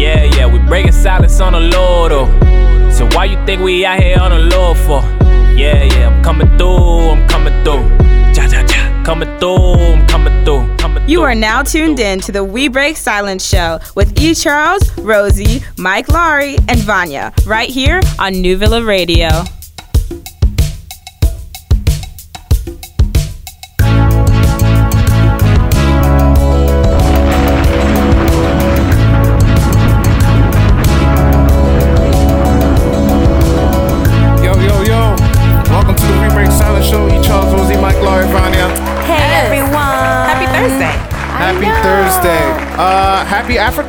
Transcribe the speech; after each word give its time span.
Yeah, 0.00 0.24
yeah, 0.36 0.46
we 0.46 0.58
breaking 0.60 0.92
silence 0.92 1.40
on 1.40 1.52
the 1.52 1.60
Lord, 1.60 2.10
oh. 2.12 2.26
So 2.90 3.06
why 3.14 3.26
you 3.26 3.36
think 3.44 3.60
we 3.60 3.84
out 3.84 4.00
here 4.02 4.18
on 4.18 4.30
the 4.30 4.56
Lord 4.56 4.78
for? 4.78 5.00
Yeah, 5.54 5.84
yeah, 5.84 6.08
I'm 6.08 6.22
coming 6.24 6.48
through, 6.56 7.10
I'm 7.10 7.28
coming 7.28 7.52
through. 7.64 7.84
Ja, 8.34 8.44
ja, 8.46 8.62
ja. 8.66 9.02
Coming 9.04 9.28
through, 9.38 9.92
I'm 9.94 10.06
coming 10.06 10.42
through. 10.44 10.74
Coming 10.78 11.06
You 11.06 11.18
through, 11.18 11.24
are 11.24 11.34
now 11.34 11.62
tuned 11.62 11.98
through. 11.98 12.06
in 12.06 12.20
to 12.20 12.32
the 12.32 12.42
We 12.42 12.68
Break 12.68 12.96
Silence 12.96 13.44
show 13.46 13.78
with 13.94 14.18
E. 14.18 14.34
Charles, 14.34 14.82
Rosie, 14.98 15.62
Mike 15.76 16.08
Laurie, 16.08 16.56
and 16.68 16.78
Vanya, 16.80 17.32
right 17.44 17.68
here 17.68 18.00
on 18.18 18.32
New 18.40 18.56
Villa 18.56 18.82
Radio. 18.82 19.28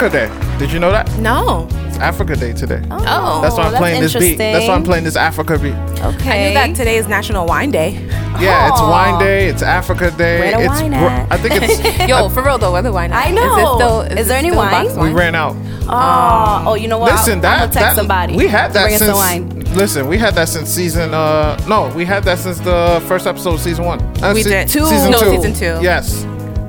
Africa 0.01 0.27
Day. 0.27 0.57
Did 0.57 0.71
you 0.71 0.79
know 0.79 0.91
that? 0.91 1.15
No. 1.19 1.67
It's 1.85 1.97
Africa 1.97 2.35
Day 2.35 2.53
today. 2.53 2.81
Oh. 2.89 3.39
that's 3.43 3.55
why 3.55 3.65
I'm 3.65 3.71
that's 3.71 3.77
playing 3.77 4.01
this 4.01 4.13
beat. 4.15 4.35
That's 4.35 4.67
why 4.67 4.73
I'm 4.73 4.83
playing 4.83 5.03
this 5.03 5.15
Africa 5.15 5.59
beat. 5.59 5.75
Okay. 5.75 6.45
I 6.45 6.47
knew 6.47 6.53
that 6.55 6.75
today 6.75 6.97
is 6.97 7.07
National 7.07 7.45
Wine 7.45 7.69
Day. 7.69 7.91
Yeah, 8.39 8.71
it's 8.71 8.81
Wine 8.81 9.19
Day. 9.19 9.47
It's 9.47 9.61
Africa 9.61 10.09
Day. 10.09 10.39
Where 10.39 10.57
the 10.57 10.63
it's 10.63 10.81
wine 10.81 10.93
at? 10.95 11.31
I 11.31 11.37
think 11.37 11.53
it's. 11.61 12.07
Yo, 12.09 12.29
for 12.29 12.41
real 12.41 12.57
though, 12.57 12.71
where 12.71 12.81
the 12.81 12.91
wine? 12.91 13.11
at? 13.11 13.27
I 13.27 13.29
know. 13.29 13.43
Is, 13.43 13.61
it 13.61 13.75
still, 13.75 14.01
Is 14.01 14.19
is, 14.21 14.27
there 14.29 14.37
it 14.37 14.39
any 14.39 14.49
still 14.49 14.95
wine? 14.97 14.99
we 14.99 15.13
ran 15.13 15.35
out. 15.35 15.55
Oh, 15.87 16.71
oh, 16.71 16.73
you 16.73 16.87
know 16.87 16.97
what? 16.97 17.11
Listen, 17.11 17.33
I'm 17.33 17.41
that 17.41 17.59
gonna 17.59 17.71
text 17.71 17.79
that 17.81 17.95
somebody. 17.95 18.35
we 18.35 18.47
had 18.47 18.73
that 18.73 18.85
bring 18.85 18.97
since. 18.97 19.11
some 19.11 19.17
wine. 19.17 19.59
Listen, 19.75 20.07
we 20.07 20.17
had 20.17 20.33
that 20.33 20.49
since 20.49 20.67
season. 20.67 21.13
Uh, 21.13 21.63
no, 21.67 21.93
we 21.95 22.05
had 22.05 22.23
that 22.23 22.39
since 22.39 22.59
the 22.59 23.03
first 23.07 23.27
episode 23.27 23.53
of 23.53 23.59
season 23.59 23.85
one. 23.85 24.01
Uh, 24.23 24.31
We 24.33 24.41
did. 24.41 24.67
Two. 24.67 24.83
Season 24.87 25.11
No, 25.11 25.19
two. 25.19 25.29
season 25.35 25.53
two. 25.53 25.83
Yes. 25.83 26.23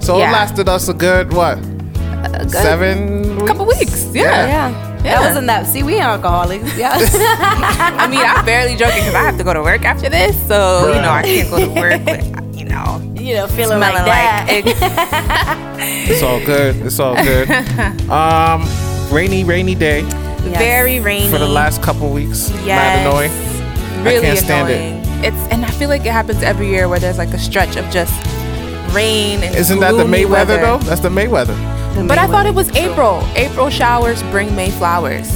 So 0.05 0.17
it 0.17 0.29
lasted 0.29 0.69
us 0.69 0.91
a 0.91 0.95
good 0.95 1.33
what? 1.33 1.59
Seven. 2.49 3.12
Weeks? 3.43 3.51
couple 3.53 3.67
weeks. 3.67 4.05
Yeah. 4.15 4.23
Yeah. 4.23 4.47
Yeah. 4.47 4.71
Yeah. 5.03 5.03
That 5.03 5.21
wasn't 5.29 5.47
that. 5.49 5.67
See, 5.67 5.83
we 5.83 5.95
ain't 5.95 6.05
alcoholics. 6.05 6.77
Yeah. 6.79 6.93
I 6.95 8.07
mean, 8.09 8.21
I'm 8.21 8.45
barely 8.45 8.77
joking 8.77 9.01
because 9.01 9.15
I 9.15 9.23
have 9.23 9.37
to 9.39 9.45
go 9.45 9.53
to 9.53 9.63
work 9.63 9.85
after 9.85 10.09
this, 10.09 10.37
so 10.49 10.89
you 10.95 11.01
know 11.03 11.11
I 11.11 11.23
can't 11.23 11.51
go 11.51 11.59
to 11.59 11.81
work. 11.81 12.05
But 12.05 12.55
you 12.59 12.65
know, 12.67 13.01
you 13.19 13.35
know, 13.35 13.47
feeling 13.49 13.79
smelling 13.79 14.07
like 14.07 14.07
that. 14.07 14.47
it- 14.49 15.73
It's 16.11 16.23
all 16.23 16.39
good. 16.45 16.77
It's 16.87 16.99
all 17.01 17.15
good. 17.17 17.51
um, 18.11 18.63
rainy, 19.13 19.43
rainy 19.45 19.75
day 19.75 20.01
Yes. 20.45 20.59
very 20.59 20.99
rainy 21.01 21.31
for 21.31 21.39
the 21.39 21.47
last 21.49 21.83
couple 21.83 22.11
weeks. 22.11 22.51
Yes. 22.65 22.67
Mad 22.67 23.07
annoying. 23.07 24.05
really 24.05 24.21
can't 24.27 24.39
stand 24.39 24.69
it. 24.71 24.77
annoying. 24.81 25.25
It's 25.25 25.53
and 25.53 25.65
I 25.65 25.71
feel 25.71 25.89
like 25.89 26.01
it 26.05 26.11
happens 26.13 26.43
every 26.43 26.69
year 26.69 26.89
where 26.89 26.99
there's 26.99 27.19
like 27.19 27.33
a 27.33 27.39
stretch 27.39 27.77
of 27.77 27.89
just 27.91 28.13
rain 28.95 29.43
and 29.43 29.55
Isn't 29.55 29.79
that 29.81 29.93
the 29.93 29.99
gloomy 30.03 30.25
Mayweather 30.25 30.31
weather. 30.31 30.61
though? 30.61 30.79
That's 30.79 31.01
the 31.01 31.09
Mayweather. 31.11 31.57
But 32.09 32.19
I 32.19 32.27
thought 32.27 32.47
it 32.47 32.55
was 32.55 32.71
April. 32.77 33.23
April 33.35 33.71
showers 33.71 34.23
bring 34.25 34.55
May 34.57 34.71
flowers, 34.71 35.29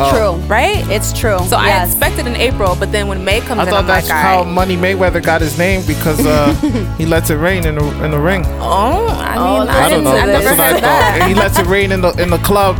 Oh. 0.00 0.10
True. 0.36 0.46
right? 0.46 0.88
It's 0.90 1.12
true. 1.12 1.38
So 1.48 1.56
I 1.56 1.66
yes. 1.68 1.90
expected 1.90 2.26
in 2.26 2.36
April, 2.36 2.76
but 2.78 2.92
then 2.92 3.08
when 3.08 3.24
May 3.24 3.40
comes 3.40 3.60
I 3.60 3.64
in, 3.64 3.68
thought 3.70 3.80
I'm 3.80 3.86
that's 3.86 4.08
like, 4.08 4.16
how 4.22 4.38
all 4.38 4.44
right. 4.44 4.52
Money 4.52 4.76
Mayweather 4.76 5.22
got 5.22 5.40
his 5.40 5.58
name 5.58 5.82
because 5.86 6.24
uh, 6.24 6.52
he 6.98 7.04
lets 7.06 7.30
it 7.30 7.36
rain 7.36 7.66
in 7.66 7.74
the 7.76 8.04
in 8.04 8.10
the 8.12 8.18
ring. 8.18 8.44
Oh, 8.60 9.06
I 9.08 9.34
mean, 9.34 9.38
Oh, 9.38 9.66
I, 9.68 9.84
I 9.86 9.88
don't 9.90 10.04
know. 10.04 10.10
I 10.12 10.26
That's 10.26 10.44
what 10.44 10.60
I 10.60 10.70
thought. 10.72 10.80
that. 10.82 11.18
And 11.20 11.28
he 11.28 11.34
lets 11.34 11.58
it 11.58 11.66
rain 11.66 11.90
in 11.92 12.00
the 12.00 12.10
in 12.22 12.30
the 12.30 12.38
club. 12.38 12.76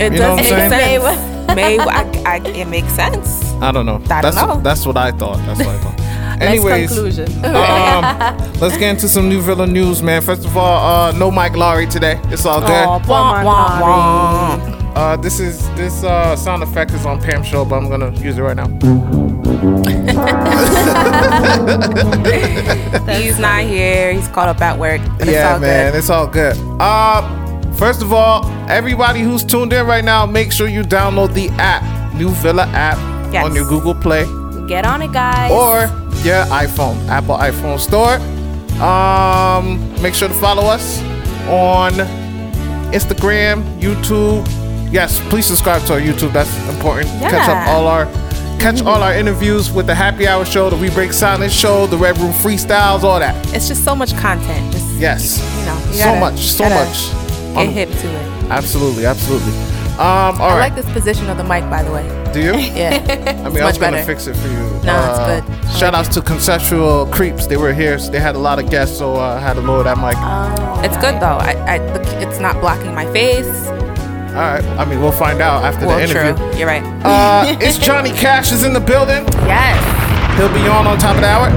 It 0.00 0.12
You 0.12 0.18
does 0.18 0.36
make 0.38 0.46
sense. 0.48 1.28
May, 1.56 1.78
I, 1.78 2.22
I, 2.24 2.36
it 2.48 2.66
makes 2.68 2.92
sense. 2.94 3.42
I 3.60 3.72
don't 3.72 3.84
know. 3.84 3.96
I 3.96 3.98
don't 3.98 4.22
that's 4.22 4.36
know. 4.36 4.60
that's 4.62 4.86
what 4.86 4.96
I 4.96 5.10
thought. 5.10 5.36
That's 5.44 5.58
what 5.58 5.68
I 5.68 5.78
thought. 5.78 6.00
Nice 6.42 6.58
Anyways, 6.58 6.88
conclusion. 6.92 7.44
um, 7.44 8.52
let's 8.60 8.76
get 8.78 8.90
into 8.90 9.08
some 9.08 9.28
New 9.28 9.40
Villa 9.40 9.66
news, 9.66 10.02
man. 10.02 10.22
First 10.22 10.44
of 10.44 10.56
all, 10.56 11.08
uh, 11.08 11.12
no 11.12 11.30
Mike 11.30 11.56
Laurie 11.56 11.86
today. 11.86 12.20
It's 12.26 12.44
all 12.46 12.60
good. 12.60 12.70
Aw, 12.70 12.98
poor 12.98 13.08
Wah, 13.08 13.44
wah, 13.44 13.80
wah. 13.80 14.78
Uh, 14.94 15.16
this 15.16 15.40
is 15.40 15.68
this 15.74 16.04
uh, 16.04 16.36
sound 16.36 16.62
effect 16.62 16.90
is 16.92 17.06
on 17.06 17.20
Pam 17.20 17.42
show, 17.42 17.64
but 17.64 17.76
I'm 17.76 17.88
gonna 17.88 18.10
use 18.20 18.36
it 18.36 18.42
right 18.42 18.56
now. 18.56 18.66
He's 23.08 23.38
not 23.38 23.62
here. 23.64 24.12
He's 24.12 24.28
caught 24.28 24.48
up 24.48 24.60
at 24.60 24.78
work. 24.78 25.00
But 25.18 25.22
it's 25.28 25.32
yeah, 25.32 25.54
all 25.54 25.60
man, 25.60 25.92
good. 25.92 25.98
it's 25.98 26.10
all 26.10 26.26
good. 26.26 26.56
Uh, 26.80 27.72
first 27.74 28.02
of 28.02 28.12
all, 28.12 28.44
everybody 28.68 29.20
who's 29.20 29.44
tuned 29.44 29.72
in 29.72 29.86
right 29.86 30.04
now, 30.04 30.26
make 30.26 30.52
sure 30.52 30.68
you 30.68 30.82
download 30.82 31.32
the 31.34 31.48
app, 31.58 31.82
New 32.14 32.30
Villa 32.30 32.66
app, 32.68 32.98
Yes. 33.32 33.44
on 33.46 33.54
your 33.54 33.66
Google 33.66 33.94
Play 33.94 34.24
Get 34.68 34.84
on 34.84 35.00
it, 35.02 35.12
guys. 35.12 35.50
or 35.50 35.86
your 36.24 36.44
iPhone, 36.46 37.06
Apple 37.08 37.36
iPhone 37.36 37.78
Store. 37.78 38.16
Um, 38.82 39.90
make 40.02 40.14
sure 40.14 40.28
to 40.28 40.34
follow 40.34 40.62
us 40.64 41.00
on 41.48 41.92
Instagram, 42.92 43.62
YouTube. 43.80 44.46
Yes, 44.92 45.20
please 45.30 45.46
subscribe 45.46 45.82
to 45.86 45.94
our 45.94 46.00
YouTube. 46.00 46.32
That's 46.32 46.54
important. 46.68 47.08
Yeah. 47.20 47.30
Catch 47.30 47.48
up 47.48 47.68
all 47.68 47.86
our 47.86 48.06
catch 48.60 48.80
all 48.82 49.02
our 49.02 49.12
interviews 49.14 49.72
with 49.72 49.86
the 49.86 49.94
Happy 49.94 50.26
Hour 50.28 50.44
show, 50.44 50.70
the 50.70 50.76
We 50.76 50.90
Break 50.90 51.12
Silence 51.12 51.52
show, 51.52 51.86
the 51.86 51.96
Red 51.96 52.16
Room 52.18 52.32
freestyles, 52.32 53.02
all 53.02 53.18
that. 53.18 53.34
It's 53.54 53.66
just 53.68 53.84
so 53.84 53.94
much 53.96 54.14
content. 54.18 54.72
Just 54.72 54.86
Yes. 54.94 55.38
you 55.58 55.64
know, 55.66 55.76
you 55.88 55.94
so 55.94 56.04
gotta- 56.04 56.20
much, 56.20 56.38
so 56.40 56.64
much. 56.68 57.10
Get 57.54 57.56
Um, 57.68 57.72
hip 57.74 57.90
to 57.90 58.06
it. 58.08 58.50
Absolutely, 58.50 59.04
absolutely. 59.06 59.52
Um, 59.94 60.40
all 60.40 60.42
I 60.42 60.58
right. 60.58 60.58
like 60.60 60.74
this 60.76 60.88
position 60.92 61.28
of 61.28 61.36
the 61.38 61.44
mic, 61.44 61.68
by 61.68 61.82
the 61.82 61.90
way. 61.90 62.04
Do 62.32 62.40
you? 62.40 62.52
Yeah, 62.74 63.44
I 63.44 63.48
mean, 63.50 63.62
I 63.62 63.66
was 63.66 63.78
gonna 63.78 63.96
better. 63.98 64.04
fix 64.06 64.26
it 64.26 64.34
for 64.36 64.48
you. 64.48 64.58
No, 64.84 64.96
it's 65.10 65.18
Uh, 65.18 65.40
good. 65.40 65.70
Shout 65.78 65.94
outs 65.94 66.08
to 66.14 66.22
Conceptual 66.22 67.06
Creeps. 67.06 67.46
They 67.46 67.56
were 67.56 67.72
here. 67.72 67.98
So 67.98 68.10
they 68.10 68.20
had 68.20 68.34
a 68.34 68.38
lot 68.38 68.58
of 68.58 68.70
guests, 68.70 68.96
so 68.98 69.16
uh, 69.16 69.36
I 69.36 69.40
had 69.40 69.54
to 69.54 69.60
lower 69.60 69.82
that 69.84 69.98
mic. 69.98 70.16
Oh, 70.18 70.80
it's 70.82 70.96
good 70.96 71.20
though. 71.20 71.38
I, 71.38 71.52
I, 71.66 71.76
it's 72.22 72.40
not 72.40 72.60
blocking 72.60 72.94
my 72.94 73.04
face. 73.12 73.46
All 73.68 74.38
right. 74.48 74.64
I 74.80 74.84
mean, 74.86 75.00
we'll 75.02 75.12
find 75.12 75.40
out 75.42 75.62
after 75.62 75.86
Well, 75.86 75.98
the 75.98 76.04
interview. 76.04 76.34
true. 76.34 76.58
You're 76.58 76.66
right. 76.68 76.82
Uh, 77.04 77.56
it's 77.60 77.76
Johnny 77.86 78.10
Cash 78.12 78.50
is 78.52 78.64
in 78.64 78.72
the 78.72 78.80
building. 78.80 79.24
yes, 79.46 79.76
He'll 80.38 80.48
be 80.48 80.66
on 80.68 80.86
on 80.86 80.98
top 80.98 81.16
of 81.16 81.20
the 81.20 81.28
hour. 81.28 81.48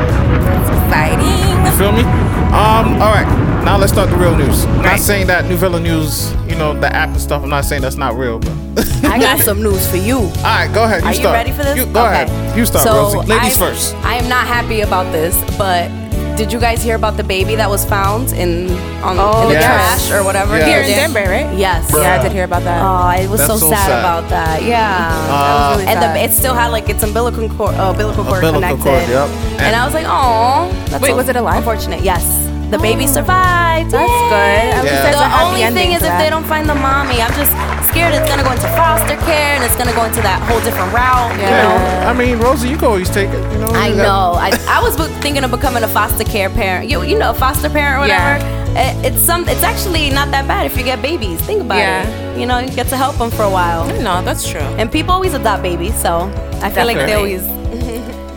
exciting. 0.85 1.66
You 1.66 1.72
feel 1.78 1.91
me? 1.91 2.03
Um. 2.52 3.02
All 3.02 3.12
right. 3.14 3.28
Now 3.66 3.78
let's 3.78 3.91
start 3.91 4.09
the 4.09 4.18
real 4.18 4.35
news. 4.35 4.66
I'm 4.66 4.84
not 4.84 5.00
saying 5.00 5.28
that 5.28 5.46
New 5.46 5.58
Villa 5.58 5.80
News, 5.80 6.31
you 6.55 6.59
know, 6.59 6.79
the 6.79 6.88
app 6.95 7.09
and 7.09 7.19
stuff. 7.19 7.43
I'm 7.43 7.49
not 7.49 7.66
saying 7.66 7.81
that's 7.81 7.97
not 7.97 8.16
real, 8.16 8.39
but. 8.39 8.51
I 9.03 9.19
got 9.19 9.39
some 9.41 9.61
news 9.61 9.89
for 9.89 9.97
you. 9.97 10.17
All 10.19 10.29
right, 10.43 10.71
go 10.73 10.85
ahead. 10.85 11.01
You 11.01 11.07
Are 11.07 11.11
you 11.11 11.19
start. 11.19 11.33
ready 11.33 11.51
for 11.51 11.63
this? 11.63 11.77
You, 11.77 11.85
go 11.85 12.05
Okay. 12.05 12.23
ahead. 12.23 12.57
You 12.57 12.66
start, 12.66 12.83
so 12.85 12.93
Rosie. 12.93 13.17
Ladies 13.29 13.57
I- 13.57 13.59
first. 13.59 13.95
I 13.95 14.16
am 14.16 14.29
not 14.29 14.47
happy 14.47 14.81
about 14.81 15.11
this, 15.11 15.35
but 15.57 15.89
did 16.38 16.51
you 16.51 16.59
guys 16.59 16.81
hear 16.83 16.95
about 16.95 17.16
the 17.17 17.23
baby 17.23 17.55
that 17.55 17.69
was 17.69 17.85
found 17.85 18.31
in 18.33 18.69
on 19.03 19.17
Oh, 19.19 19.43
in 19.43 19.47
the 19.49 19.53
yes. 19.55 20.07
trash 20.07 20.17
or 20.17 20.23
whatever? 20.25 20.57
Yes. 20.57 20.67
Here 20.67 20.79
in 20.81 21.13
Denver, 21.13 21.29
right? 21.29 21.57
Yes. 21.57 21.91
Yeah, 21.93 22.19
I 22.19 22.23
did 22.23 22.31
hear 22.31 22.43
about 22.45 22.63
that. 22.63 22.81
Oh, 22.81 22.85
I 23.07 23.27
was 23.27 23.39
so, 23.45 23.55
so 23.57 23.69
sad, 23.69 23.87
sad. 23.87 23.99
about 23.99 24.29
that. 24.29 24.63
Yeah. 24.63 25.09
Uh, 25.29 25.75
really 25.77 25.87
and 25.91 26.01
the, 26.01 26.22
it 26.23 26.31
still 26.31 26.53
had 26.53 26.69
like 26.69 26.87
its 26.89 27.03
umbilical 27.03 27.47
cord, 27.49 27.75
uh, 27.75 27.91
umbilical 27.91 28.23
cord 28.23 28.43
Umbilical 28.43 28.77
connected. 28.77 28.83
cord, 28.83 29.09
yep. 29.09 29.29
And, 29.59 29.61
And- 29.61 29.75
I 29.75 29.85
was 29.85 29.93
like, 29.93 30.05
oh, 30.07 30.72
that's 30.89 31.01
Wait, 31.03 31.09
so 31.11 31.16
was 31.17 31.27
it 31.29 31.35
alive? 31.35 31.57
Unfortunate. 31.57 32.01
Yes. 32.01 32.23
The 32.72 32.80
baby 32.80 33.08
survived. 33.08 33.92
That's 33.92 34.09
good. 34.09 34.76
At 34.78 34.84
least 34.84 34.94
Yeah. 34.96 35.12
The 35.12 35.44
only 35.46 35.62
thing 35.78 35.92
is 35.92 36.02
if 36.02 36.09
that. 36.09 36.20
they 36.22 36.30
don't 36.30 36.46
find 36.46 36.68
the 36.68 36.76
mommy, 36.76 37.22
I'm 37.22 37.34
just 37.34 37.52
scared 37.90 38.14
it's 38.14 38.28
gonna 38.30 38.44
go 38.44 38.52
into 38.52 38.68
foster 38.76 39.16
care 39.28 39.56
and 39.56 39.64
it's 39.64 39.76
gonna 39.76 39.94
go 39.94 40.03
into 40.03 40.22
that 40.22 40.42
whole 40.50 40.59
different 40.62 40.92
route. 40.94 41.31
You 41.40 41.46
know. 41.62 41.76
I 42.09 42.14
mean, 42.14 42.40
Rosie, 42.40 42.68
you 42.70 42.76
can 42.78 42.86
always 42.88 43.09
take 43.09 43.30
it. 43.30 43.44
You 43.53 43.59
know. 43.59 43.70
I 43.70 43.88
you 43.90 43.96
know. 43.96 44.34
I, 44.36 44.50
I 44.68 44.81
was 44.81 44.96
thinking 45.22 45.44
of 45.44 45.52
becoming 45.52 45.84
a 45.84 45.88
foster 45.88 46.24
care 46.24 46.50
parent. 46.50 46.90
You 46.90 47.03
you 47.03 47.18
know, 47.18 47.30
a 47.31 47.34
foster 47.34 47.70
parent 47.70 47.97
or 47.97 48.00
whatever. 48.02 48.34
It, 48.78 49.14
it's 49.14 49.22
some. 49.22 49.47
It's 49.47 49.64
actually 49.64 50.09
not 50.09 50.32
that 50.32 50.47
bad 50.47 50.66
if 50.66 50.78
you 50.78 50.84
get 50.84 51.02
babies. 51.02 51.40
Think 51.41 51.61
about 51.61 51.78
Yeah. 51.78 52.03
it. 52.03 52.40
You 52.40 52.46
know, 52.46 52.58
you 52.59 52.70
get 52.72 52.88
to 52.90 52.97
help 52.97 53.16
them 53.18 53.32
for 53.32 53.44
a 53.44 53.50
while. 53.50 53.85
No, 54.02 54.22
that's 54.22 54.50
true. 54.50 54.68
And 54.79 54.91
people 54.91 55.14
always 55.14 55.34
adopt 55.34 55.61
babies, 55.64 55.96
so 56.02 56.29
I 56.61 56.70
feel 56.72 56.85
like 56.85 56.97
they 56.97 57.14
always. 57.14 57.44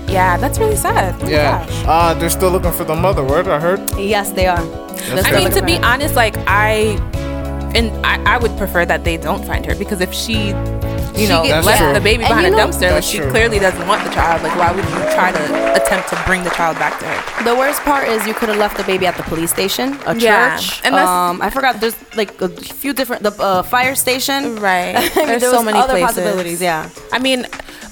Yeah, 0.08 0.36
that's 0.38 0.58
really 0.58 0.76
sad. 0.76 1.14
Oh 1.22 1.28
Yeah. 1.28 1.64
gosh. 1.66 1.84
Uh, 1.86 2.14
they're 2.14 2.30
still 2.30 2.50
looking 2.50 2.72
for 2.72 2.84
the 2.84 2.94
mother. 2.96 3.22
Word, 3.24 3.46
I 3.48 3.60
heard. 3.60 3.80
Yes, 3.98 4.30
they 4.32 4.46
are. 4.46 4.62
They're 4.64 5.24
I 5.24 5.32
mean, 5.36 5.50
to 5.52 5.62
be 5.64 5.76
honest, 5.78 6.14
like 6.14 6.36
I, 6.46 6.96
and 7.74 7.90
I, 8.06 8.34
I 8.34 8.38
would 8.38 8.56
prefer 8.56 8.84
that 8.86 9.04
they 9.04 9.16
don't 9.16 9.44
find 9.44 9.64
her 9.66 9.74
because 9.74 10.00
if 10.00 10.12
she, 10.14 10.48
you 10.48 11.26
She 11.26 11.28
know, 11.28 11.42
get- 11.44 11.64
left 11.64 11.82
true. 11.82 11.92
the 11.92 12.00
baby 12.00 12.22
behind 12.24 12.46
you 12.46 12.54
a 12.54 12.56
dumpster, 12.56 12.90
like 12.90 13.02
she 13.04 13.18
true. 13.18 13.30
clearly 13.30 13.58
doesn't 13.58 13.86
want 13.86 14.02
the 14.04 14.10
child. 14.10 14.42
Like, 14.42 14.56
why 14.56 14.72
would 14.72 14.84
you 14.84 15.02
try 15.14 15.30
to 15.30 15.42
attempt 15.80 16.08
to 16.08 16.22
bring 16.26 16.42
the 16.42 16.50
child 16.50 16.78
back 16.78 16.98
to 17.00 17.06
her? 17.06 17.44
The 17.44 17.54
worst 17.54 17.80
part 17.82 18.08
is 18.08 18.26
you 18.26 18.34
could 18.34 18.48
have 18.48 18.58
left 18.58 18.76
the 18.76 18.84
baby 18.84 19.06
at 19.06 19.16
the 19.16 19.22
police 19.24 19.50
station, 19.50 19.98
a 20.06 20.16
Yeah, 20.16 20.56
church. 20.56 20.80
and 20.84 20.94
that's- 20.94 21.08
um, 21.08 21.42
I 21.42 21.50
forgot. 21.50 21.80
There's 21.80 21.96
like 22.16 22.40
a 22.40 22.48
few 22.48 22.92
different 22.94 23.22
the 23.24 23.32
uh, 23.42 23.62
fire 23.62 23.94
station. 23.94 24.56
Right. 24.56 24.96
I 24.96 25.00
mean, 25.16 25.26
There's 25.28 25.42
there 25.42 25.50
so 25.50 25.62
many 25.62 25.78
other 25.78 25.92
places. 25.94 26.16
possibilities. 26.16 26.62
Yeah. 26.62 26.88
I 27.12 27.18
mean, 27.18 27.46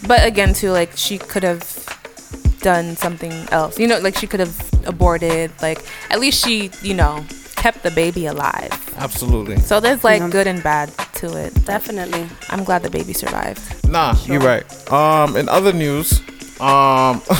but 0.07 0.25
again, 0.27 0.55
too, 0.55 0.71
like 0.71 0.97
she 0.97 1.19
could 1.19 1.43
have 1.43 1.63
done 2.67 2.97
something 2.97 3.33
else. 3.53 3.79
You 3.79 3.87
know, 3.87 3.99
like 4.01 4.17
she 4.19 4.27
could 4.27 4.41
have 4.41 4.57
aborted. 4.87 5.53
Like 5.63 5.81
at 6.11 6.19
least 6.19 6.45
she, 6.45 6.71
you 6.83 6.95
know, 6.95 7.25
kept 7.55 7.83
the 7.85 7.93
baby 7.93 8.27
alive. 8.27 8.73
Absolutely. 8.99 9.57
So 9.59 9.79
there's 9.79 10.03
like 10.03 10.21
Yeah. 10.21 10.31
good 10.37 10.47
and 10.49 10.61
bad 10.63 10.91
to 11.21 11.27
it. 11.45 11.53
Definitely. 11.65 12.27
I'm 12.51 12.65
glad 12.65 12.83
the 12.83 12.91
baby 12.91 13.13
survived. 13.13 13.63
Nah, 13.89 14.17
you're 14.27 14.41
right. 14.53 14.67
Um, 14.93 15.37
in 15.37 15.49
other 15.49 15.73
news, 15.73 16.19
um, 16.61 17.23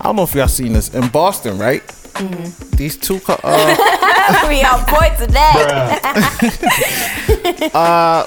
don't 0.04 0.16
know 0.16 0.22
if 0.24 0.34
y'all 0.34 0.48
seen 0.48 0.72
this 0.72 0.88
in 0.94 1.06
Boston, 1.08 1.58
right? 1.58 1.82
Mm-hmm. 2.16 2.76
These 2.76 2.96
two, 2.96 3.20
cou- 3.20 3.40
uh, 3.44 4.46
we 4.48 4.62
on 4.64 4.80
point 4.88 5.14
today. 5.18 5.52
uh, 7.74 8.24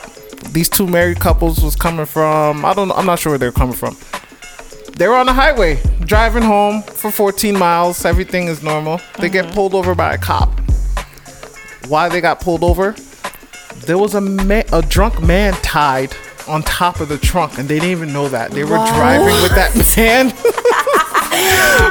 these 0.51 0.69
two 0.69 0.85
married 0.87 1.19
couples 1.19 1.63
was 1.63 1.75
coming 1.75 2.05
from. 2.05 2.65
I 2.65 2.73
don't. 2.73 2.87
know. 2.89 2.95
I'm 2.95 3.05
not 3.05 3.19
sure 3.19 3.31
where 3.31 3.39
they're 3.39 3.51
coming 3.51 3.75
from. 3.75 3.97
They 4.95 5.09
were 5.09 5.15
on 5.15 5.25
the 5.25 5.33
highway 5.33 5.81
driving 6.05 6.43
home 6.43 6.81
for 6.81 7.11
14 7.11 7.57
miles. 7.57 8.05
Everything 8.05 8.47
is 8.47 8.63
normal. 8.63 9.01
They 9.19 9.27
get 9.27 9.45
mm-hmm. 9.45 9.53
pulled 9.53 9.75
over 9.75 9.93
by 9.93 10.13
a 10.13 10.17
cop. 10.17 10.57
Why 11.89 12.07
they 12.07 12.21
got 12.21 12.39
pulled 12.39 12.63
over? 12.63 12.95
There 13.85 13.97
was 13.97 14.15
a 14.15 14.21
ma- 14.21 14.63
a 14.71 14.81
drunk 14.81 15.21
man 15.21 15.53
tied 15.55 16.15
on 16.47 16.63
top 16.63 17.01
of 17.01 17.09
the 17.09 17.17
trunk, 17.17 17.57
and 17.57 17.67
they 17.67 17.75
didn't 17.75 17.91
even 17.91 18.13
know 18.13 18.29
that. 18.29 18.51
They 18.51 18.63
were 18.63 18.77
driving 18.77 19.41
with 19.43 19.53
that 19.55 19.75
man. 19.97 20.29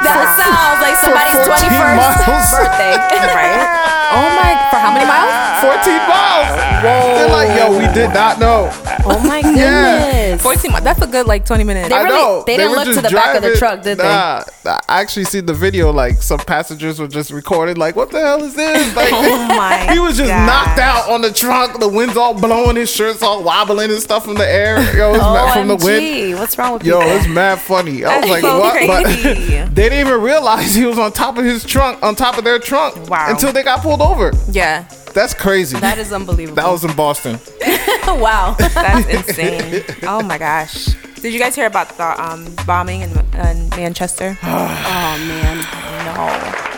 That 0.00 0.26
sounds 0.40 0.80
like 0.80 0.96
somebody's 0.96 1.44
14 1.44 1.68
21st 1.68 1.96
miles. 2.00 2.50
birthday. 2.56 2.96
Right? 3.34 4.03
Oh 4.14 4.28
my! 4.38 4.50
For 4.70 4.78
how 4.78 4.92
many 4.94 5.06
miles? 5.06 5.32
14 5.64 5.96
miles. 6.08 6.84
They're 6.84 7.28
like, 7.30 7.56
yo, 7.58 7.72
we 7.78 7.92
did 7.94 8.12
not 8.14 8.38
know. 8.38 8.70
Oh 9.06 9.20
my 9.26 9.38
Yeah. 9.44 10.00
goodness. 10.30 10.42
14 10.42 10.72
miles. 10.72 10.84
That's 10.84 11.02
a 11.02 11.06
good 11.06 11.26
like 11.26 11.44
20 11.46 11.64
minutes. 11.64 11.88
They 11.88 11.94
I 11.94 12.02
really- 12.02 12.16
know. 12.16 12.44
they 12.46 12.56
didn't 12.56 12.70
were 12.72 12.76
look 12.78 12.86
to 12.86 12.92
just 12.94 13.02
the 13.08 13.14
back 13.14 13.36
of 13.36 13.42
the 13.42 13.56
truck, 13.56 13.82
did 13.82 13.98
they? 13.98 14.04
Nah, 14.04 14.42
nah, 14.64 14.78
I 14.88 15.00
actually 15.00 15.24
see 15.24 15.40
the 15.40 15.54
video. 15.54 15.90
Like 15.92 16.22
some 16.22 16.38
passengers 16.38 16.98
were 17.00 17.08
just 17.08 17.30
recording. 17.30 17.76
Like, 17.76 17.96
what 17.96 18.10
the 18.10 18.20
hell 18.20 18.42
is 18.42 18.54
this? 18.54 18.94
Like, 18.96 19.10
Oh 19.12 19.46
my 19.48 19.86
he 19.92 19.98
was 19.98 20.16
just 20.16 20.30
God. 20.30 20.46
knocked 20.46 20.78
out 20.78 21.10
on 21.10 21.20
the 21.22 21.32
trunk. 21.32 21.80
The 21.80 21.88
wind's 21.88 22.16
all 22.16 22.34
blowing. 22.38 22.76
His 22.76 22.90
shirt's 22.90 23.22
all 23.22 23.42
wobbling 23.42 23.90
and 23.90 24.00
stuff 24.00 24.28
in 24.28 24.34
the 24.34 24.46
air. 24.46 24.76
Yo, 24.96 25.10
it's 25.14 25.18
mad 25.22 25.52
from 25.54 25.68
the 25.68 25.76
wind. 25.76 26.02
OMG. 26.04 26.38
What's 26.38 26.58
wrong 26.58 26.74
with 26.74 26.84
you? 26.84 26.92
Yo, 26.92 27.00
people? 27.00 27.16
it's 27.16 27.28
mad 27.28 27.58
funny. 27.58 28.04
I 28.04 28.18
was 28.20 28.28
That's 28.28 28.30
like, 28.30 28.42
so 28.42 28.58
what? 28.60 28.72
crazy. 28.74 29.58
But 29.58 29.74
they 29.74 29.88
didn't 29.88 30.06
even 30.06 30.20
realize 30.20 30.74
he 30.74 30.84
was 30.86 30.98
on 30.98 31.12
top 31.12 31.38
of 31.38 31.44
his 31.44 31.64
trunk, 31.64 32.02
on 32.02 32.14
top 32.14 32.38
of 32.38 32.44
their 32.44 32.58
trunk, 32.58 33.08
Wow. 33.08 33.26
until 33.30 33.52
they 33.52 33.62
got 33.62 33.80
pulled 33.80 34.00
over. 34.04 34.32
Yeah, 34.50 34.86
That's 35.14 35.34
crazy. 35.34 35.78
that 35.78 35.98
is 35.98 36.12
unbelievable. 36.12 36.56
that 36.56 36.70
was 36.70 36.84
in 36.84 36.94
Boston. 36.94 37.38
wow. 38.06 38.54
that's 38.58 39.08
insane. 39.08 39.84
oh 40.02 40.22
my 40.22 40.38
gosh. 40.38 40.94
Did 41.20 41.32
you 41.32 41.38
guys 41.38 41.54
hear 41.54 41.66
about 41.66 41.88
the 41.96 42.22
um, 42.22 42.54
bombing 42.66 43.00
in, 43.00 43.10
in 43.34 43.68
Manchester? 43.70 44.36
oh 44.42 45.24
man. 45.26 45.56
no. 45.56 46.14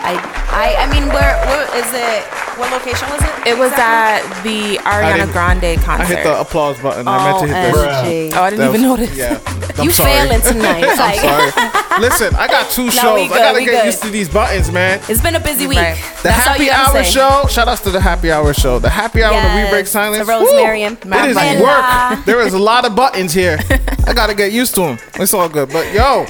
I, 0.09 0.15
I, 0.51 0.85
I 0.85 0.93
mean, 0.93 1.09
where, 1.09 1.37
where 1.47 1.67
is 1.77 1.93
it? 1.93 2.46
What 2.57 2.73
location 2.73 3.09
was 3.11 3.23
it? 3.23 3.47
It 3.47 3.59
was 3.59 3.71
exactly? 3.73 4.39
at 4.39 4.43
the 4.43 4.79
Ariana 4.89 5.31
Grande 5.33 5.79
concert. 5.83 6.03
I 6.05 6.07
hit 6.07 6.25
the 6.25 6.41
applause 6.41 6.81
button. 6.81 7.07
I 7.07 7.31
meant 7.31 7.47
to 7.47 7.55
hit 7.55 7.75
oh, 7.75 7.83
this. 7.83 8.33
OMG. 8.33 8.37
oh, 8.37 8.43
I 8.43 8.51
didn't 8.51 8.61
That 8.61 8.75
even 8.75 8.89
was- 8.91 9.01
notice. 9.01 9.17
Yeah. 9.17 9.53
You 9.77 9.91
sorry. 9.91 10.11
failing 10.13 10.41
tonight. 10.53 10.85
I'm 10.89 10.97
sorry. 10.97 12.01
Listen, 12.01 12.35
I 12.35 12.47
got 12.49 12.71
two 12.71 12.91
shows. 13.03 13.15
we 13.15 13.25
I 13.25 13.29
gotta 13.29 13.61
get 13.61 13.71
good. 13.73 13.85
used 13.85 14.03
to 14.05 14.09
these 14.09 14.27
buttons, 14.27 14.73
man. 14.73 15.01
It's 15.07 15.21
been 15.21 15.35
a 15.35 15.41
busy 15.41 15.67
week. 15.67 15.77
Right. 15.77 15.97
The 16.23 16.29
That's 16.31 16.45
happy 16.45 16.71
hour 16.71 17.05
say. 17.05 17.11
show. 17.11 17.45
Shout 17.51 17.69
outs 17.69 17.83
to 17.83 17.91
the 17.91 18.01
happy 18.01 18.31
hour 18.33 18.55
show. 18.55 18.79
The 18.79 18.89
happy 18.89 19.23
hour 19.23 19.35
when 19.35 19.65
we 19.65 19.71
break 19.71 19.87
silence. 19.87 20.25
to 20.25 20.33
Rosemary 20.33 20.85
and 20.85 20.97
it 21.05 21.31
is 21.31 21.61
work. 21.63 22.25
There 22.25 22.41
is 22.41 22.55
a 22.55 22.59
lot 22.59 22.87
of 22.87 22.97
buttons 22.97 23.35
here. 23.35 23.59
I 24.07 24.15
gotta 24.15 24.35
get 24.35 24.51
used 24.51 24.75
to 24.77 24.81
them. 24.81 24.99
It's 25.17 25.35
all 25.35 25.49
good. 25.51 25.69
But 25.71 25.93
yo, 25.93 26.25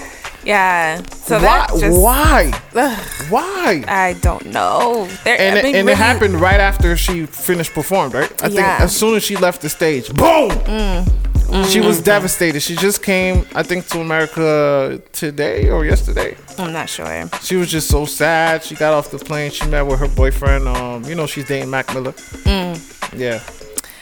Yeah. 0.46 1.02
So 1.26 1.40
why? 1.42 1.66
just 1.78 2.00
why? 2.00 2.52
Ugh, 2.74 2.98
Why? 3.30 3.84
I 3.88 4.12
don't 4.20 4.46
know. 4.46 5.08
There, 5.24 5.38
And, 5.40 5.56
I 5.56 5.58
it, 5.58 5.64
and 5.64 5.74
really- 5.74 5.92
it 5.92 5.98
happened 5.98 6.40
right 6.40 6.60
after 6.60 6.96
she 6.96 7.26
finished 7.26 7.72
performed, 7.74 8.14
right? 8.14 8.30
I 8.42 8.48
think 8.48 8.60
as 8.60 8.94
soon 8.96 9.16
as 9.16 9.24
she 9.24 9.36
left 9.36 9.60
the 9.62 9.68
stage, 9.68 10.06
boom! 10.14 10.50
Mm. 10.50 11.72
She 11.72 11.80
was 11.80 12.00
devastated. 12.00 12.60
She 12.60 12.74
just 12.76 13.02
came, 13.04 13.46
I 13.54 13.62
think, 13.62 13.86
to 13.88 14.00
America 14.00 15.00
today 15.12 15.68
or 15.70 15.84
yesterday. 15.84 16.36
I'm 16.58 16.72
not 16.72 16.88
sure. 16.88 17.28
She 17.42 17.54
was 17.56 17.70
just 17.70 17.88
so 17.88 18.04
sad. 18.04 18.64
She 18.64 18.74
got 18.74 18.92
off 18.94 19.10
the 19.10 19.18
plane. 19.18 19.50
She 19.52 19.64
met 19.68 19.82
with 19.86 20.00
her 20.00 20.08
boyfriend. 20.08 20.66
Um, 20.68 21.04
you 21.04 21.14
know, 21.14 21.26
she's 21.26 21.46
dating 21.46 21.70
Mac 21.70 21.92
Miller. 21.94 22.12
Mm. 22.12 22.74
Yeah, 23.16 23.40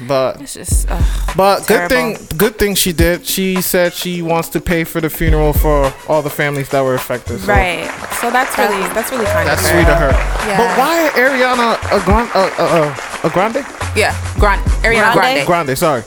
but 0.00 0.40
It's 0.40 0.54
just. 0.54 0.86
ugh. 0.90 1.02
but 1.36 1.60
good 1.66 1.88
Terrible. 1.88 2.16
thing, 2.16 2.36
good 2.36 2.58
thing 2.58 2.74
she 2.74 2.92
did. 2.92 3.24
She 3.24 3.60
said 3.62 3.92
she 3.92 4.22
wants 4.22 4.48
to 4.50 4.60
pay 4.60 4.84
for 4.84 5.00
the 5.00 5.08
funeral 5.10 5.52
for 5.52 5.92
all 6.08 6.22
the 6.22 6.30
families 6.30 6.68
that 6.70 6.82
were 6.82 6.94
affected. 6.94 7.40
So 7.40 7.52
Right. 7.52 7.86
So 8.20 8.30
that's 8.30 8.56
really 8.58 8.82
that's 8.94 9.10
really 9.10 9.26
kind 9.26 9.48
That's 9.48 9.62
of 9.62 9.68
sweet 9.70 9.88
of 9.88 9.98
her. 9.98 10.10
Yeah. 10.48 10.56
But 10.58 10.78
why 10.78 11.10
Ariana 11.14 11.78
a, 11.96 12.04
Gran- 12.04 12.30
uh, 12.34 12.50
uh, 12.58 12.92
uh, 13.22 13.28
a 13.28 13.30
Grande? 13.30 13.64
Yeah. 13.96 14.14
Grande. 14.38 14.62
Ariana 14.82 15.12
Grande? 15.12 15.46
Grande. 15.46 15.46
Grande, 15.46 15.78
sorry. 15.78 16.02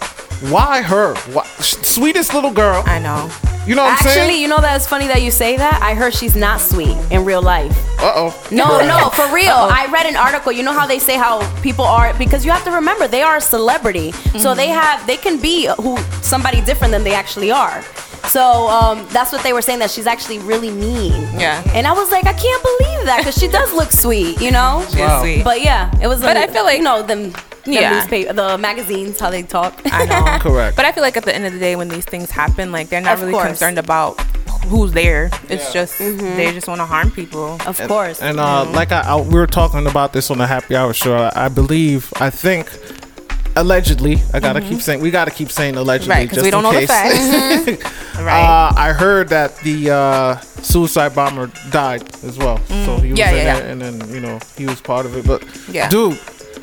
Why 0.51 0.81
her? 0.81 1.15
Why, 1.33 1.43
sweetest 1.59 2.33
little 2.33 2.51
girl. 2.51 2.83
I 2.85 2.99
know. 2.99 3.29
You 3.67 3.75
know 3.75 3.83
what 3.83 3.89
I'm 3.89 4.07
Actually, 4.07 4.13
saying? 4.13 4.41
you 4.41 4.47
know 4.47 4.61
that 4.61 4.77
it's 4.77 4.87
funny 4.87 5.07
that 5.07 5.21
you 5.21 5.29
say 5.29 5.57
that. 5.57 5.81
I 5.83 5.93
heard 5.93 6.13
she's 6.13 6.37
not 6.37 6.61
sweet 6.61 6.95
in 7.11 7.25
real 7.25 7.41
life. 7.41 7.71
Uh 7.99 8.13
oh. 8.15 8.47
No, 8.49 8.79
no, 8.79 9.09
for 9.09 9.27
real. 9.35 9.51
I 9.51 9.89
read 9.91 10.05
an 10.05 10.15
article. 10.15 10.53
You 10.53 10.63
know 10.63 10.71
how 10.71 10.87
they 10.87 10.99
say 10.99 11.17
how 11.17 11.43
people 11.61 11.83
are 11.83 12.13
because 12.17 12.45
you 12.45 12.51
have 12.51 12.63
to 12.63 12.71
remember 12.71 13.09
they 13.09 13.23
are 13.23 13.37
a 13.37 13.41
celebrity, 13.41 14.13
so 14.39 14.55
they 14.55 14.67
have 14.69 15.05
they 15.05 15.17
can 15.17 15.37
be 15.41 15.67
who 15.81 15.97
somebody 16.21 16.61
different 16.61 16.91
than 16.93 17.03
they 17.03 17.13
actually 17.13 17.51
are. 17.51 17.83
So 18.29 18.67
um, 18.69 19.07
that's 19.11 19.31
what 19.31 19.41
they 19.43 19.53
were 19.53 19.61
saying 19.61 19.79
that 19.79 19.89
she's 19.91 20.07
actually 20.07 20.39
really 20.39 20.69
mean. 20.71 21.11
Yeah. 21.39 21.63
And 21.73 21.87
I 21.87 21.93
was 21.93 22.11
like, 22.11 22.25
I 22.25 22.33
can't 22.33 22.63
believe 22.63 23.05
that 23.05 23.19
because 23.19 23.37
she 23.37 23.47
does 23.47 23.71
look 23.73 23.91
sweet, 23.91 24.41
you 24.41 24.51
know. 24.51 24.83
She 24.89 24.95
is 24.95 24.99
Wow. 24.99 25.21
sweet. 25.21 25.43
But 25.43 25.61
yeah, 25.61 25.91
it 26.01 26.07
was. 26.07 26.21
But 26.21 26.37
I 26.37 26.43
I 26.43 26.47
feel 26.47 26.63
like- 26.63 26.77
you 26.79 26.83
know 26.83 27.01
them. 27.03 27.33
Yeah. 27.65 27.81
Yeah. 27.81 27.93
Newspaper, 27.99 28.31
the 28.33 28.57
magazines, 28.57 29.19
how 29.19 29.29
they 29.29 29.43
talk. 29.43 29.81
I 29.85 30.05
know. 30.05 30.37
Correct. 30.39 30.75
But 30.77 30.85
I 30.85 30.91
feel 30.93 31.03
like 31.03 31.17
at 31.17 31.25
the 31.25 31.35
end 31.35 31.45
of 31.45 31.51
the 31.53 31.59
day, 31.59 31.75
when 31.75 31.89
these 31.89 32.05
things 32.05 32.31
happen, 32.31 32.71
like 32.71 32.87
they're 32.89 33.01
not 33.01 33.15
Of 33.15 33.19
really 33.21 33.33
course. 33.33 33.47
concerned 33.47 33.77
about 33.77 34.19
who's 34.67 34.91
there. 34.93 35.29
It's 35.49 35.65
Yeah. 35.73 35.81
just 35.81 35.97
they 35.99 36.51
just 36.53 36.67
want 36.67 36.79
to 36.79 36.85
harm 36.85 37.11
people. 37.11 37.57
of 37.65 37.77
course. 37.87 38.21
And 38.21 38.39
uh, 38.39 38.63
like 38.71 38.91
I, 38.93 39.01
I, 39.01 39.15
we 39.19 39.33
were 39.35 39.47
talking 39.47 39.85
about 39.87 40.13
this 40.13 40.31
on 40.31 40.37
the 40.37 40.47
Happy 40.47 40.75
Hour 40.77 40.93
show. 40.93 41.15
I, 41.17 41.45
I 41.45 41.47
believe, 41.49 42.11
I 42.21 42.29
think, 42.29 42.69
allegedly, 43.57 44.21
I 44.33 44.39
gotta 44.39 44.61
keep 44.61 44.81
saying, 44.81 45.01
we 45.01 45.11
gotta 45.11 45.31
keep 45.31 45.49
saying 45.51 45.75
allegedly, 45.75 46.13
Right, 46.15 46.29
just 46.31 46.43
we 46.43 46.51
don't 46.51 46.65
in 46.65 46.71
know 46.73 46.79
the 46.79 46.87
case. 46.87 47.93
Right. 48.17 48.41
Uh, 48.43 48.73
I 48.75 48.93
heard 48.93 49.29
that 49.29 49.55
the 49.59 49.91
uh, 49.91 50.37
suicide 50.63 51.13
bomber 51.13 51.51
died 51.69 52.01
as 52.23 52.37
well. 52.37 52.57
So 52.85 52.97
he 52.97 53.11
was 53.11 53.17
Mm. 53.17 53.17
Yeah, 53.17 53.29
in 53.31 53.35
yeah, 53.45 53.57
it, 53.57 53.63
yeah. 53.65 53.71
and 53.71 53.81
then 53.81 54.09
you 54.13 54.19
know 54.19 54.39
he 54.57 54.65
was 54.65 54.81
part 54.81 55.05
of 55.05 55.15
it. 55.15 55.25
But 55.27 55.43
Yeah. 55.69 55.87
dude. 55.89 56.17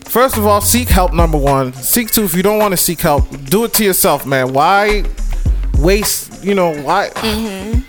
First 0.06 0.36
of 0.36 0.46
all, 0.46 0.60
seek 0.60 0.88
help. 0.88 1.12
Number 1.14 1.38
one, 1.38 1.72
seek 1.72 2.10
two. 2.10 2.24
If 2.24 2.34
you 2.34 2.42
don't 2.42 2.58
want 2.58 2.72
to 2.72 2.76
seek 2.76 3.00
help, 3.00 3.24
do 3.46 3.64
it 3.64 3.72
to 3.74 3.84
yourself, 3.84 4.26
man. 4.26 4.52
Why 4.52 5.04
waste? 5.78 6.44
You 6.44 6.54
know 6.54 6.74
why? 6.82 7.10
I 7.16 7.22
don't 7.22 7.24
know. 7.24 7.80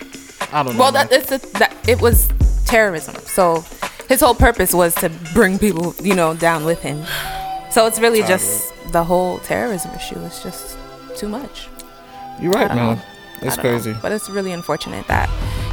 Mm-hmm. 0.71 0.77
Well, 0.77 0.91
man. 0.91 1.07
that 1.07 1.11
it's 1.11 1.31
a, 1.31 1.39
that 1.59 1.75
it 1.87 1.99
was 2.01 2.29
terrorism. 2.65 3.15
So 3.25 3.65
his 4.07 4.21
whole 4.21 4.35
purpose 4.35 4.73
was 4.73 4.95
to 4.95 5.09
bring 5.33 5.59
people, 5.59 5.93
you 6.01 6.15
know, 6.15 6.33
down 6.35 6.63
with 6.65 6.81
him. 6.81 7.03
So 7.71 7.85
it's 7.87 7.99
really 7.99 8.21
just 8.23 8.73
the 8.97 9.03
whole 9.03 9.39
terrorism 9.39 9.91
issue. 9.99 10.19
It's 10.27 10.41
just 10.41 10.77
too 11.19 11.27
much. 11.27 11.67
You're 12.41 12.51
right, 12.59 12.69
man. 12.69 12.77
know. 12.95 13.01
It's 13.41 13.55
don't 13.57 13.65
know. 13.65 13.71
crazy. 13.71 13.93
But 14.01 14.11
it's 14.15 14.29
really 14.29 14.53
unfortunate 14.59 15.05
that 15.07 15.27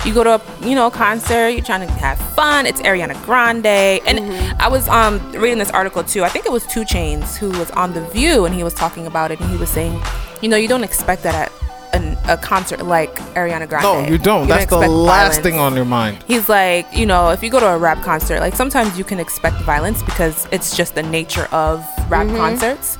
you 0.04 0.12
go 0.12 0.24
to 0.24 0.32
a 0.38 0.40
you 0.68 0.74
know 0.74 0.90
concert, 0.90 1.48
you're 1.54 1.64
trying 1.70 1.86
to 1.86 1.92
have 2.06 2.18
fun. 2.34 2.66
It's 2.66 2.80
Ariana 2.82 3.16
Grande, 3.24 3.66
and 4.08 4.16
Mm-hmm. 4.18 4.60
I 4.60 4.68
was 4.68 4.88
um 4.88 5.14
reading 5.44 5.58
this 5.64 5.70
article 5.70 6.02
too. 6.12 6.22
I 6.24 6.30
think 6.32 6.44
it 6.46 6.52
was 6.58 6.64
2 6.66 6.80
Chainz 6.92 7.36
who 7.40 7.48
was 7.60 7.70
on 7.82 7.88
the 7.96 8.02
View, 8.16 8.44
and 8.46 8.52
he 8.54 8.64
was 8.64 8.74
talking 8.74 9.06
about 9.12 9.30
it, 9.32 9.38
and 9.40 9.48
he 9.54 9.56
was 9.64 9.70
saying, 9.78 9.94
you 10.42 10.48
know, 10.50 10.56
you 10.62 10.68
don't 10.74 10.84
expect 10.90 11.22
that 11.22 11.34
at 11.42 11.50
an, 11.96 12.16
a 12.28 12.36
concert 12.36 12.80
like 12.96 13.14
Ariana 13.40 13.68
Grande. 13.68 13.84
No, 13.84 13.94
you 14.12 14.18
don't. 14.18 14.48
That's 14.48 14.66
the 14.66 14.78
last 14.78 14.88
violence. 14.88 15.38
thing 15.46 15.56
on 15.66 15.72
your 15.76 15.84
mind. 15.84 16.14
He's 16.32 16.48
like, 16.48 16.86
you 17.00 17.06
know, 17.06 17.30
if 17.34 17.40
you 17.44 17.50
go 17.56 17.60
to 17.60 17.68
a 17.76 17.78
rap 17.78 18.02
concert, 18.02 18.40
like 18.40 18.54
sometimes 18.62 18.90
you 18.98 19.04
can 19.04 19.20
expect 19.20 19.56
violence 19.74 20.02
because 20.10 20.36
it's 20.50 20.76
just 20.76 20.94
the 20.96 21.02
nature 21.18 21.46
of 21.52 21.76
rap 22.10 22.26
Mm-hmm. 22.26 22.36
concerts. 22.44 22.98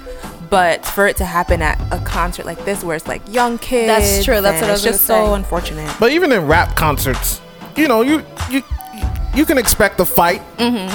But 0.53 0.85
for 0.85 1.07
it 1.07 1.17
to 1.17 1.25
happen 1.25 1.63
at 1.63 1.81
a 1.91 1.99
concert 2.05 2.45
like 2.45 2.63
this, 2.67 2.85
where 2.85 2.95
it's 2.95 3.09
like 3.09 3.23
young 3.33 3.57
kids, 3.57 3.87
That's 3.89 4.23
true. 4.23 4.43
That's 4.43 4.61
what 4.61 4.69
I 4.69 4.73
was 4.75 4.83
just 4.85 5.07
so 5.07 5.29
say. 5.29 5.33
unfortunate. 5.33 5.97
But 5.99 6.13
even 6.13 6.31
in 6.31 6.47
rap 6.47 6.77
concerts, 6.77 7.41
you 7.75 7.89
know, 7.89 8.03
you 8.03 8.23
you 8.51 8.63
you 9.35 9.47
can 9.47 9.57
expect 9.57 9.99
a 9.99 10.05
fight. 10.05 10.43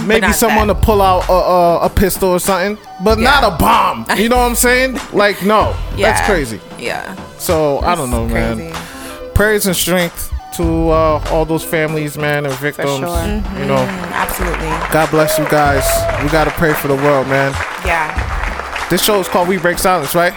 Maybe 0.05 0.31
someone 0.31 0.67
that. 0.67 0.75
to 0.75 0.79
pull 0.79 1.01
out 1.01 1.27
a, 1.27 1.31
a, 1.31 1.79
a 1.85 1.89
pistol 1.89 2.29
or 2.29 2.39
something, 2.39 2.77
but 3.03 3.17
not 3.17 3.43
a 3.43 3.57
bomb. 3.57 4.05
You 4.15 4.29
know 4.29 4.37
what 4.37 4.47
I'm 4.47 4.55
saying? 4.55 4.99
Like, 5.11 5.43
no, 5.43 5.75
that's 5.97 6.23
crazy. 6.29 6.61
Yeah, 6.77 7.15
So 7.39 7.79
I 7.79 7.95
don't 7.95 8.11
know, 8.11 8.25
It's 8.25 8.33
man. 8.35 9.33
Prayers 9.33 9.65
and 9.65 9.75
strength 9.75 10.31
to 10.57 10.89
uh, 10.89 11.23
all 11.31 11.45
those 11.45 11.63
families, 11.63 12.15
man, 12.15 12.45
and 12.45 12.53
victims. 12.59 12.99
sure. 12.99 13.25
You 13.59 13.65
know, 13.65 13.83
absolutely. 14.13 14.67
God 14.93 15.09
bless 15.09 15.39
you 15.39 15.45
guys. 15.49 15.83
We 16.23 16.29
gotta 16.29 16.51
pray 16.51 16.73
for 16.73 16.87
the 16.87 16.95
world, 16.95 17.27
man. 17.27 17.53
Yeah. 18.87 18.89
This 18.89 19.03
show 19.03 19.19
is 19.19 19.27
called 19.27 19.47
We 19.47 19.57
Break 19.57 19.77
Silence, 19.77 20.15
right? 20.15 20.33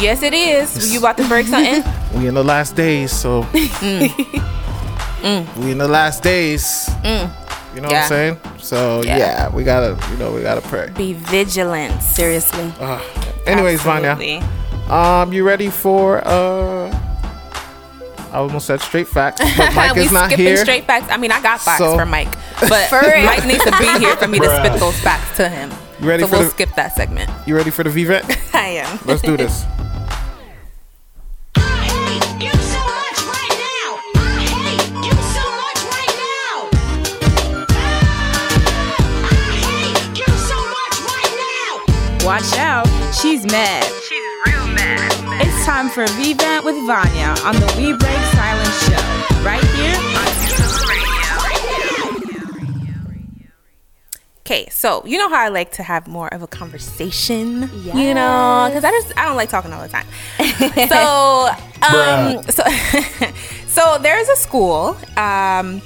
Yes, 0.00 0.22
it 0.22 0.34
is. 0.34 0.92
You 0.92 0.98
about 0.98 1.16
to 1.18 1.28
break 1.28 1.46
something? 1.46 1.82
We 2.14 2.28
in 2.28 2.34
the 2.34 2.44
last 2.44 2.76
days, 2.76 3.10
so 3.10 3.42
Mm. 5.24 5.56
we 5.64 5.72
in 5.72 5.78
the 5.78 5.88
last 5.88 6.22
days. 6.22 6.88
You 7.02 7.80
know 7.80 7.88
what 7.88 7.94
I'm 7.94 8.08
saying? 8.08 8.38
So 8.58 9.02
Yeah. 9.02 9.16
yeah. 9.18 9.48
we 9.48 9.64
gotta, 9.64 9.96
you 10.12 10.16
know, 10.18 10.30
we 10.32 10.42
gotta 10.42 10.60
pray. 10.60 10.90
Be 10.96 11.14
vigilant. 11.14 12.00
Seriously. 12.02 12.72
Uh, 12.78 13.00
Anyways, 13.46 13.80
Absolutely. 13.84 14.38
Vanya, 14.40 14.92
um, 14.94 15.32
you 15.32 15.44
ready 15.44 15.70
for 15.70 16.22
uh? 16.24 16.86
I 18.32 18.36
almost 18.38 18.66
said 18.66 18.80
straight 18.80 19.08
facts, 19.08 19.40
but 19.56 19.74
Mike 19.76 19.96
is 19.96 20.12
not 20.12 20.26
skipping 20.26 20.46
here. 20.46 20.56
straight 20.58 20.84
facts. 20.86 21.06
I 21.10 21.16
mean, 21.16 21.32
I 21.32 21.40
got 21.40 21.60
facts 21.60 21.78
So- 21.78 21.96
for 21.96 22.06
Mike, 22.06 22.30
but 22.60 22.88
For 22.90 23.00
real. 23.00 23.24
Mike 23.26 23.44
needs 23.46 23.64
to 23.64 23.70
be 23.78 23.86
here 24.04 24.14
for 24.16 24.28
me 24.28 24.38
to 24.40 24.48
spit 24.56 24.78
those 24.78 24.98
facts 25.00 25.36
to 25.38 25.48
him. 25.48 25.70
You 26.00 26.08
ready 26.08 26.22
so 26.22 26.28
for 26.28 26.34
we'll 26.36 26.44
the- 26.44 26.50
skip 26.50 26.74
that 26.74 26.94
segment. 26.96 27.30
You 27.46 27.54
ready 27.56 27.70
for 27.70 27.82
the 27.84 27.90
VVET? 27.90 28.54
I 28.54 28.68
am. 28.84 28.98
Let's 29.04 29.22
do 29.22 29.36
this. 29.36 29.64
I 31.56 31.60
hate 31.86 32.44
you 32.44 32.52
so 32.52 32.80
much 32.82 33.18
right 33.30 33.54
now. 33.62 33.88
I 34.18 34.42
hate 34.42 34.90
you 35.06 35.14
so 35.32 35.44
much 35.62 35.80
right 35.94 36.14
now. 36.18 36.54
I 39.22 39.34
hate 39.64 40.18
you 40.18 40.30
so 40.50 40.58
much 40.76 40.96
right 41.14 41.32
now. 41.46 42.26
Watch 42.26 42.50
out, 42.58 42.86
she's 43.14 43.44
mad. 43.46 43.84
She's 44.08 44.24
real 44.46 44.66
mad. 44.74 45.12
It's 45.46 45.64
time 45.64 45.88
for 45.90 46.06
V-Vent 46.06 46.64
with 46.64 46.76
Vanya 46.86 47.34
on 47.44 47.54
the 47.56 47.66
We 47.78 47.92
Break 47.96 48.20
Silence 48.34 48.76
show, 48.86 49.06
right 49.44 49.64
here 49.78 49.98
Okay, 54.46 54.68
so 54.68 55.02
you 55.06 55.16
know 55.16 55.30
how 55.30 55.42
I 55.42 55.48
like 55.48 55.72
to 55.72 55.82
have 55.82 56.06
more 56.06 56.28
of 56.28 56.42
a 56.42 56.46
conversation, 56.46 57.62
you 57.82 58.12
know, 58.12 58.66
because 58.68 58.84
I 58.84 58.90
just 58.90 59.18
I 59.18 59.24
don't 59.24 59.36
like 59.36 59.48
talking 59.48 59.72
all 59.72 59.80
the 59.80 59.88
time. 59.88 60.06
so, 60.90 61.48
um, 61.80 62.42
so, 62.50 62.62
so 63.66 63.98
there's 64.02 64.28
a 64.28 64.36
school 64.36 64.98
um, 65.16 65.80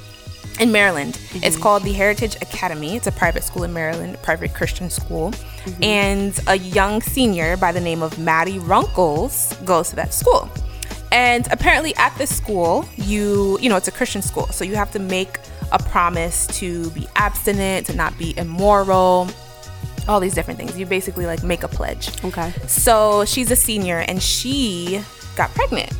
in 0.59 0.73
Maryland. 0.73 1.17
It's 1.35 1.55
called 1.55 1.83
the 1.83 1.93
Heritage 1.93 2.35
Academy. 2.41 2.97
It's 2.97 3.07
a 3.07 3.13
private 3.13 3.45
school 3.45 3.63
in 3.63 3.71
Maryland, 3.71 4.15
a 4.15 4.17
private 4.17 4.53
Christian 4.53 4.89
school, 4.89 5.33
and 5.81 6.37
a 6.47 6.57
young 6.57 7.01
senior 7.01 7.55
by 7.55 7.71
the 7.71 7.79
name 7.79 8.03
of 8.03 8.19
Maddie 8.19 8.59
Runkles 8.59 9.53
goes 9.63 9.91
to 9.91 9.95
that 9.95 10.13
school. 10.13 10.49
And 11.13 11.47
apparently, 11.53 11.95
at 11.95 12.13
this 12.17 12.35
school, 12.35 12.83
you 12.97 13.57
you 13.61 13.69
know 13.69 13.77
it's 13.77 13.87
a 13.87 13.93
Christian 13.93 14.21
school, 14.21 14.47
so 14.47 14.65
you 14.65 14.75
have 14.75 14.91
to 14.91 14.99
make 14.99 15.39
a 15.71 15.79
promise 15.79 16.47
to 16.59 16.89
be 16.91 17.07
abstinent, 17.15 17.87
to 17.87 17.95
not 17.95 18.17
be 18.17 18.37
immoral, 18.37 19.29
all 20.07 20.19
these 20.19 20.33
different 20.33 20.59
things. 20.59 20.77
You 20.77 20.85
basically 20.85 21.25
like 21.25 21.43
make 21.43 21.63
a 21.63 21.67
pledge. 21.67 22.09
Okay. 22.23 22.51
So 22.67 23.25
she's 23.25 23.51
a 23.51 23.55
senior, 23.55 23.99
and 23.99 24.21
she 24.21 25.03
got 25.35 25.53
pregnant. 25.53 25.91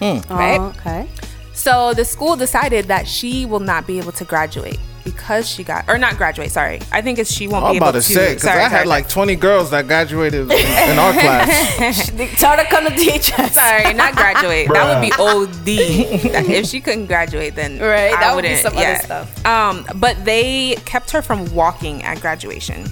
Hmm. 0.00 0.20
Right. 0.32 0.60
Oh, 0.60 0.72
okay. 0.78 1.08
So 1.54 1.94
the 1.94 2.04
school 2.04 2.36
decided 2.36 2.86
that 2.86 3.08
she 3.08 3.46
will 3.46 3.60
not 3.60 3.86
be 3.86 3.98
able 3.98 4.12
to 4.12 4.24
graduate 4.24 4.78
because 5.06 5.48
she 5.48 5.62
got, 5.62 5.88
or 5.88 5.96
not 5.98 6.16
graduate. 6.16 6.50
Sorry, 6.50 6.80
I 6.90 7.00
think 7.00 7.20
it's 7.20 7.32
she 7.32 7.46
won't 7.46 7.64
I'm 7.64 7.70
be 7.72 7.76
able 7.76 7.88
about 7.90 8.02
to 8.02 8.06
to. 8.08 8.12
say 8.12 8.28
because 8.30 8.42
sorry, 8.42 8.58
I 8.60 8.68
had 8.68 8.70
sorry, 8.78 8.86
like 8.88 9.08
20 9.08 9.36
girls 9.36 9.70
that 9.70 9.86
graduated 9.86 10.50
in, 10.50 10.50
in 10.50 10.98
our 10.98 11.12
class. 11.12 12.10
Tell 12.40 12.56
her 12.56 12.62
to 12.64 12.68
come 12.68 12.84
to 12.86 12.90
teach 12.96 13.32
us. 13.38 13.54
Sorry, 13.54 13.94
not 13.94 14.16
graduate. 14.16 14.68
that 14.72 15.00
would 15.00 15.00
be 15.00 15.12
OD. 15.16 15.68
If 16.50 16.66
she 16.66 16.80
couldn't 16.80 17.06
graduate, 17.06 17.54
then 17.54 17.78
Right, 17.80 18.12
I 18.12 18.20
that 18.20 18.34
would 18.34 18.42
be 18.42 18.48
wouldn't- 18.48 18.62
some 18.62 18.76
other 18.76 18.96
stuff. 18.96 19.46
Um, 19.46 19.86
but 19.94 20.24
they 20.24 20.74
kept 20.84 21.12
her 21.12 21.22
from 21.22 21.46
walking 21.54 22.02
at 22.02 22.20
graduation 22.20 22.84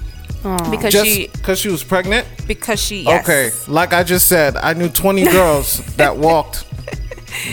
because 0.71 0.93
Just 0.93 1.05
she 1.07 1.27
because 1.33 1.59
she 1.59 1.67
was 1.69 1.83
pregnant. 1.83 2.25
because 2.47 2.79
she 2.79 3.01
yes. 3.01 3.23
Okay, 3.23 3.49
like 3.71 3.91
I 3.93 4.03
just 4.03 4.27
said, 4.27 4.55
I 4.55 4.73
knew 4.73 4.87
20 4.87 5.25
girls 5.25 5.79
that 5.97 6.15
walked. 6.15 6.65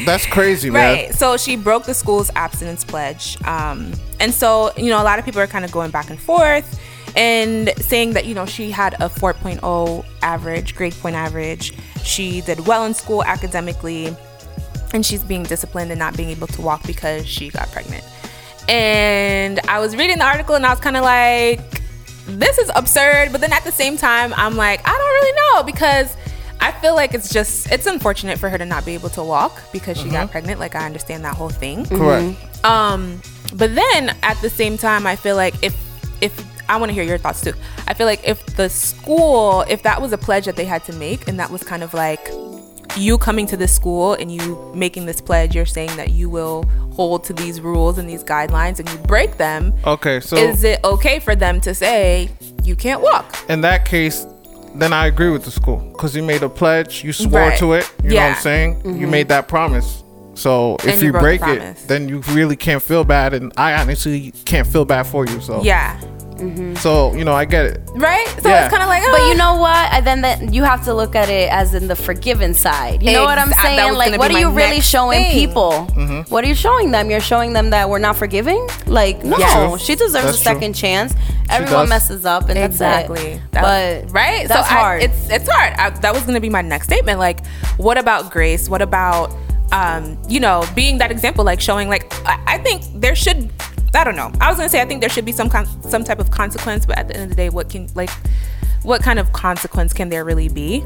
That's 0.05 0.27
crazy, 0.27 0.71
man. 0.71 0.97
Right. 0.97 1.15
So 1.15 1.37
she 1.37 1.57
broke 1.57 1.85
the 1.85 1.95
school's 1.95 2.31
abstinence 2.35 2.85
pledge. 2.85 3.37
Um, 3.45 3.93
and 4.21 4.33
so, 4.33 4.73
you 4.77 4.91
know, 4.91 5.01
a 5.01 5.05
lot 5.05 5.19
of 5.19 5.25
people 5.25 5.41
are 5.41 5.47
kind 5.47 5.65
of 5.65 5.73
going 5.73 5.91
back 5.91 6.11
and 6.11 6.19
forth 6.19 6.81
and 7.17 7.73
saying 7.79 8.13
that, 8.13 8.27
you 8.27 8.35
know, 8.35 8.47
she 8.47 8.71
had 8.71 8.95
a 8.95 9.09
4.0 9.09 10.05
average, 10.23 10.75
grade 10.75 10.95
point 10.95 11.17
average. 11.17 11.75
She 12.03 12.41
did 12.41 12.67
well 12.67 12.85
in 12.85 12.95
school 12.95 13.23
academically, 13.25 14.17
and 14.93 15.05
she's 15.05 15.23
being 15.23 15.43
disciplined 15.43 15.91
and 15.91 15.99
not 15.99 16.17
being 16.17 16.31
able 16.31 16.47
to 16.49 16.63
walk 16.63 16.87
because 16.87 17.27
she 17.27 17.51
got 17.51 17.71
pregnant. 17.71 18.05
And 18.69 19.61
I 19.69 19.81
was 19.81 19.97
reading 19.97 20.19
the 20.19 20.25
article 20.25 20.55
and 20.55 20.65
I 20.65 20.71
was 20.71 20.81
kind 20.81 20.97
of 20.97 21.03
like, 21.03 21.61
this 22.27 22.59
is 22.59 22.71
absurd. 22.75 23.33
But 23.33 23.41
then 23.41 23.53
at 23.53 23.65
the 23.65 23.73
same 23.73 23.97
time, 23.97 24.33
I'm 24.37 24.57
like, 24.57 24.81
I 24.85 24.91
don't 24.91 25.01
really 25.01 25.33
know 25.33 25.63
because 25.65 26.17
I 26.63 26.73
feel 26.81 26.95
like 26.95 27.13
it's 27.13 27.29
just, 27.29 27.71
it's 27.73 27.87
unfortunate 27.87 28.39
for 28.39 28.49
her 28.49 28.57
to 28.57 28.65
not 28.65 28.87
be 28.87 28.95
able 28.95 29.11
to 29.11 29.23
walk 29.23 29.61
because 29.73 29.99
she 30.01 30.09
got 30.09 30.31
pregnant. 30.31 30.61
Like, 30.61 30.75
I 30.77 30.87
understand 30.87 31.25
that 31.25 31.35
whole 31.35 31.51
thing. 31.51 31.85
Correct. 31.87 32.65
Um, 32.65 33.21
but 33.55 33.75
then 33.75 34.17
at 34.23 34.41
the 34.41 34.49
same 34.49 34.79
time, 34.79 35.07
I 35.07 35.17
feel 35.17 35.37
like 35.37 35.55
if 35.63 35.77
if 36.21 36.33
I 36.69 36.77
want 36.77 36.91
to 36.91 36.95
hear 36.95 37.03
your 37.03 37.19
thoughts 37.19 37.41
too. 37.41 37.53
I 37.89 37.95
feel 37.95 38.07
like 38.07 38.27
if 38.27 38.47
the 38.57 38.69
school, 38.69 39.63
if 39.69 39.83
that 39.83 40.01
was 40.01 40.13
a 40.13 40.19
pledge 40.19 40.47
that 40.47 40.57
they 40.57 40.65
had 40.65 40.85
to 40.85 40.93
make, 40.95 41.29
and 41.29 41.39
that 41.41 41.51
was 41.51 41.63
kind 41.65 41.83
of 41.83 41.93
like 41.93 42.31
you 42.97 43.19
coming 43.19 43.47
to 43.47 43.57
this 43.57 43.75
school 43.75 44.15
and 44.15 44.33
you 44.33 44.73
making 44.75 45.07
this 45.07 45.21
pledge, 45.21 45.55
you're 45.55 45.67
saying 45.67 45.95
that 45.97 46.13
you 46.13 46.31
will 46.31 46.65
hold 46.93 47.25
to 47.25 47.33
these 47.33 47.61
rules 47.61 47.99
and 47.99 48.09
these 48.09 48.23
guidelines, 48.23 48.79
and 48.79 48.89
you 48.89 48.97
break 48.99 49.37
them. 49.37 49.75
Okay, 49.85 50.21
so 50.21 50.37
is 50.37 50.63
it 50.63 50.79
okay 50.85 51.19
for 51.19 51.35
them 51.35 51.61
to 51.63 51.75
say 51.75 52.31
you 52.63 52.77
can't 52.77 53.03
walk? 53.03 53.37
in 53.49 53.61
that 53.63 53.85
case, 53.85 54.27
then 54.75 54.93
I 54.93 55.07
agree 55.07 55.31
with 55.31 55.45
the 55.45 55.51
school 55.51 55.77
because 55.93 56.15
you 56.17 56.23
made 56.23 56.43
a 56.43 56.49
pledge, 56.49 57.05
you 57.05 57.13
swore 57.13 57.41
Right. 57.49 57.59
to 57.59 57.73
it. 57.75 57.91
You 58.03 58.11
know 58.11 58.17
what 58.17 58.23
Mm-hmm. 58.23 58.37
I'm 58.37 58.43
saying? 58.43 59.01
You 59.01 59.07
made 59.07 59.29
that 59.29 59.49
promise. 59.49 60.03
So 60.35 60.77
if 60.77 60.87
And 60.87 61.01
you 61.03 61.09
you, 61.09 61.13
break 61.13 61.43
it, 61.43 61.77
then 61.89 62.09
you 62.09 62.21
really 62.31 62.57
can't 62.57 62.83
feel 62.83 63.05
bad, 63.05 63.35
and 63.35 63.53
I 63.59 63.75
honestly 63.75 64.33
can't 64.47 64.67
feel 64.67 64.85
bad 64.87 65.07
for 65.07 65.27
you. 65.27 65.41
So 65.43 65.63
Yeah. 65.63 66.01
So 66.77 67.15
you 67.15 67.25
know 67.25 67.33
I 67.35 67.45
get 67.45 67.65
it. 67.67 67.81
Right. 67.95 68.27
So 68.43 68.49
Yeah. 68.49 68.65
it's 68.65 68.71
kind 68.73 68.83
of 68.83 68.89
like, 68.89 69.03
But 69.03 69.21
oh. 69.21 69.29
you 69.29 69.35
know 69.37 69.57
what? 69.57 69.93
And 69.93 70.07
then 70.07 70.23
that 70.23 70.53
you 70.53 70.63
have 70.65 70.85
to 70.85 70.95
look 70.95 71.15
at 71.15 71.29
it 71.29 71.51
as 71.53 71.75
in 71.75 71.87
the 71.89 71.97
forgiven 71.97 72.55
side. 72.55 73.03
You 73.03 73.13
know 73.13 73.25
what 73.25 73.39
I'm 73.39 73.53
saying? 73.53 73.95
Like, 73.95 74.19
what 74.19 74.31
are 74.31 74.39
you 74.39 74.51
really 74.51 74.81
showing 74.81 75.21
thing. 75.23 75.33
people? 75.33 75.73
Mm-hmm. 75.95 76.33
What 76.33 76.45
are 76.45 76.49
you 76.49 76.55
showing 76.55 76.91
them? 76.91 77.11
You're 77.11 77.21
showing 77.21 77.53
them 77.53 77.71
that 77.71 77.89
we're 77.91 77.99
not 77.99 78.17
forgiving. 78.17 78.67
Like, 78.87 79.25
no, 79.25 79.37
True. 79.37 79.79
she 79.79 79.95
deserves 79.95 80.13
That's 80.25 80.41
a 80.41 80.43
true. 80.43 80.53
second 80.55 80.73
chance. 80.75 81.15
Everyone 81.51 81.89
messes 81.89 82.25
up, 82.25 82.49
and 82.49 82.59
exactly 82.59 83.35
that's 83.35 83.45
it. 83.45 83.53
That- 83.53 84.07
but 84.07 84.13
right 84.13 84.49
that's 84.49 84.69
so 84.69 84.75
I- 84.75 84.79
hard. 84.79 85.03
it's 85.03 85.29
it's 85.31 85.49
hard 85.49 85.75
I, 85.79 85.91
that 85.91 86.15
was 86.15 86.23
gonna 86.25 86.41
be 86.41 86.49
my 86.49 86.63
next 86.63 86.87
statement 86.87 87.19
like 87.19 87.45
what 87.77 87.99
about 87.99 88.31
grace 88.31 88.69
what 88.71 88.81
about 88.81 89.35
um 89.73 90.17
you 90.29 90.41
know 90.41 90.65
being 90.75 90.99
that 90.99 91.11
example 91.11 91.45
like 91.45 91.61
showing 91.61 91.89
like 91.89 92.05
i, 92.27 92.55
I 92.55 92.59
think 92.59 92.83
there 92.95 93.15
should 93.15 93.51
i 93.95 94.05
don't 94.05 94.17
know. 94.17 94.33
I 94.41 94.49
was 94.49 94.57
gonna 94.57 94.69
say 94.69 94.81
i 94.81 94.85
think 94.85 95.01
there 95.01 95.11
should 95.11 95.25
be 95.25 95.33
some 95.33 95.49
con- 95.51 95.67
some 95.83 96.05
type 96.05 96.19
of 96.19 96.31
consequence 96.31 96.87
but 96.87 96.99
at 96.99 97.09
the 97.09 97.15
end 97.15 97.25
of 97.25 97.31
the 97.31 97.37
day 97.37 97.49
what 97.51 97.69
can 97.71 97.89
like 97.95 98.11
what 98.83 99.01
kind 99.01 99.21
of 99.21 99.33
consequence 99.33 99.93
can 99.93 100.09
there 100.09 100.25
really 100.25 100.49
be? 100.49 100.83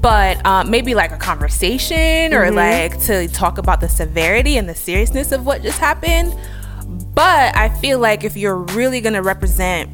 But 0.00 0.46
um, 0.46 0.70
maybe 0.70 0.94
like 0.94 1.10
a 1.10 1.16
conversation 1.16 2.32
or 2.32 2.52
like 2.52 2.96
to 3.06 3.26
talk 3.26 3.58
about 3.58 3.80
the 3.80 3.88
severity 3.88 4.56
and 4.56 4.68
the 4.68 4.74
seriousness 4.76 5.32
of 5.32 5.44
what 5.44 5.60
just 5.60 5.78
happened. 5.80 6.32
But 7.12 7.56
i 7.56 7.68
feel 7.80 7.98
like 7.98 8.22
if 8.22 8.36
you're 8.36 8.56
really 8.56 9.00
gonna 9.00 9.22
represent 9.22 9.90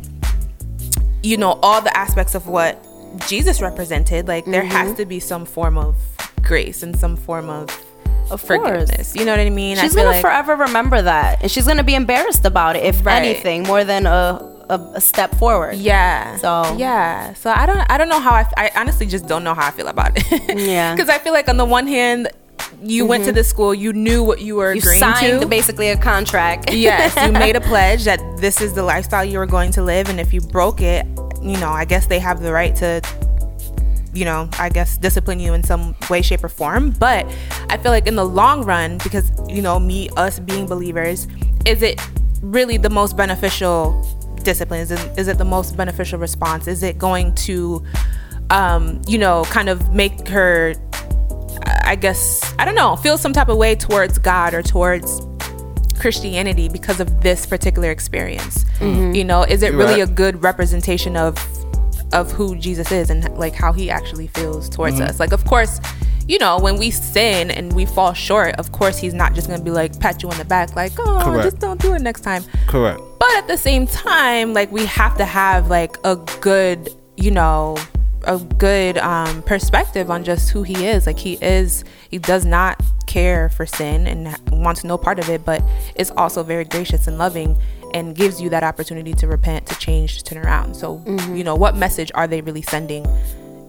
you 1.23 1.37
know 1.39 1.59
all 1.63 1.81
the 1.81 1.97
aspects 1.97 2.35
of 2.35 2.47
what 2.47 2.83
Jesus 3.27 3.63
represented 3.63 4.29
like 4.29 4.45
there 4.45 4.63
has 4.65 4.89
Mm-hmm. 4.89 4.97
to 4.97 5.07
be 5.07 5.21
some 5.21 5.47
form 5.47 5.79
of 5.79 5.97
grace 6.43 6.83
and 6.83 6.95
some 6.97 7.17
form 7.17 7.49
of 7.49 7.71
Of 8.31 8.41
forgiveness 8.41 8.91
course. 9.13 9.17
you 9.17 9.25
know 9.25 9.33
what 9.33 9.41
I 9.41 9.51
mean 9.51 9.77
she's 9.77 9.95
I 9.97 10.01
gonna 10.01 10.11
like, 10.17 10.21
forever 10.23 10.57
remember 10.57 11.03
that, 11.03 11.43
and 11.43 11.51
she's 11.51 11.67
gonna 11.67 11.85
be 11.85 11.95
embarrassed 11.95 12.45
about 12.45 12.77
it, 12.77 12.85
if 12.85 13.05
Right. 13.05 13.23
anything, 13.23 13.63
more 13.65 13.85
than 13.85 14.07
a, 14.07 14.53
a, 14.69 15.01
step 15.01 15.35
forward. 15.37 15.77
yeah 15.77 16.37
So- 16.39 16.75
yeah 16.77 17.35
so 17.35 17.51
I 17.51 17.67
don't 17.67 17.85
I 17.91 17.97
don't 17.99 18.09
know 18.09 18.21
how 18.21 18.33
I, 18.33 18.45
I 18.57 18.71
honestly 18.77 19.07
just 19.07 19.27
don't 19.27 19.45
know 19.45 19.55
how 19.55 19.67
I 19.67 19.71
feel 19.71 19.89
about 19.89 20.13
it 20.17 20.59
Yeah. 20.59 20.95
because 20.97 21.09
I 21.09 21.19
feel 21.19 21.33
like 21.33 21.49
on 21.49 21.57
the 21.57 21.65
one 21.65 21.87
hand 21.87 22.29
you 22.83 23.07
went 23.07 23.25
to 23.25 23.31
mm-hmm. 23.31 23.37
this 23.37 23.49
school 23.49 23.75
you 23.75 23.93
knew 23.93 24.23
what 24.25 24.41
you 24.41 24.57
were 24.57 24.73
You 24.75 24.81
agreeing 24.81 25.01
signed 25.01 25.41
to 25.43 25.47
basically 25.47 25.89
a 25.91 25.97
contract. 25.97 26.73
yes, 26.89 27.15
you 27.25 27.33
made 27.33 27.55
a 27.57 27.61
pledge 27.73 28.05
that 28.05 28.19
this 28.39 28.61
is 28.61 28.75
the 28.75 28.83
lifestyle 28.83 29.25
you 29.25 29.39
were 29.39 29.47
going 29.47 29.71
to 29.73 29.83
live, 29.83 30.09
and 30.09 30.19
if 30.19 30.33
you 30.33 30.41
broke 30.41 30.81
it, 30.81 31.07
you 31.41 31.57
know, 31.59 31.69
I 31.71 31.85
guess 31.85 32.07
they 32.07 32.19
have 32.19 32.43
the 32.43 32.53
right 32.53 32.75
to, 32.77 33.01
you 34.17 34.25
know, 34.25 34.49
I 34.59 34.69
guess 34.71 34.97
discipline 34.97 35.41
you 35.41 35.53
in 35.55 35.63
some 35.63 35.95
way, 36.09 36.23
shape, 36.23 36.43
or 36.43 36.49
form. 36.49 36.91
But 36.91 37.27
I 37.69 37.77
feel 37.77 37.93
like 37.93 38.07
in 38.07 38.17
the 38.17 38.25
long 38.25 38.65
run, 38.65 38.99
because 38.99 39.31
you 39.49 39.63
know, 39.63 39.79
me, 39.79 40.09
us 40.17 40.39
being 40.39 40.67
believers, 40.67 41.29
is 41.67 41.83
it 41.83 42.01
really 42.41 42.79
the 42.79 42.91
most 42.91 43.17
beneficial 43.17 44.03
discipline? 44.43 44.81
Is 44.81 44.91
it, 44.91 45.19
is 45.19 45.29
it 45.29 45.39
the 45.39 45.45
most 45.45 45.77
beneficial 45.77 46.19
response? 46.19 46.67
Is 46.67 46.83
it 46.83 46.99
going 46.99 47.35
to, 47.35 47.85
um, 48.51 49.03
you 49.07 49.19
know, 49.19 49.45
kind 49.45 49.69
of 49.69 49.93
make 49.93 50.29
her 50.29 50.75
I 51.83 51.97
guess 51.97 52.55
I 52.59 52.65
don't 52.65 52.75
know, 52.75 52.97
feel 52.97 53.19
some 53.19 53.33
type 53.33 53.49
of 53.49 53.57
way 53.57 53.75
towards 53.75 54.19
God 54.19 54.55
or 54.55 54.63
towards 54.63 55.21
Christianity 55.99 56.69
because 56.69 57.01
of 57.01 57.23
this 57.23 57.47
particular 57.47 57.91
experience. 57.91 58.65
You 59.15 59.25
know, 59.25 59.43
is 59.43 59.63
it 59.63 59.73
really 59.73 60.01
right. 60.01 60.09
a 60.09 60.13
good 60.13 60.43
representation 60.43 61.17
of 61.17 61.37
of 62.13 62.31
who 62.33 62.57
Jesus 62.57 62.93
is 62.93 63.11
and 63.11 63.37
like 63.39 63.55
how 63.55 63.73
he 63.73 63.91
actually 63.91 64.27
feels 64.29 64.69
towards 64.69 65.01
us? 65.01 65.21
Like 65.21 65.33
of 65.33 65.45
course, 65.45 65.81
you 66.29 66.39
know, 66.39 66.59
when 66.59 66.77
we 66.77 66.91
sin 66.91 67.51
and 67.51 67.73
we 67.75 67.87
fall 67.87 68.13
short, 68.13 68.57
of 68.57 68.73
course 68.73 68.99
he's 68.99 69.15
not 69.15 69.35
just 69.35 69.49
to 69.49 69.61
be 69.61 69.71
like 69.71 69.99
pat 70.01 70.23
you 70.23 70.31
on 70.31 70.37
the 70.39 70.45
back 70.45 70.75
like, 70.75 70.93
"Oh, 70.99 71.21
Correct. 71.23 71.45
just 71.45 71.59
don't 71.59 71.81
do 71.81 71.95
it 71.95 72.03
next 72.03 72.23
time." 72.23 72.45
Correct. 72.67 73.01
But 73.19 73.31
at 73.37 73.49
the 73.49 73.57
same 73.57 73.87
time, 73.87 74.53
like 74.53 74.71
we 74.73 74.87
have 74.87 75.17
to 75.19 75.25
have 75.25 75.69
like 75.69 75.97
a 76.05 76.17
good, 76.41 76.91
you 77.17 77.31
know, 77.31 77.77
a 78.25 78.39
good 78.39 78.99
um, 78.99 79.43
perspective 79.43 80.11
on 80.11 80.25
just 80.25 80.51
who 80.51 80.63
he 80.63 80.87
is. 80.87 81.07
Like 81.07 81.19
he 81.19 81.35
is, 81.41 81.85
he 82.11 82.19
does 82.19 82.45
not 82.45 82.83
care 83.07 83.49
for 83.49 83.65
sin 83.65 84.07
and 84.07 84.37
wants 84.51 84.83
no 84.85 84.99
part 84.99 85.19
of 85.19 85.29
it, 85.29 85.45
but 85.45 85.63
is 85.95 86.11
also 86.17 86.43
very 86.43 86.65
gracious 86.65 87.07
and 87.07 87.19
loving 87.19 87.57
and 87.97 88.15
gives 88.15 88.41
you 88.43 88.49
that 88.51 88.63
opportunity 88.63 89.15
to 89.15 89.27
repent, 89.27 89.67
to 89.67 89.79
change, 89.79 90.19
to 90.19 90.25
turn 90.25 90.45
around. 90.45 90.75
So, 90.77 90.99
mm-hmm. 90.99 91.35
you 91.35 91.43
know, 91.45 91.55
what 91.57 91.77
message 91.77 92.11
are 92.15 92.27
they 92.27 92.41
really 92.43 92.63
sending? 92.63 93.07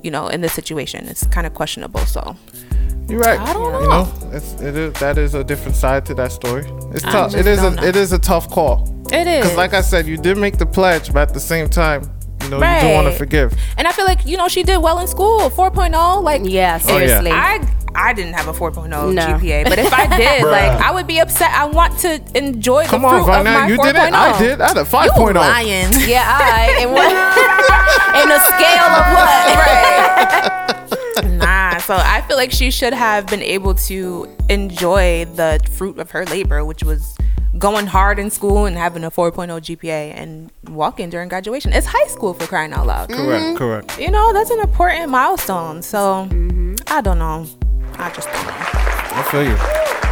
You 0.04 0.12
know, 0.12 0.28
in 0.28 0.42
this 0.42 0.54
situation, 0.54 1.08
it's 1.08 1.26
kind 1.28 1.48
of 1.48 1.54
questionable. 1.54 2.02
So, 2.02 2.36
You're 3.10 3.22
right. 3.22 3.40
I 3.40 3.54
don't 3.54 3.74
You 3.84 3.88
know. 3.90 4.04
know, 4.04 4.30
it's, 4.34 4.54
it 4.62 4.76
is 4.76 4.94
that 5.00 5.18
is 5.18 5.34
a 5.34 5.44
different 5.44 5.76
side 5.78 6.06
to 6.08 6.14
that 6.16 6.32
story. 6.32 6.66
It's 6.94 7.06
I 7.06 7.12
tough. 7.12 7.36
It 7.36 7.48
is 7.48 7.64
a 7.64 7.72
know. 7.72 7.84
it 7.84 7.96
is 7.96 8.12
a 8.12 8.20
tough 8.20 8.50
call. 8.50 8.78
it 9.12 9.28
is. 9.28 9.44
Because 9.44 9.58
like 9.58 9.74
I 9.74 9.82
said, 9.82 10.06
you 10.06 10.18
did 10.18 10.38
make 10.38 10.58
the 10.58 10.66
pledge, 10.66 11.14
but 11.14 11.22
at 11.30 11.34
the 11.34 11.40
same 11.40 11.70
time, 11.70 12.02
you 12.44 12.50
know, 12.50 12.58
you 12.58 12.82
do 12.82 12.94
want 12.94 13.08
to 13.08 13.14
forgive. 13.18 13.54
and 13.78 13.88
I 13.88 13.92
feel 13.94 14.06
like 14.06 14.26
you 14.26 14.36
know 14.38 14.48
she 14.50 14.64
did 14.64 14.78
well 14.78 15.00
in 15.00 15.08
school, 15.08 15.50
4.0. 15.50 16.22
Like, 16.24 16.42
oh, 16.42 16.46
Yeah, 16.46 16.78
seriously. 16.78 17.32
I 17.32 17.60
I 17.98 18.14
didn't 18.14 18.34
have 18.34 18.48
a 18.48 18.54
4.0 18.54 18.88
No. 18.88 19.02
GPA, 19.02 19.64
but 19.64 19.80
if 19.80 19.92
I 19.92 20.06
did, 20.18 20.44
like 20.46 20.72
I 20.80 20.92
would 20.92 21.08
be 21.08 21.20
upset. 21.20 21.52
I 21.52 21.66
want 21.66 21.98
to 22.00 22.22
enjoy 22.36 22.84
the 22.84 22.90
Come 22.90 23.02
fruit 23.02 23.28
on, 23.30 23.40
of 23.40 23.46
my 23.46 23.68
you 23.68 23.78
4.0. 23.78 23.84
did 23.84 23.96
it. 23.96 24.14
I 24.14 24.36
oh. 24.36 24.40
did. 24.40 24.62
I 24.62 24.68
had 24.68 24.78
a 24.78 24.84
5.0. 24.84 25.06
You 25.06 25.22
oh. 25.22 25.32
lying. 25.34 25.92
yeah, 26.08 26.38
I 26.40 26.78
and 26.80 26.92
what 26.92 27.08
in 28.22 28.32
a 28.32 28.40
scale 28.40 28.94
of 28.94 29.04
what? 29.18 29.38
right. 31.26 31.38
nah, 31.40 31.78
so 31.80 31.96
I 31.96 32.22
feel 32.28 32.38
like 32.38 32.52
she 32.52 32.70
should 32.70 32.94
have 32.94 33.26
been 33.26 33.42
able 33.42 33.74
to 33.74 34.30
enjoy 34.48 35.26
the 35.26 35.60
fruit 35.72 35.98
of 35.98 36.12
her 36.12 36.24
labor, 36.26 36.64
which 36.64 36.84
was 36.84 37.18
going 37.58 37.88
hard 37.88 38.20
in 38.20 38.30
school 38.30 38.68
and 38.68 38.78
having 38.78 39.04
a 39.04 39.10
4.0 39.10 39.48
GPA 39.48 40.14
and 40.14 40.52
walking 40.70 41.10
during 41.10 41.30
graduation. 41.30 41.74
It's 41.74 41.88
high 41.88 42.08
school 42.08 42.36
for 42.36 42.46
crying 42.46 42.74
out 42.74 42.86
loud. 42.86 43.10
Correct, 43.10 43.44
mm-hmm. 43.44 43.58
correct. 43.58 44.00
You 44.00 44.12
know, 44.12 44.34
that's 44.34 44.52
an 44.52 44.60
important 44.60 45.10
milestone. 45.10 45.82
So 45.82 46.28
mm-hmm. 46.30 46.76
I 46.86 47.02
don't 47.02 47.18
know. 47.18 47.48
I 48.00 48.12
just 48.14 48.28
don't 48.32 48.46
know. 48.46 48.54
I 48.54 49.28
feel 49.32 49.44
you. 49.44 49.56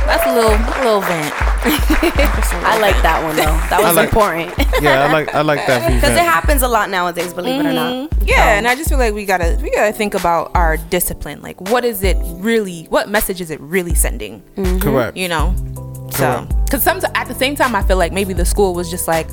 That's 0.05 0.25
a 0.27 0.33
little 0.35 0.51
a 0.51 0.77
little 0.83 1.01
vent. 1.01 1.33
I 1.65 2.77
like 2.79 2.95
that 3.01 3.23
one 3.23 3.35
though. 3.35 3.43
That 3.69 3.81
was 3.81 3.95
like- 3.95 4.07
important 4.09 4.53
Yeah, 4.81 5.03
I 5.05 5.11
like 5.11 5.33
I 5.33 5.41
like 5.41 5.65
that 5.65 5.91
because 5.91 6.11
it 6.11 6.19
happens 6.19 6.61
a 6.61 6.67
lot 6.67 6.89
nowadays. 6.89 7.33
Believe 7.33 7.59
it 7.61 7.65
or 7.65 7.73
not. 7.73 7.93
Mm-hmm. 7.93 8.23
Yeah, 8.27 8.57
and 8.57 8.67
I 8.67 8.75
just 8.75 8.89
feel 8.89 8.99
like 8.99 9.13
we 9.13 9.25
gotta 9.25 9.57
we 9.61 9.71
gotta 9.71 9.93
think 9.93 10.13
about 10.13 10.51
our 10.53 10.77
discipline. 10.77 11.41
Like, 11.41 11.59
what 11.71 11.83
is 11.85 12.03
it 12.03 12.17
really? 12.35 12.83
What 12.85 13.09
message 13.09 13.41
is 13.41 13.49
it 13.49 13.59
really 13.61 13.95
sending? 13.95 14.43
Correct. 14.81 15.17
You 15.17 15.27
know. 15.27 15.55
So, 16.11 16.47
because 16.65 16.83
sometimes 16.83 17.11
at 17.15 17.27
the 17.27 17.33
same 17.35 17.55
time, 17.55 17.75
I 17.75 17.81
feel 17.83 17.97
like 17.97 18.11
maybe 18.13 18.33
the 18.33 18.45
school 18.45 18.73
was 18.73 18.89
just 18.91 19.07
like, 19.07 19.27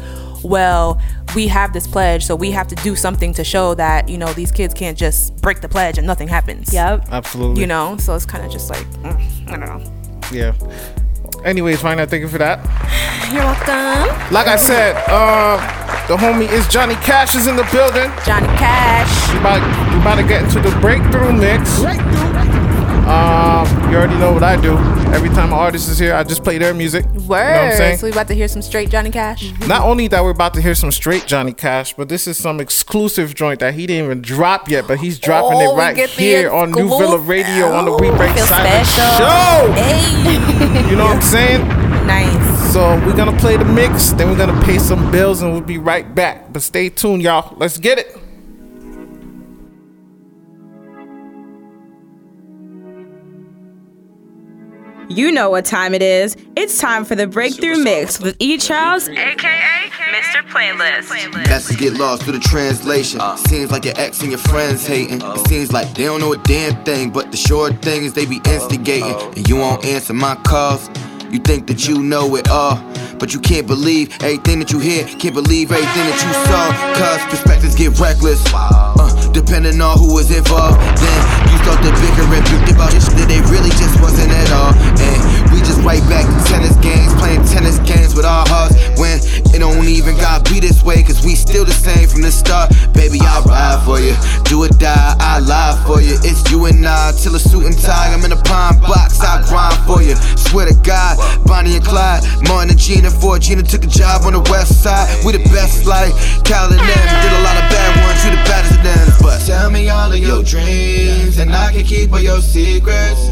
well, 0.45 1.01
we 1.35 1.49
have 1.49 1.73
this 1.73 1.87
pledge, 1.87 2.25
so 2.25 2.35
we 2.37 2.51
have 2.51 2.69
to 2.69 2.75
do 2.77 2.95
something 2.97 3.33
to 3.35 3.45
show 3.45 3.75
that 3.75 4.09
you 4.09 4.19
know 4.19 4.33
these 4.33 4.53
kids 4.53 4.75
can't 4.75 4.97
just 4.99 5.37
break 5.41 5.61
the 5.61 5.69
pledge 5.69 5.99
and 5.99 6.07
nothing 6.07 6.29
happens. 6.29 6.73
Yep. 6.73 7.09
Absolutely. 7.11 7.61
You 7.61 7.67
know, 7.67 7.97
so 7.99 8.15
it's 8.15 8.27
kind 8.27 8.45
of 8.45 8.51
just 8.53 8.71
like, 8.71 8.87
mm, 9.03 9.49
I 9.49 9.57
don't 9.57 9.61
know. 9.61 9.93
Yeah. 10.33 10.55
Anyways, 11.45 11.81
fine. 11.81 11.99
Thank 12.07 12.23
you 12.23 12.29
for 12.29 12.39
that. 12.39 12.59
You're 13.33 13.43
welcome, 13.43 14.33
Like 14.33 14.47
I 14.47 14.57
said, 14.57 14.95
uh, 15.09 15.57
the 16.07 16.17
homie 16.17 16.51
is 16.51 16.69
Johnny 16.69 16.95
Cash 16.97 17.35
is 17.35 17.47
in 17.47 17.57
the 17.57 17.67
building. 17.73 18.11
Johnny 18.27 18.47
Cash. 18.59 19.33
We 19.33 19.39
about, 19.39 19.93
we 19.93 20.01
about 20.01 20.17
to 20.17 20.23
get 20.25 20.45
into 20.45 20.61
the 20.61 20.77
breakthrough 20.81 21.33
mix. 21.33 21.81
Um, 23.09 23.91
you 23.91 23.97
already 23.99 24.17
know 24.17 24.33
what 24.33 24.43
I 24.43 24.61
do. 24.61 24.77
Every 25.13 25.29
time 25.31 25.49
an 25.49 25.59
artist 25.59 25.89
is 25.91 25.99
here, 25.99 26.15
I 26.15 26.23
just 26.25 26.43
play 26.45 26.57
their 26.59 26.73
music. 26.73 27.05
Word. 27.05 27.15
You 27.15 27.19
know 27.19 27.27
what 27.27 27.39
I'm 27.39 27.77
saying? 27.77 27.99
so 27.99 28.07
we 28.07 28.13
about 28.13 28.29
to 28.29 28.35
hear 28.35 28.49
some 28.49 28.63
straight 28.63 28.89
Johnny 28.91 29.11
Cash. 29.11 29.53
Not 29.67 29.83
only 29.83 30.09
that 30.09 30.23
we're 30.23 30.31
about 30.31 30.55
to 30.55 30.63
hear 30.63 30.75
some 30.75 30.91
straight 30.93 31.27
Johnny 31.27 31.53
Cash, 31.53 31.95
but 31.95 32.09
this 32.09 32.27
is 32.27 32.39
some 32.39 32.61
exclusive 32.61 33.35
joint 33.35 33.61
that 33.61 33.75
he 33.75 33.87
didn't 33.87 34.05
even 34.07 34.23
drop 34.23 34.69
yet, 34.71 34.87
but 34.87 34.99
he's 35.01 35.19
dropping 35.19 35.59
Oh, 35.61 35.75
it 35.75 35.79
right 35.79 36.09
here 36.11 36.51
on 36.51 36.71
New 36.71 36.89
Villa. 36.89 37.19
Radio 37.19 37.67
on 37.73 37.85
the 37.85 37.93
We 37.93 38.11
Break 38.11 38.37
Silence. 38.39 38.89
Show. 38.95 39.73
Hey, 39.73 40.91
You 40.91 40.97
know 40.97 41.05
what 41.05 41.17
I'm 41.17 41.23
saying? 41.23 41.69
nice. 42.07 42.73
So 42.73 42.95
we're 43.05 43.17
gonna 43.17 43.37
play 43.39 43.57
the 43.59 43.65
mix, 43.67 44.11
then 44.13 44.31
we're 44.31 44.37
gonna 44.39 44.61
pay 44.63 44.79
some 44.79 45.11
bills, 45.11 45.43
and 45.43 45.53
we'll 45.53 45.61
be 45.61 45.77
right 45.79 46.15
back. 46.15 46.53
But 46.53 46.63
stay 46.63 46.89
tuned, 46.89 47.23
y'all. 47.23 47.55
Let's 47.59 47.77
get 47.79 47.99
it. 47.99 48.17
You 55.13 55.31
know 55.31 55.51
what 55.51 55.67
time 55.67 55.93
it 55.93 56.01
is. 56.01 56.39
It's 56.57 56.79
time 56.79 57.05
for 57.05 57.15
the 57.15 57.27
Breakthrough 57.27 57.77
Mix 57.85 58.19
with 58.19 58.35
E. 58.39 58.57
Charles, 58.57 59.11
aka 59.11 59.91
Mr. 60.11 60.43
Playlist. 60.49 61.35
Messages 61.49 61.77
get 61.77 62.01
lost 62.01 62.23
through 62.23 62.33
the 62.33 62.39
translation. 62.39 63.21
Uh. 63.21 63.37
Seems 63.37 63.71
like 63.71 63.85
your 63.85 63.93
ex 63.99 64.23
and 64.23 64.31
your 64.31 64.39
friends 64.39 64.87
hating. 64.87 65.23
Uh. 65.23 65.35
It 65.35 65.47
seems 65.49 65.71
like 65.71 65.93
they 65.93 66.05
don't 66.05 66.21
know 66.21 66.33
a 66.33 66.39
damn 66.39 66.83
thing, 66.85 67.11
but 67.11 67.31
the 67.31 67.37
short 67.37 67.83
thing 67.83 68.05
is 68.05 68.15
they 68.15 68.25
be 68.25 68.41
instigating. 68.47 69.13
Uh. 69.13 69.33
And 69.37 69.47
you 69.47 69.57
won't 69.57 69.85
answer 69.85 70.15
my 70.15 70.35
calls. 70.47 70.89
You 71.31 71.41
think 71.41 71.67
that 71.67 71.87
you 71.87 72.03
know 72.03 72.35
it 72.37 72.49
all, 72.49 72.77
but 73.19 73.35
you 73.35 73.41
can't 73.41 73.67
believe 73.67 74.17
everything 74.23 74.61
that 74.61 74.73
you 74.73 74.79
hear. 74.79 75.05
Can't 75.05 75.35
believe 75.35 75.73
everything 75.73 76.05
that 76.09 76.23
you 76.25 76.33
saw. 76.49 76.73
Cause 76.97 77.21
perspectives 77.31 77.75
get 77.75 77.99
reckless. 78.01 78.43
Uh, 78.55 79.33
depending 79.33 79.81
on 79.81 79.99
who 79.99 80.15
was 80.15 80.35
involved. 80.35 80.79
Then 80.99 81.52
you 81.63 81.71
start 81.71 81.83
to 81.85 81.93
bicker 82.03 82.27
and 82.27 82.45
think 82.47 82.75
about 82.75 82.91
this 82.91 83.07
that 83.15 83.29
they 83.31 83.41
really 83.47 83.71
just 83.79 83.95
wasn't 84.03 84.31
at 84.31 84.51
all. 84.51 84.75
And 84.99 85.21
we 85.55 85.63
just 85.63 85.79
right 85.87 86.03
back 86.11 86.27
to 86.27 86.39
tennis 86.51 86.75
games, 86.83 87.15
playing 87.15 87.45
tennis 87.47 87.79
games 87.87 88.15
with 88.15 88.27
our 88.27 88.47
hearts. 88.49 88.75
When 88.99 89.19
it 89.55 89.59
don't 89.59 89.87
even 89.87 90.17
gotta 90.17 90.43
be 90.51 90.59
this 90.61 90.83
way, 90.83 91.03
cause 91.03 91.23
we 91.25 91.35
still 91.35 91.65
the 91.65 91.75
same 91.75 92.09
from 92.09 92.23
the 92.23 92.33
start. 92.33 92.75
Baby, 92.95 93.19
I'll 93.23 93.45
ride 93.47 93.83
for 93.87 94.01
you. 94.01 94.15
Do 94.45 94.65
or 94.65 94.69
die, 94.69 95.15
I 95.19 95.39
lie 95.39 95.79
for 95.87 96.01
you. 96.03 96.19
It's 96.27 96.43
you 96.51 96.67
and 96.67 96.83
I 96.87 97.13
till 97.13 97.35
a 97.35 97.41
suit 97.41 97.67
and 97.67 97.79
tie. 97.79 98.11
I'm 98.11 98.25
in 98.25 98.33
a 98.33 98.41
pine 98.43 98.81
box, 98.81 99.21
I 99.23 99.43
grind 99.47 99.79
for 99.87 100.03
you. 100.03 100.17
Swear 100.35 100.67
to 100.67 100.77
God, 100.83 101.19
Bonnie 101.47 101.77
and 101.79 101.85
Clyde, 101.85 102.25
Martin 102.49 102.75
and 102.75 102.79
Gina. 102.79 103.11
Before 103.11 103.39
Gina 103.39 103.63
took 103.63 103.85
a 103.85 103.91
job 103.91 104.27
on 104.27 104.33
the 104.33 104.43
west 104.51 104.83
side. 104.83 105.07
We 105.25 105.33
the 105.33 105.45
best, 105.55 105.87
like 105.87 106.11
Cal 106.43 106.67
and 106.71 106.81
them. 106.81 107.07
Did 107.23 107.33
a 107.33 107.43
lot 107.47 107.57
of 107.61 107.67
bad 107.71 107.91
ones, 108.03 108.19
you 108.25 108.31
the 108.35 108.43
baddest 108.49 108.72
tell 109.47 109.71
me 109.71 109.89
all 109.89 110.13
of 110.13 110.19
your 110.19 110.43
dreams, 110.43 111.39
and 111.39 111.55
I 111.55 111.73
can 111.73 111.85
keep 111.85 112.13
all 112.13 112.21
your 112.21 112.41
secrets. 112.41 113.29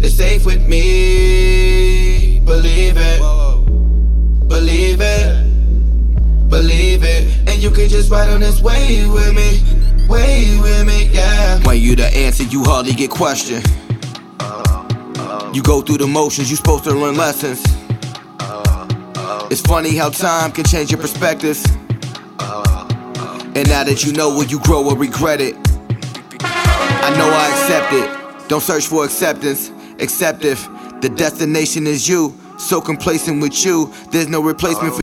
They're 0.00 0.10
safe 0.10 0.44
with 0.44 0.66
me. 0.66 2.40
Believe 2.40 2.96
it. 2.96 3.20
Believe 4.48 5.00
it. 5.00 6.48
Believe 6.48 7.02
it. 7.04 7.48
And 7.48 7.62
you 7.62 7.70
can 7.70 7.88
just 7.88 8.10
ride 8.10 8.30
on 8.30 8.40
this 8.40 8.60
way 8.60 9.06
with 9.08 9.34
me. 9.34 9.62
Way 10.08 10.58
with 10.60 10.86
me, 10.86 11.08
yeah. 11.12 11.60
When 11.64 11.80
you 11.80 11.96
the 11.96 12.06
answer, 12.06 12.44
you 12.44 12.64
hardly 12.64 12.92
get 12.92 13.10
questioned. 13.10 13.66
You 15.54 15.62
go 15.62 15.82
through 15.82 15.98
the 15.98 16.06
motions, 16.06 16.50
you 16.50 16.56
supposed 16.56 16.84
to 16.84 16.92
learn 16.92 17.16
lessons. 17.16 17.62
It's 19.50 19.60
funny 19.60 19.96
how 19.96 20.08
time 20.08 20.50
can 20.50 20.64
change 20.64 20.90
your 20.90 21.00
perspectives. 21.00 21.62
And 23.54 23.68
now 23.68 23.84
that 23.84 24.02
you 24.02 24.12
know, 24.14 24.30
will 24.30 24.46
you 24.46 24.58
grow 24.60 24.82
or 24.88 24.96
regret 24.96 25.40
it? 25.40 25.54
I 26.40 27.14
know 27.18 27.28
I 27.28 27.48
accept 27.50 27.92
it. 27.92 28.48
Don't 28.48 28.62
search 28.62 28.86
for 28.86 29.04
acceptance. 29.04 29.70
Accept 30.00 30.44
if 30.44 30.66
the 31.02 31.10
destination 31.10 31.86
is 31.86 32.08
you. 32.08 32.34
So 32.58 32.80
complacent 32.80 33.42
with 33.42 33.64
you, 33.64 33.92
there's 34.10 34.28
no 34.28 34.40
replacement 34.42 34.94
for. 34.94 35.02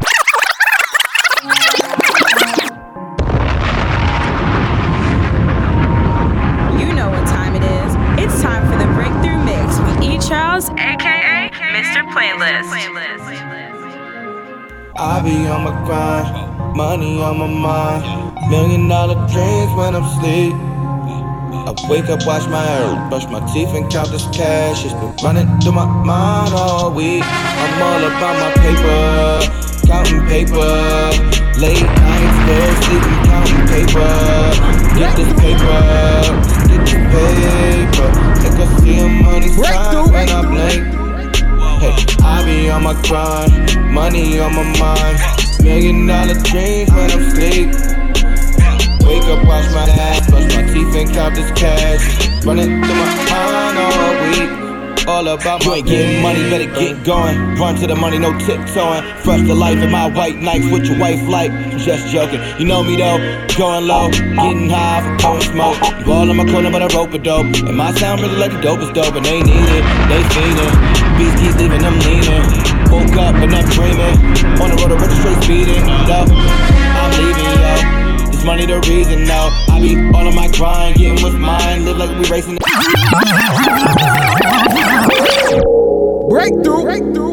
You 6.80 6.94
know 6.96 7.10
what 7.10 7.28
time 7.28 7.56
it 7.56 7.64
is. 7.64 7.96
It's 8.24 8.42
time 8.42 8.66
for 8.72 8.78
the 8.78 8.88
Breakthrough 8.96 9.44
Mix 9.46 9.78
with 9.80 10.02
E. 10.02 10.18
Charles, 10.28 10.70
aka 10.70 11.52
Mr. 11.52 12.04
Playlist. 12.14 12.72
I 14.98 15.22
be 15.22 15.48
on 15.48 15.64
my 15.64 15.86
grind, 15.86 16.49
money 16.80 17.22
on 17.22 17.38
my 17.38 17.46
mind, 17.46 18.50
million 18.50 18.88
dollar 18.88 19.16
dreams 19.28 19.72
when 19.76 19.94
I'm 19.98 20.06
asleep. 20.08 20.54
I 21.68 21.76
wake 21.92 22.08
up, 22.08 22.26
wash 22.26 22.48
my 22.48 22.64
hair, 22.64 23.10
brush 23.10 23.28
my 23.28 23.42
teeth, 23.52 23.76
and 23.76 23.92
count 23.92 24.12
this 24.12 24.24
cash. 24.32 24.86
It's 24.86 24.94
been 24.94 25.14
running 25.22 25.50
through 25.60 25.74
my 25.74 25.86
mind 25.86 26.54
all 26.54 26.90
week. 26.94 27.22
I'm 27.26 27.84
all 27.84 28.04
about 28.08 28.36
my 28.44 28.52
paper, 28.64 28.96
counting 29.92 30.24
paper. 30.32 30.72
Late 31.60 31.84
nights, 31.84 32.36
still 32.48 32.72
sleeping, 32.88 33.20
counting 33.28 33.66
paper. 33.76 34.16
Get 34.96 35.12
this 35.20 35.32
paper, 35.36 35.80
get 36.72 36.82
this 36.88 37.04
paper. 37.12 38.08
Take 38.40 38.56
a 38.56 38.68
see 38.80 39.04
money 39.28 39.50
signs 39.52 40.12
when 40.14 40.30
I 40.30 40.42
blink. 40.48 40.82
Hey, 41.84 41.94
I 42.24 42.46
be 42.46 42.70
on 42.70 42.84
my 42.84 42.96
grind, 43.04 43.52
money 43.92 44.40
on 44.40 44.56
my 44.56 44.64
mind, 44.80 45.20
million 45.64 46.08
dollar 46.08 46.36
dreams 46.36 46.90
when 46.92 47.12
I'm 47.12 47.20
asleep. 47.20 47.70
Wake 49.06 49.24
up, 49.24 49.46
wash 49.46 49.68
my 49.74 49.88
ass, 49.90 50.30
brush 50.30 50.54
my 50.56 50.64
teeth 50.74 50.96
and 50.96 51.10
count 51.12 51.36
this 51.36 51.52
cash. 51.60 52.46
Running 52.46 52.84
through 52.84 52.96
my 52.96 53.10
mind 53.32 53.78
all 53.78 54.14
week, 54.30 55.08
all 55.08 55.28
about 55.28 55.66
You 55.66 55.74
ain't 55.74 55.88
getting 55.88 56.22
money, 56.22 56.50
better 56.50 56.72
get 56.80 57.04
going. 57.04 57.56
Run 57.56 57.76
to 57.78 57.88
the 57.88 57.96
money, 57.96 58.20
no 58.20 58.38
tiptoeing. 58.38 59.04
Fresh 59.24 59.48
to 59.48 59.54
life 59.54 59.80
in 59.80 59.92
my 59.92 60.10
white 60.10 60.38
nights 60.38 60.70
with 60.72 60.86
your 60.86 61.00
wife 61.00 61.22
like. 61.28 61.52
Just 61.78 62.12
joking. 62.14 62.42
You 62.60 62.66
know 62.66 62.84
me 62.84 62.96
though, 62.96 63.18
going 63.58 63.88
low, 63.88 64.10
getting 64.12 64.70
high 64.70 65.02
for 65.02 65.18
blowing 65.18 65.42
smoke. 65.42 65.78
You 66.06 66.14
all 66.14 66.30
on 66.30 66.38
my 66.38 66.46
corner, 66.46 66.72
but 66.72 66.82
I 66.82 66.88
rope 66.96 67.14
a 67.14 67.18
dope. 67.18 67.48
And 67.68 67.76
my 67.76 67.92
sound 67.94 68.22
really 68.22 68.38
like 68.38 68.52
the 68.52 68.60
dopest 68.60 68.94
dope, 68.94 69.16
and 69.16 69.26
they 69.26 69.42
need 69.42 69.70
it, 69.80 69.84
they 70.10 70.22
fiendin'. 70.32 71.18
Beats 71.18 71.42
keep 71.42 71.56
leaving 71.60 71.82
them 71.82 71.98
leaning. 72.00 72.69
Woke 72.92 73.18
up 73.18 73.36
and 73.36 73.54
I'm 73.54 73.70
dreaming. 73.70 74.18
On 74.60 74.70
the 74.70 74.88
road, 74.90 75.00
the 75.00 75.16
straight 75.20 75.44
speeding. 75.44 75.86
Yo, 76.10 76.26
I'm 76.26 77.12
leaving, 77.22 77.46
yo. 77.62 78.32
This 78.32 78.44
money 78.44 78.66
the 78.66 78.80
reason, 78.90 79.26
no. 79.26 79.50
I 79.70 79.80
be 79.80 79.96
all 80.16 80.28
on 80.28 80.34
my 80.34 80.48
grind, 80.48 80.98
getting 80.98 81.22
what's 81.24 81.36
mine. 81.36 81.86
Live 81.86 81.98
like 81.98 82.10
we 82.18 82.26
racing. 82.30 82.58
Breakthrough. 86.30 86.84
Breakthrough. 86.84 87.29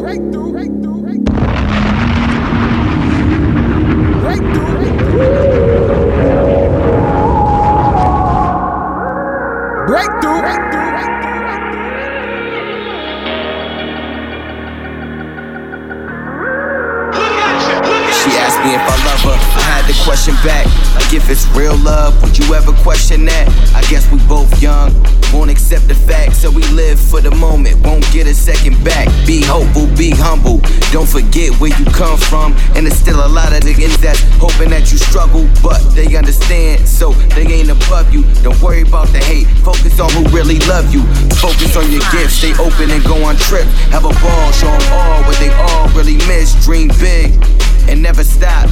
I 19.87 19.93
question 20.03 20.35
back. 20.43 20.67
Like 20.95 21.13
if 21.13 21.29
it's 21.29 21.47
real 21.55 21.77
love, 21.77 22.21
would 22.21 22.37
you 22.37 22.53
ever 22.53 22.73
question 22.83 23.23
that? 23.23 23.47
I 23.73 23.79
guess 23.87 24.03
we 24.11 24.19
both 24.27 24.51
young, 24.61 24.91
won't 25.31 25.49
accept 25.49 25.87
the 25.87 25.95
fact. 25.95 26.35
So 26.35 26.51
we 26.51 26.61
live 26.75 26.99
for 26.99 27.21
the 27.21 27.31
moment, 27.31 27.79
won't 27.87 28.03
get 28.11 28.27
a 28.27 28.33
second 28.33 28.83
back. 28.83 29.07
Be 29.25 29.41
hopeful, 29.45 29.87
be 29.95 30.11
humble. 30.11 30.59
Don't 30.91 31.07
forget 31.07 31.55
where 31.61 31.71
you 31.71 31.85
come 31.95 32.17
from. 32.17 32.51
And 32.75 32.85
there's 32.85 32.99
still 32.99 33.25
a 33.25 33.31
lot 33.31 33.53
of 33.55 33.63
niggas 33.63 33.95
that's 34.03 34.19
hoping 34.43 34.71
that 34.71 34.91
you 34.91 34.97
struggle, 34.97 35.47
but 35.63 35.79
they 35.95 36.17
understand, 36.17 36.85
so 36.85 37.13
they 37.31 37.47
ain't 37.47 37.69
above 37.71 38.11
you. 38.13 38.27
Don't 38.43 38.59
worry 38.59 38.81
about 38.81 39.07
the 39.15 39.19
hate. 39.19 39.47
Focus 39.63 40.01
on 40.01 40.11
who 40.11 40.27
really 40.35 40.59
love 40.67 40.93
you. 40.93 40.99
Focus 41.39 41.77
on 41.77 41.89
your 41.95 42.03
gifts. 42.11 42.43
Stay 42.43 42.51
open 42.59 42.91
and 42.91 43.03
go 43.05 43.23
on 43.23 43.37
trips. 43.37 43.71
Have 43.95 44.03
a 44.03 44.11
ball, 44.19 44.51
show 44.51 44.67
'em 44.67 44.83
all 44.91 45.23
what 45.23 45.39
they 45.39 45.51
all 45.63 45.87
really 45.95 46.19
miss. 46.27 46.51
Dream 46.65 46.91
big 46.99 47.39
and 47.87 48.03
never 48.03 48.25
stop. 48.25 48.67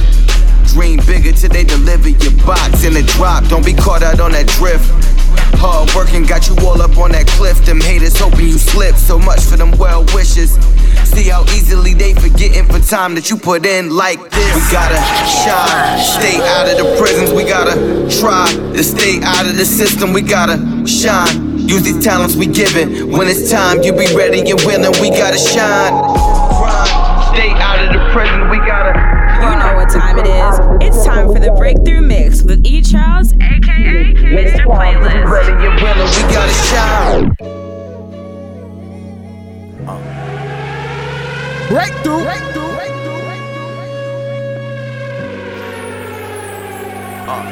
Dream 0.76 1.00
bigger 1.06 1.32
till 1.32 1.48
they 1.48 1.64
deliver 1.64 2.10
your 2.10 2.36
box 2.44 2.84
in 2.84 2.94
a 2.98 3.02
drop. 3.02 3.48
Don't 3.48 3.64
be 3.64 3.72
caught 3.72 4.02
out 4.02 4.20
on 4.20 4.32
that 4.32 4.46
drift. 4.46 4.84
Hard 5.56 5.88
working 5.94 6.24
got 6.24 6.48
you 6.48 6.56
all 6.68 6.82
up 6.82 6.98
on 6.98 7.12
that 7.12 7.26
cliff. 7.28 7.64
Them 7.64 7.80
haters 7.80 8.20
hoping 8.20 8.44
you 8.44 8.58
slip. 8.58 8.94
So 8.94 9.18
much 9.18 9.40
for 9.40 9.56
them 9.56 9.70
well 9.78 10.04
wishes. 10.12 10.52
See 11.08 11.30
how 11.30 11.44
easily 11.56 11.94
they 11.94 12.12
forgetting 12.12 12.66
for 12.66 12.78
time 12.78 13.14
that 13.14 13.30
you 13.30 13.38
put 13.38 13.64
in 13.64 13.96
like 13.96 14.20
this. 14.28 14.54
We 14.54 14.60
gotta 14.70 15.00
shine, 15.24 15.96
stay 16.04 16.44
out 16.44 16.68
of 16.68 16.76
the 16.76 16.94
prisons. 17.00 17.32
We 17.32 17.44
gotta 17.44 17.72
try 18.20 18.52
to 18.52 18.84
stay 18.84 19.22
out 19.22 19.46
of 19.46 19.56
the 19.56 19.64
system. 19.64 20.12
We 20.12 20.20
gotta 20.20 20.60
shine. 20.86 21.56
Use 21.56 21.84
these 21.84 22.04
talents 22.04 22.36
we 22.36 22.48
given. 22.48 23.10
When 23.10 23.28
it's 23.28 23.50
time, 23.50 23.82
you 23.82 23.92
be 23.92 24.14
ready 24.14 24.40
and 24.40 24.60
willing. 24.60 24.92
We 25.00 25.08
gotta 25.08 25.38
shine. 25.38 26.25
The 31.46 31.52
breakthrough 31.52 32.00
mix 32.00 32.42
with 32.42 32.66
E 32.66 32.82
Charles, 32.82 33.32
aka 33.34 34.14
Mr. 34.34 34.66
Playlist. 34.66 35.30
Ready 35.30 35.52
and 35.52 35.78
willing. 35.80 36.10
We 36.10 36.22
gotta 36.34 36.52
shine. 36.66 37.30
Breakthrough. 41.68 42.26
Uh, 47.26 47.42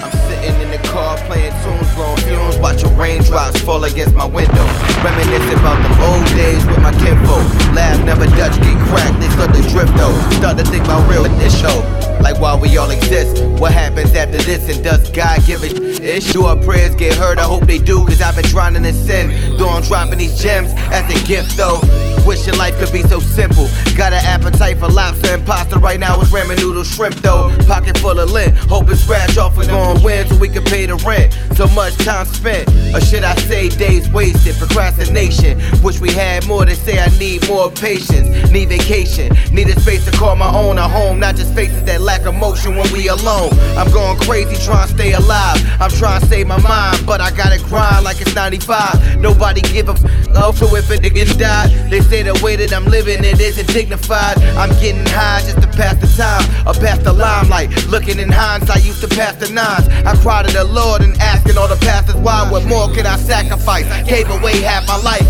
I'm 0.00 0.12
sitting 0.28 0.56
in 0.62 0.70
the 0.70 0.80
car 0.88 1.18
playing 1.28 1.52
tunes, 1.60 1.94
blowing 1.94 2.16
fumes, 2.24 2.56
watching 2.56 2.96
raindrops 2.96 3.60
fall 3.60 3.84
against 3.84 4.14
my 4.14 4.24
window. 4.24 4.64
Reminiscing 5.04 5.58
about 5.60 5.82
them 5.82 5.92
old 6.00 6.24
days 6.28 6.64
with 6.64 6.80
my 6.80 6.92
kinfolk. 6.92 7.44
Laugh, 7.76 8.02
never 8.02 8.24
Dutch, 8.24 8.56
get 8.62 8.78
cracked, 8.88 9.20
they 9.20 9.28
start 9.28 9.52
to 9.54 9.60
drift 9.68 9.94
though. 9.98 10.16
Start 10.38 10.56
to 10.56 10.64
think 10.64 10.86
about 10.86 11.06
real 11.10 11.26
in 11.26 11.36
this 11.36 11.58
show. 11.60 12.05
Like 12.20 12.40
why 12.40 12.56
we 12.56 12.76
all 12.76 12.90
exist. 12.90 13.42
What 13.60 13.72
happens 13.72 14.14
after 14.14 14.38
this 14.38 14.68
and 14.74 14.82
does 14.82 15.10
God 15.10 15.44
give 15.46 15.62
a 15.62 15.66
ish? 16.02 16.32
Do 16.32 16.44
our 16.44 16.56
prayers 16.56 16.94
get 16.94 17.14
heard? 17.14 17.38
I 17.38 17.44
hope 17.44 17.64
they 17.64 17.78
do, 17.78 18.04
cause 18.04 18.20
I've 18.20 18.36
been 18.36 18.44
drowning 18.46 18.84
in 18.84 18.94
sin. 18.94 19.56
Though 19.56 19.68
I'm 19.68 19.82
dropping 19.82 20.18
these 20.18 20.40
gems 20.40 20.70
as 20.92 21.04
a 21.10 21.26
gift 21.26 21.56
though. 21.56 21.80
Wishing 22.26 22.56
life 22.58 22.76
could 22.80 22.92
be 22.92 23.02
so 23.02 23.20
simple. 23.20 23.68
Got 23.96 24.12
an 24.12 24.24
appetite 24.24 24.78
for 24.78 24.88
lobster 24.88 25.28
and 25.28 25.46
pasta 25.46 25.78
right 25.78 26.00
now. 26.00 26.20
It's 26.20 26.30
ramen 26.30 26.58
noodle 26.58 26.82
shrimp 26.82 27.14
though. 27.16 27.56
Pocket 27.66 27.96
full 27.98 28.18
of 28.18 28.32
lint. 28.32 28.56
Hoping 28.68 28.96
scratch 28.96 29.38
off 29.38 29.56
is 29.60 29.68
gonna 29.68 30.02
win 30.02 30.26
so 30.26 30.36
we 30.36 30.48
can 30.48 30.64
pay 30.64 30.86
the 30.86 30.96
rent. 31.06 31.32
So 31.56 31.68
much 31.68 31.96
time 31.98 32.26
spent. 32.26 32.68
Or 32.92 33.00
should 33.00 33.22
I 33.22 33.36
say 33.36 33.68
days 33.68 34.10
wasted? 34.10 34.56
Procrastination. 34.56 35.60
Wish 35.84 36.00
we 36.00 36.10
had 36.10 36.44
more 36.48 36.64
to 36.64 36.74
say. 36.74 36.98
I 36.98 37.06
need 37.18 37.46
more 37.46 37.70
patience. 37.70 38.50
Need 38.50 38.70
vacation. 38.70 39.30
Need 39.52 39.68
a 39.68 39.78
space 39.80 40.04
to 40.06 40.10
call 40.10 40.34
my 40.34 40.52
own 40.52 40.78
a 40.78 40.88
home. 40.88 41.20
Not 41.20 41.36
just 41.36 41.54
faces 41.54 41.84
that 41.84 42.00
lack 42.06 42.22
emotion 42.24 42.76
when 42.76 42.90
we 42.92 43.08
alone. 43.08 43.50
I'm 43.76 43.90
going 43.92 44.16
crazy 44.20 44.56
trying 44.64 44.86
to 44.86 44.94
stay 44.94 45.12
alive. 45.12 45.58
I'm 45.80 45.90
trying 45.90 46.20
to 46.20 46.26
save 46.26 46.46
my 46.46 46.60
mind, 46.62 47.04
but 47.04 47.20
I 47.20 47.32
gotta 47.32 47.58
grind 47.64 48.04
like 48.04 48.20
it's 48.20 48.34
95. 48.34 49.18
Nobody 49.20 49.60
give 49.60 49.88
a 49.88 49.92
f- 49.92 50.04
oh, 50.36 50.52
so 50.52 50.74
if 50.76 50.88
a 50.88 50.96
nigga 50.96 51.26
died, 51.36 51.90
they 51.90 52.00
say 52.00 52.22
the 52.22 52.38
way 52.44 52.54
that 52.56 52.72
I'm 52.72 52.86
living 52.86 53.24
it 53.24 53.40
isn't 53.40 53.66
dignified. 53.74 54.38
I'm 54.56 54.70
getting 54.80 55.04
high 55.06 55.40
just 55.42 55.60
to 55.60 55.68
pass 55.76 55.96
the 55.96 56.06
time, 56.16 56.44
or 56.66 56.74
pass 56.74 56.98
the 57.02 57.12
limelight. 57.12 57.68
Looking 57.88 58.20
in 58.20 58.30
hindsight, 58.30 58.76
I 58.76 58.80
used 58.80 59.00
to 59.00 59.08
pass 59.08 59.34
the 59.36 59.52
nines. 59.52 59.88
I 60.06 60.14
cried 60.22 60.46
to 60.46 60.52
the 60.52 60.64
Lord 60.64 61.02
and 61.02 61.16
asking 61.20 61.58
all 61.58 61.68
the 61.68 61.76
pastors 61.76 62.14
why. 62.16 62.48
What 62.50 62.64
more 62.66 62.88
could 62.94 63.06
I 63.06 63.16
sacrifice? 63.16 63.86
Gave 64.08 64.30
away 64.30 64.60
half 64.60 64.86
my 64.86 64.98
life. 65.02 65.26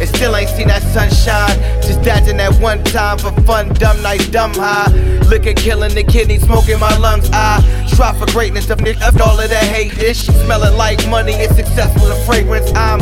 And 0.00 0.08
still 0.08 0.34
ain't 0.34 0.48
seen 0.50 0.68
that 0.68 0.82
sunshine. 0.82 1.58
Just 1.82 2.02
dodging 2.02 2.38
that 2.38 2.54
one 2.60 2.82
time 2.84 3.18
for 3.18 3.32
fun, 3.42 3.68
dumb 3.74 4.00
night, 4.00 4.26
dumb 4.30 4.54
high. 4.54 4.88
Liquor 5.28 5.52
killing 5.52 5.94
the 5.94 6.02
kidney, 6.20 6.38
smoking 6.38 6.78
my 6.78 6.94
lungs. 6.98 7.30
I 7.32 7.62
strive 7.86 8.18
for 8.18 8.26
greatness 8.26 8.68
of 8.68 8.78
niggas, 8.80 9.18
all 9.20 9.40
of 9.40 9.48
that 9.48 9.64
hate. 9.64 9.92
Shit 9.92 10.34
smelling 10.44 10.76
like 10.76 11.08
money, 11.08 11.32
it's 11.32 11.56
successful 11.56 12.12
and 12.12 12.26
fragrance. 12.26 12.70
I'm 12.74 13.00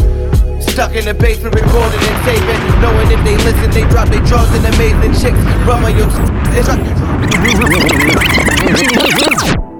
stuck 0.60 0.94
in 0.94 1.04
the 1.04 1.14
basement, 1.14 1.56
recording 1.56 1.98
and 1.98 2.24
taping. 2.24 2.80
Knowing 2.80 3.10
if 3.10 3.24
they 3.24 3.36
listen, 3.38 3.70
they 3.72 3.82
drop 3.90 4.08
their 4.08 4.24
drugs 4.24 4.54
and 4.54 4.64
amazing 4.72 5.14
chicks. 5.18 5.38
Run 5.66 5.82
on 5.82 5.96
your. 5.98 6.08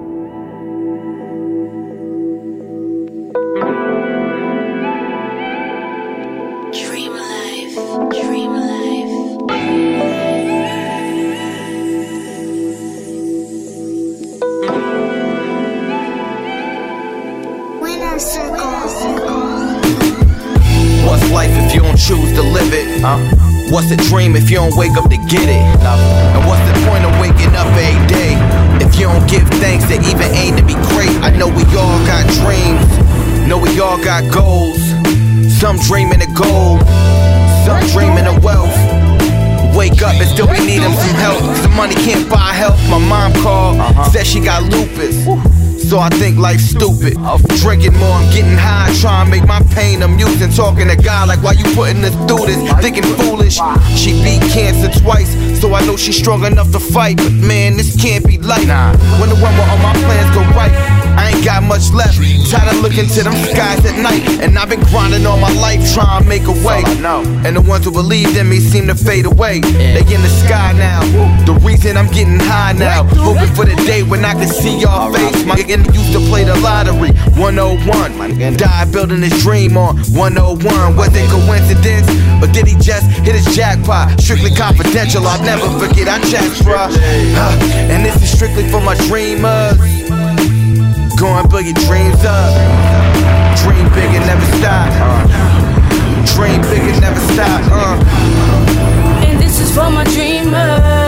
get 25.29 25.45
it? 25.45 25.61
And 25.85 26.41
what's 26.49 26.65
the 26.65 26.75
point 26.89 27.05
of 27.05 27.13
waking 27.21 27.53
up 27.53 27.69
every 27.77 28.01
day 28.09 28.33
if 28.81 28.97
you 28.97 29.05
don't 29.05 29.21
give 29.29 29.45
thanks 29.61 29.85
to 29.87 29.95
even 30.01 30.25
aim 30.33 30.57
to 30.57 30.65
be 30.65 30.73
great? 30.89 31.13
I 31.21 31.29
know 31.29 31.47
we 31.47 31.63
all 31.77 32.01
got 32.09 32.25
dreams, 32.41 32.81
know 33.45 33.61
we 33.61 33.79
all 33.79 34.01
got 34.03 34.25
goals. 34.33 34.81
Some 35.61 35.77
dreaming 35.85 36.21
of 36.25 36.33
gold, 36.33 36.81
some 37.61 37.79
dreaming 37.93 38.25
of 38.25 38.43
wealth. 38.43 38.73
Wake 39.77 40.01
up 40.01 40.17
and 40.17 40.27
still 40.27 40.47
be 40.47 40.59
needing 40.65 40.97
some 40.97 41.17
help. 41.21 41.39
Some 41.61 41.75
money 41.75 41.93
can't 41.93 42.27
buy 42.27 42.51
help. 42.57 42.75
My 42.89 42.97
mom 42.97 43.31
called, 43.43 43.77
uh-huh. 43.77 44.09
said 44.09 44.25
she 44.25 44.39
got 44.39 44.63
lupus. 44.63 45.25
So 45.89 45.99
I 45.99 46.09
think 46.09 46.37
life's 46.37 46.69
stupid. 46.69 47.17
Drinking 47.61 47.93
more, 47.97 48.13
I'm 48.13 48.25
getting 48.33 48.57
high, 48.57 48.78
trying 48.99 49.25
to 49.25 49.31
make 49.31 49.47
my 49.47 49.61
pain 49.73 50.03
amusing. 50.03 50.51
Talking 50.51 50.87
to 50.89 50.95
God 50.95 51.27
like, 51.27 51.41
why 51.41 51.53
you 51.53 51.63
putting 51.75 52.03
us 52.03 52.13
through 52.27 52.45
this? 52.47 52.59
Thinking 52.81 53.03
foolish. 53.15 53.59
She 53.95 54.11
beat 54.23 54.41
cancer 54.51 54.91
twice, 54.99 55.31
so 55.59 55.73
I 55.73 55.85
know 55.85 55.95
she's 55.95 56.17
strong 56.17 56.43
enough 56.45 56.71
to 56.71 56.79
fight. 56.79 57.17
But 57.17 57.31
man, 57.33 57.77
this 57.77 57.95
can't 57.99 58.25
be 58.25 58.37
light. 58.37 58.67
When 59.19 59.29
the 59.29 59.39
one 59.39 59.53
where 59.55 59.69
all 59.71 59.79
my 59.79 59.93
plans 60.03 60.35
go 60.35 60.41
right, 60.55 60.71
I 61.17 61.31
ain't 61.31 61.43
got 61.43 61.63
much 61.63 61.91
left. 61.91 62.19
Tired 62.49 62.75
of 62.75 62.81
looking 62.81 63.07
to 63.07 63.23
them 63.23 63.35
skies 63.51 63.85
at 63.85 63.97
night, 63.99 64.23
and 64.41 64.57
I've 64.57 64.69
been 64.69 64.81
grinding 64.91 65.25
all 65.25 65.37
my 65.39 65.53
life 65.53 65.79
trying 65.93 66.23
to 66.23 66.29
make 66.29 66.43
a 66.43 66.55
way. 66.65 66.83
And 67.45 67.55
the 67.55 67.61
ones 67.61 67.85
who 67.85 67.91
believed 67.91 68.35
in 68.35 68.49
me 68.49 68.59
seem 68.59 68.87
to 68.87 68.95
fade 68.95 69.25
away. 69.25 69.59
They 69.61 70.03
in 70.13 70.21
the 70.21 70.29
sky 70.43 70.73
now. 70.73 71.01
The 71.45 71.53
reason 71.65 71.95
I'm 71.97 72.07
getting 72.07 72.39
high 72.39 72.73
now, 72.73 73.03
hoping 73.15 73.53
for 73.55 73.65
the 73.65 73.75
day 73.85 74.03
when 74.03 74.25
I 74.25 74.33
can 74.33 74.47
see 74.47 74.79
y'all 74.79 75.13
face. 75.13 75.45
My 75.45 75.55
nigga 75.55 75.85
used 75.93 76.13
to 76.13 76.19
play 76.29 76.43
the 76.43 76.57
lottery. 76.59 77.11
101. 77.37 78.17
My 78.17 78.27
building 78.91 79.21
his 79.21 79.35
dream 79.43 79.77
on 79.77 79.97
101. 80.13 80.95
Was 80.95 81.09
it 81.13 81.29
coincidence? 81.29 82.07
Or 82.41 82.47
did 82.51 82.67
he 82.67 82.75
just 82.75 83.05
hit 83.21 83.35
his 83.35 83.55
jackpot? 83.55 84.19
Strictly 84.19 84.51
confidential, 84.51 85.25
I'll 85.27 85.43
never 85.43 85.67
forget. 85.79 86.07
I 86.07 86.19
checked, 86.29 86.63
bruh. 86.65 86.89
Uh, 86.89 87.91
and 87.91 88.05
this 88.05 88.15
is 88.21 88.31
strictly 88.31 88.67
for 88.69 88.81
my 88.81 88.95
dreamers. 89.07 89.77
Go 91.19 91.27
and 91.27 91.49
build 91.49 91.65
your 91.65 91.79
dreams 91.85 92.23
up. 92.23 92.53
Dream 93.63 93.85
big 93.93 94.11
and 94.15 94.25
never 94.25 94.45
stop. 94.57 94.89
Dream 96.35 96.61
big 96.61 96.81
and 96.81 97.01
never 97.01 97.19
stop. 97.33 97.61
Uh. 97.71 99.25
And 99.25 99.39
this 99.41 99.59
is 99.59 99.73
for 99.75 99.89
my 99.89 100.03
dreamers. 100.05 100.98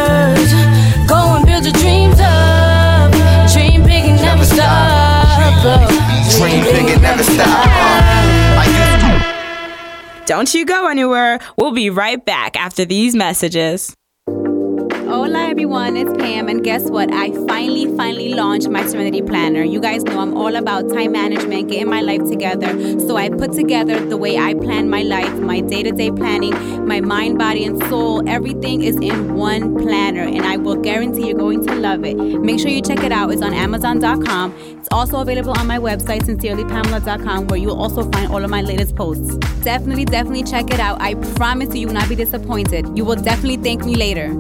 Dream 6.41 6.63
big 6.63 6.89
and 6.89 7.01
never 7.03 7.21
stop. 7.21 7.67
To 10.19 10.25
Don't 10.25 10.51
you 10.55 10.65
go 10.65 10.87
anywhere. 10.87 11.39
We'll 11.55 11.71
be 11.71 11.91
right 11.91 12.25
back 12.25 12.55
after 12.55 12.83
these 12.83 13.13
messages. 13.13 13.95
Hola 15.07 15.47
everyone, 15.49 15.97
it's 15.97 16.11
Pam, 16.17 16.47
and 16.47 16.63
guess 16.63 16.89
what? 16.89 17.11
I 17.11 17.31
finally, 17.45 17.85
finally 17.97 18.33
launched 18.33 18.69
my 18.69 18.85
Serenity 18.85 19.21
Planner. 19.21 19.63
You 19.63 19.81
guys 19.81 20.03
know 20.03 20.19
I'm 20.19 20.37
all 20.37 20.55
about 20.55 20.89
time 20.89 21.11
management, 21.11 21.69
getting 21.69 21.89
my 21.89 22.01
life 22.01 22.23
together. 22.29 22.99
So 22.99 23.17
I 23.17 23.29
put 23.29 23.51
together 23.51 23.99
the 24.05 24.15
way 24.15 24.37
I 24.37 24.53
plan 24.53 24.89
my 24.89 25.01
life, 25.01 25.33
my 25.39 25.59
day 25.59 25.83
to 25.83 25.91
day 25.91 26.11
planning, 26.11 26.53
my 26.87 27.01
mind, 27.01 27.37
body, 27.37 27.65
and 27.65 27.83
soul. 27.89 28.27
Everything 28.29 28.83
is 28.83 28.95
in 28.95 29.35
one 29.35 29.75
planner, 29.77 30.21
and 30.21 30.43
I 30.45 30.57
will 30.57 30.77
guarantee 30.77 31.27
you're 31.27 31.37
going 31.37 31.65
to 31.67 31.75
love 31.75 32.05
it. 32.05 32.15
Make 32.15 32.59
sure 32.59 32.69
you 32.69 32.81
check 32.81 33.03
it 33.03 33.11
out. 33.11 33.31
It's 33.31 33.41
on 33.41 33.53
Amazon.com. 33.53 34.55
It's 34.77 34.87
also 34.91 35.19
available 35.19 35.51
on 35.59 35.67
my 35.67 35.77
website, 35.77 36.21
sincerelypamela.com, 36.21 37.47
where 37.47 37.59
you'll 37.59 37.81
also 37.81 38.09
find 38.11 38.31
all 38.31 38.43
of 38.43 38.49
my 38.49 38.61
latest 38.61 38.95
posts. 38.95 39.35
Definitely, 39.63 40.05
definitely 40.05 40.43
check 40.43 40.71
it 40.71 40.79
out. 40.79 41.01
I 41.01 41.15
promise 41.35 41.73
you, 41.73 41.81
you 41.81 41.87
will 41.87 41.95
not 41.95 42.07
be 42.07 42.15
disappointed. 42.15 42.97
You 42.97 43.03
will 43.03 43.15
definitely 43.15 43.57
thank 43.57 43.83
me 43.83 43.95
later. 43.95 44.31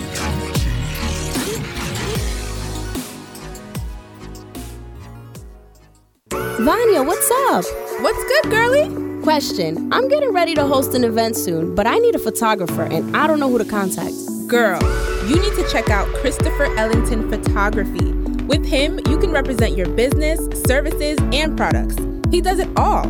Vanya, 6.61 7.03
what's 7.03 7.31
up? 7.31 7.65
What's 8.03 8.23
good, 8.25 8.51
girlie? 8.51 9.04
Question 9.25 9.91
I'm 9.91 10.07
getting 10.09 10.33
ready 10.35 10.55
to 10.55 10.67
host 10.67 10.93
an 10.93 11.03
event 11.03 11.35
soon, 11.35 11.75
but 11.75 11.87
I 11.87 11.97
need 11.97 12.15
a 12.15 12.19
photographer 12.19 12.83
and 12.83 13.17
I 13.17 13.27
don't 13.27 13.41
know 13.41 13.49
who 13.49 13.57
to 13.57 13.65
contact. 13.65 14.13
Girl, 14.49 14.79
you 15.27 15.37
need 15.37 15.55
to 15.55 15.67
check 15.73 15.89
out 15.89 16.07
Christopher 16.17 16.67
Ellington 16.77 17.31
Photography. 17.31 18.13
With 18.45 18.67
him, 18.67 19.01
you 19.09 19.19
can 19.19 19.33
represent 19.33 19.79
your 19.79 19.89
business, 19.89 20.41
services, 20.67 21.19
and 21.33 21.57
products. 21.57 21.97
He 22.31 22.43
does 22.43 22.59
it 22.59 22.69
all 22.77 23.05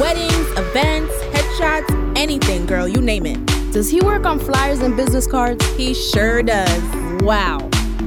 weddings, 0.00 0.50
events, 0.58 1.14
headshots, 1.26 2.18
anything, 2.18 2.66
girl, 2.66 2.88
you 2.88 3.00
name 3.00 3.24
it. 3.24 3.38
Does 3.72 3.88
he 3.88 4.00
work 4.00 4.26
on 4.26 4.40
flyers 4.40 4.80
and 4.80 4.96
business 4.96 5.28
cards? 5.28 5.64
He 5.76 5.94
sure 5.94 6.42
does. 6.42 6.82
Wow. 7.22 7.60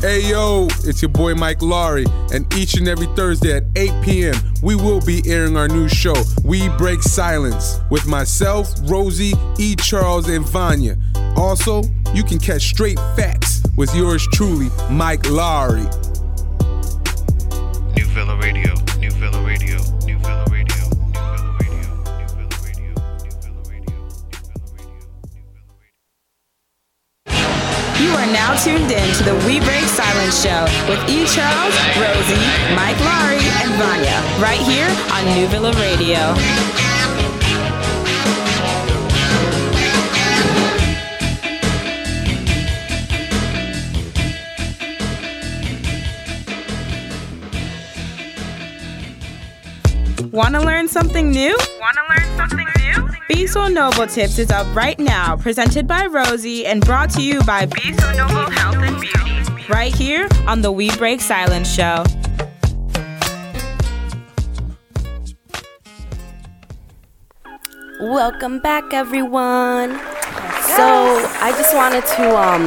Hey 0.00 0.30
yo, 0.30 0.66
it's 0.84 1.02
your 1.02 1.10
boy 1.10 1.34
Mike 1.34 1.60
Laurie, 1.60 2.06
and 2.32 2.50
each 2.54 2.72
and 2.72 2.88
every 2.88 3.04
Thursday 3.08 3.58
at 3.58 3.64
8 3.76 4.02
p.m., 4.02 4.34
we 4.62 4.74
will 4.74 5.02
be 5.02 5.22
airing 5.26 5.58
our 5.58 5.68
new 5.68 5.90
show, 5.90 6.14
We 6.42 6.70
Break 6.78 7.02
Silence, 7.02 7.78
with 7.90 8.06
myself, 8.06 8.72
Rosie, 8.84 9.34
E. 9.58 9.76
Charles, 9.76 10.26
and 10.30 10.48
Vanya. 10.48 10.96
Also, 11.36 11.82
you 12.14 12.24
can 12.24 12.38
catch 12.38 12.62
straight 12.62 12.98
facts 13.14 13.62
with 13.76 13.94
yours 13.94 14.26
truly, 14.32 14.68
Mike 14.90 15.28
Laurie. 15.28 15.86
now 28.50 28.56
tuned 28.64 28.90
in 28.90 29.14
to 29.14 29.22
the 29.22 29.34
We 29.46 29.60
Break 29.60 29.84
Silence 29.84 30.42
show 30.42 30.64
with 30.88 30.98
E. 31.08 31.24
Charles, 31.26 31.74
Rosie, 31.96 32.46
Mike 32.74 32.98
Laurie, 33.00 33.46
and 33.62 33.70
Vanya, 33.78 34.18
right 34.40 34.60
here 34.60 34.88
on 35.12 35.24
New 35.36 35.46
Villa 35.46 35.72
Radio. 35.74 36.34
Want 50.32 50.54
to 50.54 50.60
learn 50.60 50.88
something 50.88 51.30
new? 51.30 51.56
Want 51.80 51.96
to 51.96 52.02
learn 52.08 52.36
something 52.36 52.66
new? 52.66 52.79
Be 53.30 53.46
So 53.46 53.68
Noble 53.68 54.08
Tips 54.08 54.40
is 54.40 54.50
up 54.50 54.66
right 54.74 54.98
now, 54.98 55.36
presented 55.36 55.86
by 55.86 56.06
Rosie 56.06 56.66
and 56.66 56.84
brought 56.84 57.10
to 57.10 57.22
you 57.22 57.40
by 57.44 57.64
Be 57.64 57.92
So 57.92 58.12
Noble 58.12 58.50
Health 58.50 58.74
and 58.78 59.00
Beauty. 59.00 59.72
right 59.72 59.94
here 59.94 60.26
on 60.48 60.62
the 60.62 60.72
We 60.72 60.90
Break 60.96 61.20
Silence 61.20 61.72
show. 61.72 62.02
Welcome 68.00 68.58
back, 68.58 68.92
everyone. 68.92 69.90
So 70.74 71.24
I 71.40 71.54
just 71.56 71.72
wanted 71.72 72.04
to 72.06 72.36
um, 72.36 72.66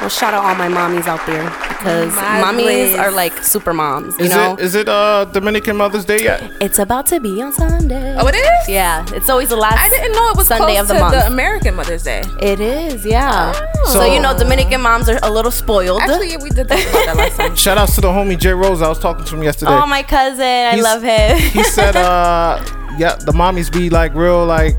well, 0.00 0.08
shout 0.08 0.32
out 0.32 0.46
all 0.46 0.54
my 0.54 0.68
mommies 0.68 1.06
out 1.06 1.26
there 1.26 1.63
because 1.84 2.14
mommies 2.14 2.98
are 2.98 3.10
like 3.10 3.36
super 3.44 3.74
moms. 3.74 4.16
You 4.18 4.24
Is 4.24 4.30
know, 4.30 4.54
it 4.54 4.60
is 4.60 4.74
it 4.74 4.88
uh 4.88 5.26
Dominican 5.26 5.76
Mother's 5.76 6.06
Day 6.06 6.22
yet? 6.22 6.40
it's 6.60 6.78
about 6.78 7.04
to 7.06 7.20
be 7.20 7.42
on 7.42 7.52
Sunday. 7.52 8.16
Oh, 8.18 8.26
it 8.26 8.34
is? 8.34 8.68
Yeah, 8.68 9.04
it's 9.12 9.28
always 9.28 9.50
the 9.50 9.56
last. 9.56 9.78
I 9.78 9.90
didn't 9.90 10.12
know 10.12 10.30
it 10.30 10.36
was 10.36 10.48
Sunday 10.48 10.76
close 10.76 10.80
of 10.82 10.88
the 10.88 10.94
to 10.94 11.00
month. 11.00 11.12
the 11.14 11.26
American 11.26 11.74
Mother's 11.74 12.02
Day. 12.04 12.22
It 12.40 12.60
is, 12.60 13.04
yeah. 13.04 13.52
Oh. 13.54 13.92
So, 13.92 14.04
you 14.06 14.18
know, 14.20 14.36
Dominican 14.36 14.80
moms 14.80 15.08
are 15.10 15.18
a 15.22 15.30
little 15.30 15.50
spoiled. 15.50 16.00
Actually, 16.00 16.30
yeah, 16.32 16.42
we 16.42 16.48
did 16.50 16.68
talk 16.68 16.78
about 16.80 17.06
that 17.06 17.16
last 17.16 17.36
time. 17.36 17.54
Shout 17.64 17.76
outs 17.76 17.94
to 17.96 18.00
the 18.00 18.08
homie 18.08 18.38
J 18.38 18.52
Rose. 18.54 18.80
I 18.80 18.88
was 18.88 18.98
talking 18.98 19.24
to 19.26 19.36
him 19.36 19.42
yesterday. 19.42 19.72
oh, 19.72 19.86
my 19.86 20.02
cousin, 20.02 20.42
I 20.42 20.76
love 20.76 21.02
him. 21.02 21.36
he 21.38 21.62
said, 21.76 21.96
uh, 21.96 22.58
yeah, 22.96 23.14
the 23.16 23.32
mommies 23.32 23.70
be 23.70 23.90
like 23.90 24.14
real, 24.14 24.46
like, 24.46 24.78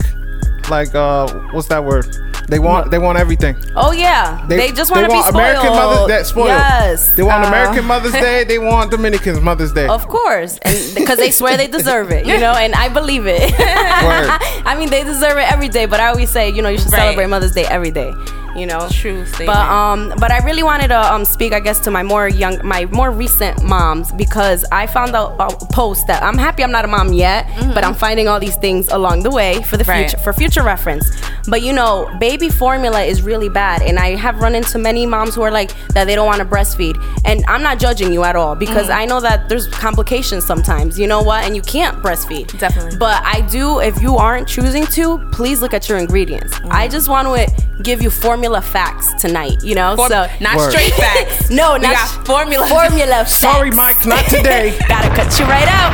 like, 0.70 0.96
uh, 0.96 1.28
what's 1.52 1.68
that 1.68 1.84
word? 1.84 2.08
They 2.48 2.60
want, 2.60 2.92
they 2.92 3.00
want 3.00 3.18
everything. 3.18 3.56
oh 3.76 3.92
yeah, 3.92 4.46
they, 4.48 4.72
just 4.72 4.92
want 4.92 5.06
to 5.06 5.12
be 5.12 5.20
spoiled. 5.22 5.36
American 5.36 5.70
Mother's 5.72 6.08
that 6.08 6.26
Spoiled. 6.28 6.48
Yes, 6.50 7.12
They 7.16 7.24
want 7.24 7.44
Uh, 7.44 7.48
American 7.48 7.86
Mother's 7.86 8.12
Day. 8.14 8.44
They 8.44 8.60
want 8.72 8.92
Dominican 8.92 9.44
Mother's 9.44 9.72
Day. 9.74 9.88
Of 9.88 10.08
course, 10.08 10.60
because 10.94 11.18
they 11.18 11.32
swear 11.32 11.58
they 11.58 11.68
deserve 11.68 12.12
it, 12.12 12.26
you 12.26 12.38
know, 12.38 12.54
and 12.54 12.76
I 12.76 12.90
believe 12.90 13.26
it. 13.26 13.52
I 13.60 14.76
mean, 14.78 14.90
they 14.90 15.04
deserve 15.04 15.38
it 15.38 15.52
every 15.52 15.70
day, 15.70 15.86
but 15.86 16.00
I 16.00 16.08
always 16.10 16.30
say, 16.30 16.50
you 16.52 16.62
know, 16.62 16.70
you 16.70 16.78
should 16.78 16.92
Right. 16.92 17.00
celebrate 17.00 17.28
Mother's 17.28 17.54
Day 17.54 17.66
every 17.66 17.92
day. 17.92 18.14
You 18.56 18.66
know, 18.66 18.88
True 18.90 19.26
statement. 19.26 19.48
But 19.48 19.68
um, 19.70 20.14
but 20.18 20.32
I 20.32 20.40
really 20.46 20.64
wanted 20.64 20.88
to 20.90 21.14
um 21.14 21.26
speak, 21.26 21.52
I 21.54 21.60
guess, 21.60 21.80
to 21.80 21.92
my 21.92 22.04
more 22.04 22.28
young, 22.28 22.60
my 22.66 22.86
more 22.86 23.12
recent 23.12 23.64
moms 23.64 24.12
because 24.14 24.64
I 24.72 24.88
found 24.88 25.16
out 25.16 25.36
a 25.40 25.66
post 25.74 26.08
that 26.08 26.24
I'm 26.24 26.38
happy 26.38 26.64
I'm 26.64 26.72
not 26.72 26.86
a 26.86 26.88
mom 26.88 27.14
yet, 27.14 27.48
but 27.74 27.84
I'm 27.84 27.94
finding 27.96 28.28
all 28.30 28.40
these 28.40 28.56
things 28.58 28.88
along 28.90 29.24
the 29.24 29.32
way 29.32 29.62
for 29.64 29.78
the 29.78 29.86
Mm-hmm. 29.86 29.92
Right. 29.92 30.10
future 30.10 30.24
for 30.24 30.34
future 30.34 30.64
reference. 30.64 31.06
But 31.48 31.62
you 31.62 31.74
know, 31.74 32.10
baby 32.20 32.50
formula 32.50 33.02
is 33.04 33.22
really 33.22 33.50
bad, 33.50 33.84
and 33.84 34.00
I 34.00 34.16
have 34.16 34.40
run 34.42 34.56
into 34.56 34.80
many 34.80 35.06
moms 35.06 35.36
who 35.36 35.44
are 35.44 35.52
like 35.52 35.70
that 35.94 36.06
they 36.08 36.16
don't 36.16 36.26
want 36.26 36.40
to 36.40 36.46
breastfeed, 36.56 36.96
and 37.26 37.44
I'm 37.48 37.62
not 37.62 37.78
judging 37.78 38.12
you 38.12 38.24
at 38.24 38.36
all 38.36 38.56
because 38.56 38.88
Mhm. 38.88 38.96
I 39.02 39.06
know 39.06 39.20
that 39.28 39.48
there's 39.50 39.68
complications 39.68 40.44
sometimes. 40.52 40.98
You 41.02 41.08
know 41.14 41.22
what? 41.30 41.44
And 41.46 41.56
you 41.56 41.62
can't 41.76 41.96
breastfeed. 42.02 42.48
Definitely. 42.58 42.98
But 42.98 43.22
I 43.36 43.42
do, 43.58 43.80
if 43.80 44.02
you 44.02 44.18
aren't 44.18 44.48
choosing 44.48 44.86
to, 44.98 45.06
please 45.38 45.62
look 45.62 45.74
at 45.74 45.88
your 45.90 46.00
ingredients. 46.00 46.54
Mm-hmm. 46.56 46.72
I 46.82 46.88
just 46.88 47.08
want 47.10 47.26
to 47.28 47.40
give 47.84 48.02
you 48.02 48.10
formula 48.10 48.45
facts 48.62 49.14
tonight. 49.16 49.64
You 49.64 49.76
know, 49.76 49.96
Form- 49.96 50.10
so 50.10 50.28
not 50.40 50.58
Word. 50.58 50.72
straight 50.72 50.94
facts. 50.94 51.50
no, 51.62 51.74
We 51.74 51.80
not 51.80 51.94
got 51.94 52.26
formula. 52.28 52.68
Formula. 52.68 53.16
Facts. 53.26 53.38
Sorry, 53.38 53.72
Mike, 53.72 54.06
not 54.06 54.24
today. 54.30 54.78
Gotta 54.88 55.10
cut 55.16 55.38
you 55.40 55.46
right 55.46 55.68
out. 55.68 55.92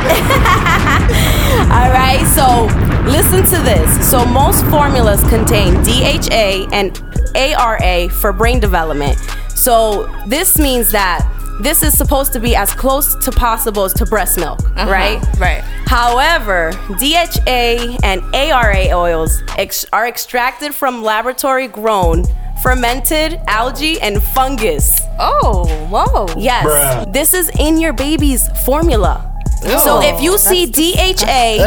All 1.72 1.90
right, 1.90 2.22
so 2.34 2.66
listen 3.10 3.44
to 3.56 3.62
this. 3.64 4.10
So 4.10 4.24
most 4.26 4.64
formulas 4.66 5.22
contain 5.28 5.74
DHA 5.82 6.68
and 6.72 7.00
ARA 7.34 8.08
for 8.10 8.32
brain 8.32 8.60
development. 8.60 9.18
So 9.54 10.06
this 10.26 10.58
means 10.58 10.90
that 10.92 11.26
this 11.62 11.82
is 11.82 11.96
supposed 11.96 12.32
to 12.32 12.40
be 12.40 12.56
as 12.56 12.72
close 12.74 13.14
to 13.24 13.30
possible 13.30 13.84
as 13.84 13.92
to 13.94 14.06
breast 14.06 14.38
milk, 14.38 14.58
Uh-huh, 14.76 14.90
right? 14.90 15.22
right. 15.38 15.62
However, 15.86 16.72
DHA 16.98 17.98
and 18.02 18.22
ARA 18.34 18.88
oils 18.92 19.42
ex- 19.58 19.86
are 19.92 20.06
extracted 20.08 20.74
from 20.74 21.02
laboratory 21.02 21.68
grown 21.68 22.24
fermented 22.62 23.40
algae 23.46 24.00
and 24.00 24.22
fungus. 24.22 25.00
Oh, 25.18 25.66
whoa. 25.90 26.26
Yes. 26.38 26.64
Bruh. 26.66 27.12
This 27.12 27.34
is 27.34 27.50
in 27.58 27.80
your 27.80 27.92
baby's 27.92 28.48
formula. 28.64 29.28
So 29.62 29.98
oh, 29.98 30.00
if 30.02 30.20
you 30.20 30.38
see 30.38 30.66
DHA, 30.66 31.62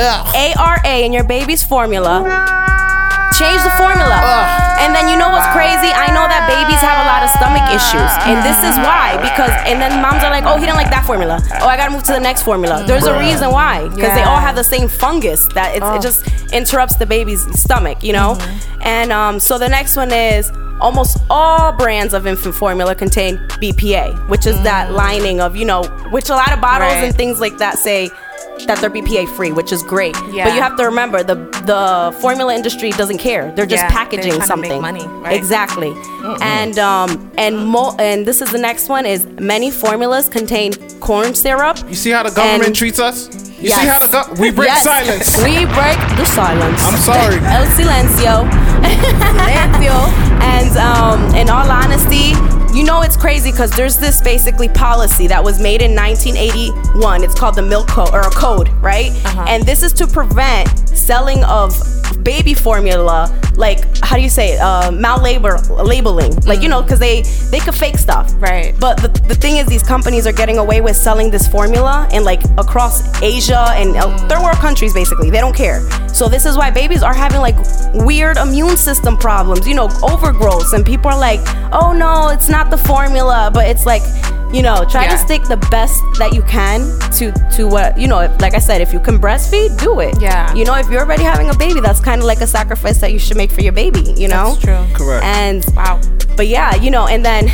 ARA 0.58 0.98
in 0.98 1.14
your 1.14 1.24
baby's 1.24 1.64
formula, 1.64 2.24
change 3.34 3.62
the 3.64 3.74
formula. 3.76 4.16
And 4.80 4.94
then 4.96 5.10
you 5.10 5.18
know 5.18 5.30
what's 5.30 5.48
crazy? 5.52 5.92
I 5.92 6.08
know 6.16 6.24
that 6.28 6.48
babies 6.48 6.80
have 6.80 7.00
a 7.04 7.08
lot 7.10 7.24
of 7.24 7.30
stomach 7.36 7.66
issues. 7.74 8.12
And 8.30 8.40
this 8.46 8.58
is 8.64 8.76
why. 8.86 9.18
Because 9.20 9.52
and 9.68 9.82
then 9.82 10.02
moms 10.02 10.24
are 10.24 10.30
like, 10.32 10.44
oh, 10.46 10.56
he 10.58 10.66
didn't 10.66 10.78
like 10.78 10.90
that 10.92 11.06
formula. 11.06 11.40
Oh, 11.62 11.68
I 11.68 11.76
gotta 11.78 11.92
move 11.92 12.04
to 12.04 12.14
the 12.14 12.20
next 12.20 12.44
formula. 12.44 12.84
There's 12.88 13.06
a 13.06 13.18
reason 13.20 13.52
why. 13.52 13.88
Because 13.90 14.14
they 14.16 14.24
all 14.24 14.40
have 14.40 14.56
the 14.56 14.64
same 14.64 14.88
fungus 14.88 15.48
that 15.48 15.76
it, 15.76 15.84
Oh. 15.84 15.96
it 15.96 16.02
just 16.02 16.24
interrupts 16.54 16.96
the 16.96 17.06
baby's 17.06 17.44
stomach, 17.60 18.04
you 18.04 18.14
know? 18.14 18.38
And 18.82 19.12
um, 19.12 19.40
so 19.40 19.58
the 19.58 19.68
next 19.70 19.96
one 19.98 20.12
is 20.12 20.52
almost 20.82 21.18
all 21.30 21.72
brands 21.72 22.14
of 22.14 22.28
infant 22.28 22.54
formula 22.54 22.94
contain 22.96 23.38
BPA, 23.62 24.28
which 24.30 24.46
is 24.46 24.62
that 24.64 24.92
lining 24.92 25.40
of, 25.40 25.56
you 25.56 25.66
know, 25.66 25.84
which 26.12 26.30
a 26.30 26.34
lot 26.36 26.52
of 26.52 26.60
bottles 26.62 26.94
Right. 26.94 27.04
and 27.06 27.16
things 27.16 27.40
like 27.40 27.58
that 27.60 27.78
say 27.80 28.10
that 28.68 28.78
they're 28.80 28.90
BPA 28.90 29.28
free, 29.36 29.52
which 29.52 29.72
is 29.72 29.84
great. 29.84 30.16
Yeah. 30.32 30.46
But 30.46 30.56
you 30.56 30.62
have 30.62 30.76
to 30.78 30.84
remember 30.86 31.24
the 31.24 31.36
the 31.66 32.16
formula 32.22 32.54
industry 32.56 32.92
doesn't 32.92 33.18
care. 33.20 33.52
They're 33.56 33.66
just 33.66 33.84
Yeah, 33.84 33.88
they're 33.90 33.98
packaging 33.98 34.34
to 34.40 34.46
something. 34.46 34.70
make 34.72 34.82
money, 34.82 35.06
right? 35.24 35.36
Exactly. 35.36 35.94
And 36.42 36.78
um 36.80 37.32
and 37.38 37.54
mo- 37.68 37.96
and 38.00 38.26
this 38.26 38.42
is 38.42 38.52
the 38.52 38.58
next 38.70 38.90
one 38.90 39.06
is 39.06 39.26
many 39.40 39.70
formulas 39.72 40.30
contain 40.30 40.74
corn 41.00 41.36
syrup. 41.36 41.78
You 41.90 41.96
see 41.96 42.12
how 42.12 42.24
the 42.24 42.32
government 42.32 42.68
and- 42.68 42.76
treats 42.76 43.00
us? 43.00 43.30
You 43.60 43.70
Yes. 43.70 43.80
see 43.80 43.88
how 43.88 44.00
the 44.00 44.08
go- 44.08 44.30
we 44.42 44.52
break 44.52 44.68
Yes. 44.70 44.84
silence. 44.84 45.38
We 45.44 45.66
break 45.80 45.98
the 46.20 46.26
silence. 46.26 46.80
I'm 46.88 46.98
sorry. 47.12 47.38
El 47.58 47.66
silencio. 47.78 48.34
silencio. 49.40 50.25
And 50.42 50.78
um, 50.78 51.36
in 51.36 51.50
all 51.50 51.70
honesty, 51.70 52.34
you 52.76 52.84
know 52.84 53.02
it's 53.02 53.16
crazy 53.16 53.52
because 53.52 53.72
there's 53.72 53.98
this 53.98 54.22
basically 54.22 54.70
policy 54.70 55.28
that 55.28 55.44
was 55.44 55.62
made 55.62 55.82
in 55.82 55.96
1981. 55.96 57.24
It's 57.24 57.36
called 57.36 57.56
the 57.56 57.62
Milk 57.62 57.88
Code 57.88 58.10
or 58.14 58.22
a 58.22 58.32
code, 58.32 58.70
right? 58.82 59.12
Uh-huh. 59.26 59.46
And 59.48 59.64
this 59.64 59.84
is 59.84 59.94
to 59.94 60.08
prevent 60.08 60.90
selling 60.90 61.44
of 61.46 61.74
baby 62.26 62.54
formula, 62.54 63.32
like 63.56 63.80
how 64.04 64.18
do 64.18 64.22
you 64.22 64.30
say, 64.30 64.56
it? 64.56 64.60
uh, 64.60 64.92
malabeling, 64.92 65.88
labeling, 65.88 66.36
like 66.46 66.62
you 66.62 66.68
know, 66.68 66.82
because 66.82 67.00
they 67.00 67.22
they 67.52 67.60
could 67.60 67.76
fake 67.76 67.98
stuff, 67.98 68.34
right? 68.40 68.76
But 68.80 68.98
the, 68.98 69.08
the 69.28 69.36
thing 69.36 69.58
is, 69.58 69.68
these 69.68 69.84
companies 69.84 70.28
are 70.28 70.34
getting 70.34 70.58
away 70.58 70.82
with 70.82 70.98
selling 70.98 71.32
this 71.32 71.48
formula 71.48 72.10
and 72.12 72.26
like 72.26 72.44
across 72.58 73.22
Asia 73.22 73.68
and 73.76 73.96
uh, 73.96 74.18
third 74.28 74.42
world 74.42 74.58
countries, 74.58 74.94
basically, 74.94 75.30
they 75.30 75.40
don't 75.40 75.56
care. 75.56 75.80
So 76.10 76.28
this 76.28 76.46
is 76.46 76.58
why 76.58 76.72
babies 76.72 77.04
are 77.04 77.14
having 77.14 77.40
like 77.40 77.56
weird 77.94 78.38
immune 78.38 78.76
system 78.76 79.16
problems, 79.16 79.68
you 79.68 79.76
know, 79.76 79.88
overgrowths, 79.88 80.74
and 80.74 80.86
people 80.86 81.12
are 81.12 81.20
like, 81.20 81.42
oh 81.72 81.94
no, 81.94 82.30
it's 82.30 82.50
not 82.50 82.70
the 82.70 82.78
formula, 82.78 83.52
but 83.54 83.70
it's 83.70 83.86
like. 83.86 84.04
You 84.56 84.62
know, 84.62 84.86
try 84.86 85.04
Yeah. 85.04 85.12
to 85.12 85.18
stick 85.18 85.44
the 85.44 85.58
best 85.70 86.02
that 86.18 86.32
you 86.34 86.42
can 86.44 86.80
to 87.18 87.26
to 87.58 87.68
what 87.68 87.98
you 88.00 88.08
know. 88.08 88.20
If, 88.20 88.40
like 88.40 88.54
I 88.56 88.60
said, 88.60 88.80
if 88.80 88.94
you 88.94 89.02
can 89.02 89.20
breastfeed, 89.20 89.78
do 89.78 90.00
it. 90.00 90.16
Yeah. 90.22 90.54
You 90.54 90.64
know, 90.64 90.76
if 90.76 90.90
you're 90.90 91.02
already 91.02 91.24
having 91.24 91.50
a 91.50 91.58
baby, 91.66 91.82
that's 91.82 92.00
kind 92.00 92.22
of 92.22 92.26
like 92.26 92.40
a 92.40 92.48
sacrifice 92.48 93.00
that 93.00 93.12
you 93.12 93.20
should 93.20 93.36
make 93.36 93.52
for 93.52 93.62
your 93.62 93.74
baby. 93.74 94.14
You 94.16 94.30
know. 94.30 94.56
That's 94.56 94.64
true. 94.64 94.84
Correct. 94.94 95.26
And 95.26 95.66
wow. 95.76 96.00
But 96.38 96.48
yeah, 96.48 96.74
you 96.76 96.90
know, 96.90 97.06
and 97.08 97.26
then 97.26 97.52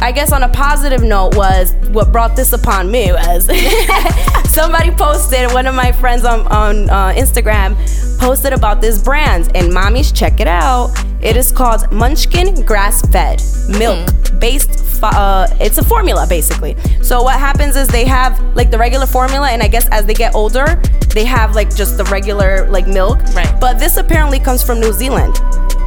I 0.00 0.12
guess 0.12 0.32
on 0.32 0.42
a 0.44 0.48
positive 0.48 1.02
note 1.02 1.36
was 1.36 1.74
what 1.90 2.12
brought 2.12 2.36
this 2.36 2.52
upon 2.52 2.90
me 2.90 3.12
was 3.12 3.46
somebody 4.52 4.90
posted 4.92 5.52
one 5.52 5.66
of 5.66 5.74
my 5.74 5.92
friends 5.92 6.24
on 6.24 6.46
on 6.48 6.88
uh, 6.88 7.12
Instagram 7.12 7.76
posted 8.18 8.52
about 8.52 8.80
this 8.80 9.02
brand 9.02 9.50
and 9.56 9.72
mommies 9.72 10.14
check 10.14 10.40
it 10.40 10.46
out. 10.48 10.92
It 11.20 11.36
is 11.36 11.50
called 11.50 11.90
Munchkin 11.92 12.64
Grass 12.64 13.02
Fed 13.10 13.42
Milk 13.68 14.08
based. 14.38 14.84
Fo- 15.00 15.06
uh, 15.06 15.46
it's 15.60 15.78
a 15.78 15.84
formula 15.84 16.26
basically. 16.28 16.76
So 17.02 17.22
what 17.22 17.38
happens 17.38 17.76
is 17.76 17.86
they 17.88 18.04
have 18.04 18.40
like 18.56 18.70
the 18.70 18.78
regular 18.78 19.06
formula, 19.06 19.50
and 19.50 19.62
I 19.62 19.68
guess 19.68 19.88
as 19.88 20.06
they 20.06 20.14
get 20.14 20.34
older, 20.34 20.80
they 21.14 21.24
have 21.24 21.54
like 21.54 21.74
just 21.74 21.96
the 21.96 22.04
regular 22.04 22.68
like 22.68 22.86
milk. 22.86 23.18
Right. 23.34 23.60
But 23.60 23.78
this 23.78 23.96
apparently 23.96 24.40
comes 24.40 24.62
from 24.64 24.80
New 24.80 24.92
Zealand. 24.92 25.38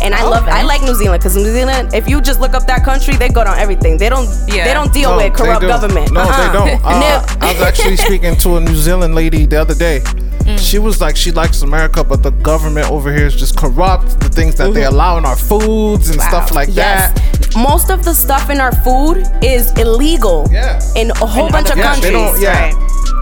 And 0.01 0.15
I 0.15 0.23
love, 0.23 0.43
Okay. 0.43 0.51
I 0.51 0.63
like 0.63 0.81
New 0.81 0.95
Zealand 0.95 1.21
because 1.21 1.35
New 1.37 1.51
Zealand, 1.51 1.93
if 1.93 2.07
you 2.09 2.21
just 2.21 2.39
look 2.39 2.53
up 2.53 2.65
that 2.67 2.83
country, 2.83 3.15
they 3.15 3.29
go 3.29 3.41
on 3.41 3.57
everything. 3.59 3.97
They 3.97 4.09
don't, 4.09 4.27
Yeah. 4.47 4.65
they 4.65 4.73
don't 4.73 4.91
deal 4.91 5.11
No, 5.11 5.17
with 5.17 5.33
corrupt 5.33 5.61
government. 5.61 6.11
No, 6.11 6.21
Uh-uh. 6.21 6.47
they 6.47 6.53
don't. 6.57 6.83
Uh, 6.85 6.99
No. 6.99 7.25
I 7.47 7.53
was 7.53 7.61
actually 7.61 7.97
speaking 8.07 8.35
to 8.37 8.57
a 8.57 8.59
New 8.59 8.75
Zealand 8.75 9.13
lady 9.15 9.45
the 9.45 9.57
other 9.61 9.75
day. 9.75 10.01
Mm. 10.43 10.59
She 10.59 10.79
was 10.79 10.99
like, 11.01 11.15
she 11.15 11.31
likes 11.31 11.61
America, 11.61 12.03
but 12.03 12.23
the 12.23 12.31
government 12.31 12.89
over 12.91 13.11
here 13.13 13.25
is 13.25 13.35
just 13.35 13.55
corrupt. 13.57 14.19
The 14.19 14.29
things 14.29 14.55
that 14.55 14.73
they 14.73 14.85
allow 14.85 15.17
in 15.17 15.25
our 15.25 15.35
foods 15.35 16.09
and 16.09 16.19
stuff 16.21 16.51
like 16.51 16.69
Mm-hmm. 16.69 16.77
Yes. 16.77 17.13
that. 17.13 17.55
Most 17.57 17.89
of 17.89 18.03
the 18.03 18.13
stuff 18.13 18.49
in 18.49 18.59
our 18.61 18.71
food 18.83 19.23
is 19.43 19.71
illegal 19.77 20.47
Yeah. 20.51 20.79
in 20.95 21.11
a 21.11 21.25
whole 21.25 21.47
In 21.47 21.51
bunch 21.51 21.69
of 21.69 21.77
Yeah, 21.77 21.93
countries. 21.93 22.11
don't. 22.13 22.39
Yeah. 22.41 22.71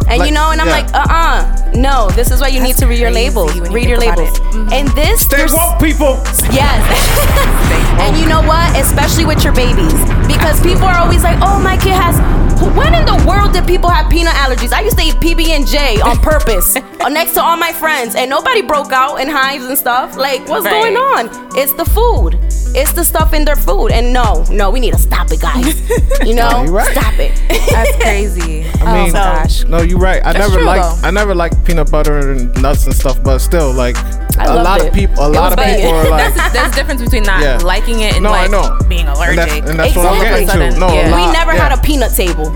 And 0.10 0.20
Like, 0.20 0.30
you 0.30 0.34
know, 0.34 0.50
and 0.52 0.60
I'm 0.62 0.68
yeah. 0.68 0.80
like, 0.82 0.94
uh 0.94 1.06
uh 1.10 1.72
no, 1.76 2.10
this 2.12 2.32
is 2.32 2.42
why 2.42 2.48
you 2.48 2.60
need 2.62 2.78
to 2.78 2.88
read 2.88 3.00
your 3.00 3.12
labels. 3.12 3.56
you 3.56 3.64
Read 3.66 3.88
your 3.90 4.00
labels. 4.00 4.30
it. 4.38 4.42
Mhm. 4.54 4.72
And 4.74 4.88
this, 4.90 5.22
Stay 5.22 5.38
there's- 5.38 5.54
woke, 5.54 5.80
people. 5.80 6.18
Yes. 6.52 6.82
And 8.00 8.16
you 8.18 8.28
know 8.28 8.42
what? 8.42 8.76
Especially 8.80 9.26
with 9.26 9.44
your 9.44 9.54
babies. 9.54 9.94
Because 10.26 10.60
people 10.62 10.86
are 10.86 10.98
always 10.98 11.22
like, 11.24 11.38
oh, 11.42 11.60
my 11.60 11.76
kid 11.78 11.94
has. 11.94 12.16
When 12.60 12.94
in 12.94 13.06
the 13.06 13.24
world 13.28 13.54
did 13.54 13.66
people 13.66 13.90
have 13.90 14.10
peanut 14.10 14.34
allergies? 14.34 14.74
I 14.74 14.82
used 14.82 14.98
to 14.98 15.04
eat 15.04 15.16
PB 15.16 15.48
and 15.50 15.66
J 15.68 16.02
on 16.02 16.18
purpose, 16.18 16.76
uh, 17.02 17.10
next 17.10 17.34
to 17.34 17.42
all 17.42 17.56
my 17.58 17.72
friends, 17.72 18.16
and 18.16 18.30
nobody 18.30 18.62
broke 18.62 18.92
out 18.92 19.18
in 19.22 19.30
hives 19.30 19.66
and 19.66 19.78
stuff. 19.78 20.16
Like, 20.18 20.48
what's 20.48 20.66
Right. 20.66 20.72
going 20.72 20.96
on? 20.98 21.30
It's 21.58 21.74
the 21.74 21.86
food. 21.86 22.38
It's 22.76 22.94
the 22.94 23.04
stuff 23.04 23.34
in 23.34 23.46
their 23.46 23.56
food. 23.56 23.92
And 23.92 24.14
no, 24.14 24.44
no, 24.52 24.70
we 24.70 24.80
need 24.80 24.94
to 24.94 25.00
stop 25.00 25.32
it, 25.32 25.42
guys. 25.42 25.80
You 26.26 26.36
know, 26.36 26.66
No, 26.66 26.72
right. 26.72 26.92
stop 26.92 27.14
it. 27.18 27.32
That's 27.72 27.96
crazy. 28.04 28.66
I 28.66 28.82
oh, 28.82 28.94
mean, 29.06 29.10
oh 29.10 29.14
gosh. 29.14 29.64
no, 29.66 29.82
you're 29.82 29.98
right. 29.98 30.22
I 30.26 30.34
That's 30.34 30.40
never 30.50 30.58
true, 30.58 30.66
liked. 30.66 31.04
I 31.04 31.12
never 31.12 31.34
liked 31.34 31.64
peanut 31.66 31.90
butter 31.90 32.32
and 32.32 32.62
nuts 32.62 32.86
and 32.86 32.94
stuff, 32.94 33.24
but 33.24 33.40
still, 33.40 33.72
like 33.74 33.96
I 34.38 34.46
a 34.46 34.62
lot 34.64 34.82
it. 34.82 34.90
of 34.90 34.94
people, 34.94 35.24
a 35.24 35.30
It 35.32 35.36
lot 35.36 35.52
of 35.54 35.58
banging. 35.58 35.86
people 35.86 35.96
are 35.98 36.10
like, 36.10 36.34
That's 36.36 36.54
there's 36.54 36.72
a 36.72 36.76
difference 36.76 37.02
between 37.02 37.24
not 37.24 37.42
Yeah. 37.42 37.58
liking 37.64 38.02
it 38.02 38.16
and 38.16 38.24
No, 38.24 38.32
I 38.32 38.48
like 38.48 38.52
know. 38.52 38.78
being 38.88 39.08
And 39.08 39.16
that's- 39.16 39.38
allergic. 39.38 39.70
and 39.70 39.80
that's 39.80 39.96
what 39.96 40.06
I'm 40.06 40.22
getting 40.22 40.48
to. 40.48 40.80
No, 40.80 40.88
a 40.90 40.94
Yeah. 40.96 41.16
we 41.16 41.32
never 41.34 41.54
yeah. 41.54 41.70
had 41.70 41.78
a 41.78 41.82
peanut 41.82 42.14
table. 42.14 42.52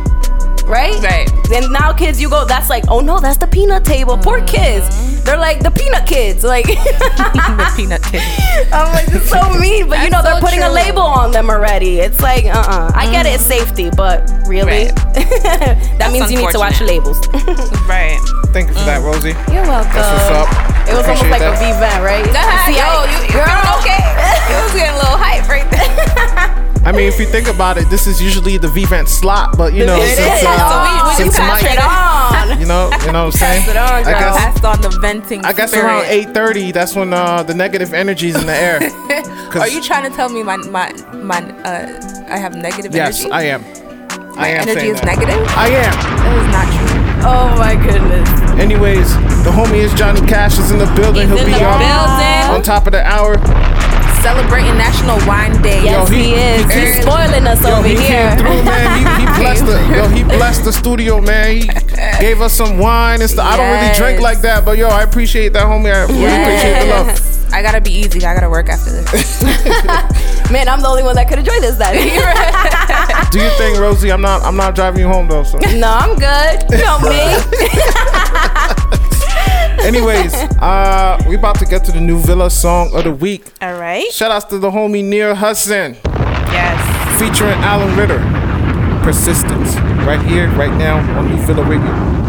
Right? 0.66 0.96
Right. 1.04 1.30
And 1.52 1.72
now 1.72 1.94
kids, 1.94 2.20
you 2.22 2.30
go, 2.30 2.46
that's 2.46 2.70
like, 2.70 2.86
oh 2.88 3.00
no, 3.02 3.20
that's 3.20 3.38
the 3.38 3.48
peanut 3.48 3.84
table. 3.86 4.18
Poor 4.18 4.42
kids. 4.46 5.24
They're 5.24 5.38
like 5.38 5.60
the 5.62 5.70
peanut 5.72 6.06
kids. 6.08 6.44
Like, 6.44 6.66
the 6.68 7.74
peanut 7.78 8.02
kid. 8.04 8.22
I'm 8.74 8.92
like, 8.94 9.08
it's 9.10 9.30
so 9.30 9.42
mean. 9.60 9.88
But 9.90 10.04
you 10.04 10.10
That's 10.10 10.12
know, 10.12 10.22
they're 10.24 10.40
so 10.40 10.46
putting 10.46 10.64
a 10.64 10.70
label 10.72 11.02
on 11.02 11.32
them 11.32 11.50
already. 11.50 12.00
It's 12.00 12.22
like, 12.22 12.46
uh 12.46 12.64
uh 12.66 12.92
I 12.96 13.12
get 13.12 13.26
it, 13.26 13.36
it's 13.36 13.44
safety, 13.46 13.90
but 13.96 14.30
really? 14.48 14.86
that 15.14 15.96
That's 16.00 16.14
means 16.14 16.32
you 16.32 16.38
need 16.40 16.50
to 16.52 16.60
watch 16.60 16.80
unfortunate. 16.82 17.04
labels. 17.06 17.20
right. 17.88 18.18
Thank 18.56 18.70
you 18.70 18.74
for 18.76 18.86
that, 18.86 19.02
Rosie. 19.04 19.36
You're 19.54 19.68
welcome. 19.68 19.94
That's 19.94 20.10
what's 20.10 20.32
up. 20.32 20.50
It 20.88 20.94
was 20.96 21.08
almost 21.08 21.30
like 21.32 21.40
that. 21.42 21.56
a 21.56 21.60
V-Vent, 21.60 22.02
right? 22.04 22.26
See, 22.68 22.76
I- 22.80 22.84
yo, 22.84 23.08
you, 23.12 23.18
you 23.28 23.34
girl, 23.36 23.64
okay? 23.80 24.04
It 24.52 24.58
was 24.64 24.74
getting 24.76 24.96
a 24.96 25.00
little 25.00 25.18
hype 25.20 25.48
right 25.48 25.68
there. 25.72 26.73
I 26.86 26.92
mean, 26.92 27.08
if 27.08 27.18
you 27.20 27.26
think 27.26 27.48
about 27.48 27.78
it, 27.78 27.90
this 27.90 28.08
is 28.08 28.22
usually 28.22 28.58
the 28.58 28.68
V-Vent 28.68 29.08
slot, 29.08 29.58
but 29.58 29.74
you 29.74 29.86
know, 29.86 29.96
It 30.02 30.18
since, 30.18 30.42
is. 30.42 30.46
uh, 30.46 30.70
So 30.70 30.76
we- 30.84 31.10
we 31.10 31.16
since 31.16 31.36
can 31.38 31.48
Mike, 31.48 31.64
it 31.64 31.80
on. 31.82 32.60
you 32.60 32.66
know, 32.66 32.90
you 33.06 33.12
know 33.14 33.26
what 33.26 33.34
I'm 33.36 33.40
saying? 33.40 33.70
It 33.70 33.78
on, 33.78 33.90
I 33.90 34.04
guess, 34.04 34.38
Passed 34.38 34.66
on 34.66 34.82
the 34.82 34.90
venting. 35.00 35.46
I 35.46 35.54
guess 35.54 35.72
spirit. 35.72 35.86
around 35.86 36.06
8:30, 36.06 36.72
that's 36.74 36.94
when 36.94 37.14
uh, 37.14 37.42
the 37.44 37.54
negative 37.54 37.94
energy's 37.94 38.36
in 38.36 38.46
the 38.46 38.54
air. 38.56 38.80
Are 39.62 39.68
you 39.70 39.82
trying 39.82 40.04
to 40.10 40.16
tell 40.16 40.28
me 40.30 40.44
my 40.44 40.58
my 40.58 40.92
my 41.14 41.40
uh 41.64 41.88
I 42.30 42.38
have 42.38 42.54
negative 42.56 42.94
Yes, 42.94 43.24
energy? 43.24 43.30
Yes, 43.30 43.32
I 43.32 43.44
am. 43.44 43.62
My 44.36 44.44
I 44.44 44.48
am 44.50 44.68
energy 44.68 44.88
is 44.90 45.00
that. 45.00 45.06
negative? 45.06 45.40
I 45.56 45.68
am. 45.70 45.94
That 45.94 46.34
is 46.42 46.48
not 46.58 46.68
true. 46.76 47.00
Oh 47.26 47.48
my 47.58 47.76
goodness. 47.76 48.28
Anyways, 48.60 49.08
the 49.46 49.52
homie 49.52 49.84
is 49.88 49.94
Johnny 49.94 50.22
Cash 50.28 50.58
is 50.60 50.72
in 50.72 50.80
the 50.80 50.86
building. 51.00 51.30
He's 51.30 51.38
He'll 51.40 51.48
in 51.48 51.54
be 51.54 51.60
the 51.60 51.66
on, 51.66 51.80
building. 51.80 52.56
on 52.56 52.62
top 52.62 52.88
of 52.88 52.92
the 52.92 53.04
hour. 53.08 53.38
Celebrating 54.24 54.78
National 54.78 55.18
Wine 55.28 55.62
Day. 55.62 55.84
Yes, 55.84 56.10
Yo, 56.10 56.16
he- 56.16 56.24
he, 56.24 56.34
is. 56.34 56.74
He's 56.74 57.02
spoiling 57.04 57.46
us 57.46 57.62
Yo, 57.62 57.76
over 57.76 57.88
he 57.88 57.96
here. 57.98 58.30
came 58.30 58.38
through, 58.40 58.64
man. 58.64 58.88
He, 58.98 59.04
he 59.22 59.26
blessed 59.42 59.66
the 59.66 59.78
yo. 59.96 60.08
He 60.08 60.24
blessed 60.24 60.64
the 60.64 60.72
studio, 60.72 61.20
man. 61.20 61.56
He 61.58 61.68
gave 62.22 62.40
us 62.42 62.54
some 62.54 62.78
wine 62.78 63.20
and 63.22 63.30
stuff. 63.30 63.46
I 63.46 63.58
don't 63.58 63.70
really 63.70 63.94
drink 63.96 64.22
like 64.22 64.40
that, 64.42 64.64
but 64.64 64.78
yo, 64.78 64.88
I 64.88 65.04
appreciate 65.04 65.52
that, 65.54 65.64
homie. 65.66 65.94
I 65.94 66.06
really 66.08 66.26
appreciate 66.42 66.80
the 66.80 66.90
love. 66.90 67.30
I 67.54 67.62
gotta 67.62 67.82
be 67.82 67.92
easy. 67.92 68.26
I 68.26 68.34
gotta 68.34 68.50
work 68.50 68.68
after 68.70 68.90
this. 68.90 69.44
Man, 70.52 70.68
I'm 70.68 70.82
the 70.82 70.88
only 70.88 71.04
one 71.04 71.16
that 71.16 71.28
could 71.30 71.38
enjoy 71.40 71.60
this 71.60 71.76
then. 71.76 71.94
Do 73.32 73.40
you 73.40 73.50
think, 73.58 73.78
Rosie? 73.78 74.12
I'm 74.12 74.22
not. 74.22 74.42
I'm 74.42 74.56
not 74.56 74.74
driving 74.74 75.02
you 75.02 75.08
home 75.08 75.28
though. 75.28 75.44
So, 75.44 75.58
no, 75.60 75.88
I'm 75.88 76.16
good. 76.18 76.64
You 76.72 76.84
know 76.84 76.98
me. 77.00 77.20
Anyways, 79.84 80.34
uh, 80.62 81.22
we 81.28 81.36
about 81.36 81.60
to 81.60 81.66
get 81.66 81.84
to 81.86 81.92
the 81.92 82.02
new 82.02 82.20
Villa 82.20 82.50
song 82.50 82.96
of 82.96 83.04
the 83.04 83.12
week. 83.14 83.46
All 83.62 83.74
right. 83.74 84.12
Shout 84.12 84.32
outs 84.32 84.46
to 84.46 84.58
the 84.60 84.72
homie 84.72 85.04
Neil 85.04 85.36
Hudson. 85.36 85.98
Yes. 86.52 87.20
Featuring 87.20 87.54
Alan 87.60 87.96
Ritter. 87.98 88.20
Persistence. 89.04 89.76
Right 90.06 90.22
here, 90.26 90.50
right 90.52 90.74
now 90.78 90.98
on 91.20 91.30
New 91.30 91.42
Villa 91.46 91.64
Radio. 91.64 92.23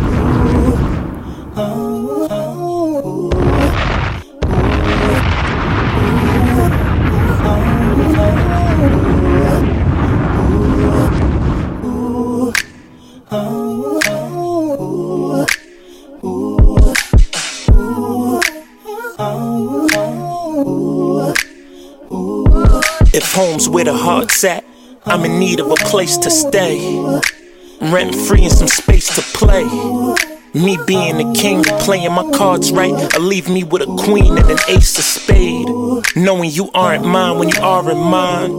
Home's 23.35 23.69
where 23.69 23.85
the 23.85 23.93
heart's 23.93 24.45
at, 24.45 24.65
I'm 25.07 25.25
in 25.25 25.41
need 25.41 25.59
of 25.59 25.69
a 25.69 25.75
place 25.75 26.17
to 26.19 26.31
stay. 26.31 26.79
Rent 27.81 28.15
free 28.15 28.45
and 28.45 28.53
some 28.53 28.69
space 28.69 29.13
to 29.17 29.23
play. 29.37 29.65
Me 30.55 30.79
being 30.87 31.17
the 31.19 31.35
king, 31.37 31.65
playing 31.81 32.13
my 32.13 32.31
cards 32.31 32.71
right, 32.71 32.95
or 33.17 33.19
leave 33.19 33.49
me 33.49 33.65
with 33.65 33.83
a 33.83 33.87
queen 33.87 34.39
and 34.39 34.49
an 34.49 34.59
ace 34.69 34.97
of 34.99 35.05
spade. 35.05 35.67
Knowing 36.15 36.51
you 36.51 36.71
aren't 36.75 37.05
mine 37.05 37.41
when 37.41 37.49
you 37.49 37.61
are 37.61 37.91
in 37.91 37.99
mine. 37.99 38.53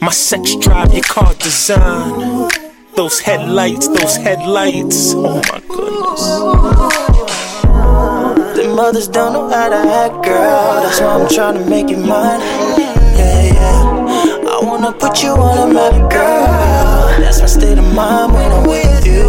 My 0.00 0.10
sex 0.10 0.56
drive, 0.56 0.94
your 0.94 1.02
car 1.02 1.34
design. 1.34 2.48
Those 2.96 3.20
headlights, 3.20 3.88
those 3.88 4.16
headlights. 4.16 5.12
Oh 5.14 5.42
my 5.52 5.60
goodness. 5.68 6.22
The 8.56 8.72
mothers 8.74 9.08
don't 9.08 9.34
know 9.34 9.50
how 9.50 9.68
to 9.68 9.76
act, 9.76 10.24
girl. 10.24 10.82
That's 10.82 10.98
why 10.98 11.20
I'm 11.20 11.28
trying 11.28 11.62
to 11.62 11.68
make 11.68 11.90
you 11.90 11.98
mine. 11.98 12.40
I 14.62 14.64
wanna 14.64 14.92
put 14.92 15.24
you 15.24 15.30
on 15.30 15.70
a 15.70 15.74
map, 15.74 16.08
girl. 16.08 17.18
That's 17.18 17.40
my 17.40 17.46
state 17.46 17.78
of 17.78 17.94
mind 17.96 18.32
when 18.32 18.52
I'm 18.52 18.62
with 18.62 19.04
you. 19.04 19.24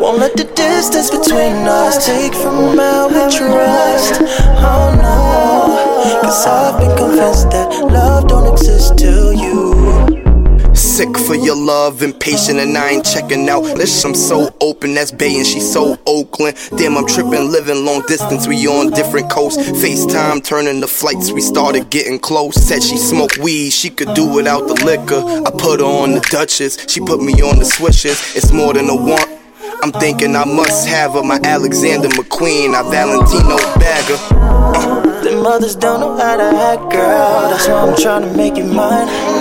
Won't 0.00 0.18
let 0.20 0.36
the 0.36 0.44
distance 0.54 1.10
between 1.10 1.66
us 1.66 2.06
take 2.06 2.32
from 2.34 2.78
our 2.78 3.08
trust. 3.28 4.22
Oh 4.62 4.94
no. 5.02 6.20
Cause 6.22 6.46
I've 6.46 6.78
been 6.78 6.96
convinced 6.96 7.50
that 7.50 7.70
love 7.90 8.28
don't 8.28 8.46
exist 8.52 8.96
till 8.96 9.32
you. 9.32 9.79
Sick 11.00 11.16
for 11.16 11.34
your 11.34 11.56
love, 11.56 12.02
impatient, 12.02 12.58
and 12.58 12.76
I 12.76 12.90
ain't 12.90 13.06
checking 13.06 13.48
out. 13.48 13.62
Listen, 13.62 14.10
I'm 14.10 14.14
so 14.14 14.54
open, 14.60 14.92
that's 14.92 15.10
Bay, 15.10 15.34
and 15.38 15.46
she's 15.46 15.72
so 15.72 15.98
Oakland. 16.04 16.58
Damn, 16.76 16.94
I'm 16.98 17.06
tripping, 17.06 17.50
living 17.50 17.86
long 17.86 18.02
distance, 18.02 18.46
we 18.46 18.66
on 18.66 18.90
different 18.90 19.30
coasts. 19.30 19.66
FaceTime, 19.82 20.44
turning 20.44 20.80
the 20.80 20.86
flights, 20.86 21.32
we 21.32 21.40
started 21.40 21.88
getting 21.88 22.18
close. 22.18 22.54
Said 22.54 22.82
she 22.82 22.98
smoked 22.98 23.38
weed, 23.38 23.70
she 23.70 23.88
could 23.88 24.12
do 24.12 24.26
without 24.26 24.68
the 24.68 24.74
liquor. 24.84 25.22
I 25.24 25.50
put 25.50 25.80
her 25.80 25.86
on 25.86 26.12
the 26.12 26.20
Duchess, 26.20 26.86
she 26.92 27.00
put 27.00 27.22
me 27.22 27.32
on 27.40 27.58
the 27.58 27.64
Swishes. 27.64 28.36
It's 28.36 28.52
more 28.52 28.74
than 28.74 28.90
a 28.90 28.94
want. 28.94 29.26
I'm 29.82 29.92
thinking 29.92 30.36
I 30.36 30.44
must 30.44 30.86
have 30.86 31.14
her, 31.14 31.22
my 31.22 31.40
Alexander 31.42 32.08
McQueen, 32.08 32.74
I 32.74 32.82
Valentino 32.90 33.56
bagger. 33.80 34.18
The 35.24 35.40
mothers 35.42 35.76
don't 35.76 36.00
know 36.00 36.14
how 36.18 36.36
to 36.36 36.42
act, 36.42 36.92
girl. 36.92 37.48
That's 37.48 37.68
why 37.68 37.88
I'm 37.88 37.96
trying 37.96 38.28
to 38.28 38.36
make 38.36 38.58
it 38.58 38.66
mine. 38.66 39.39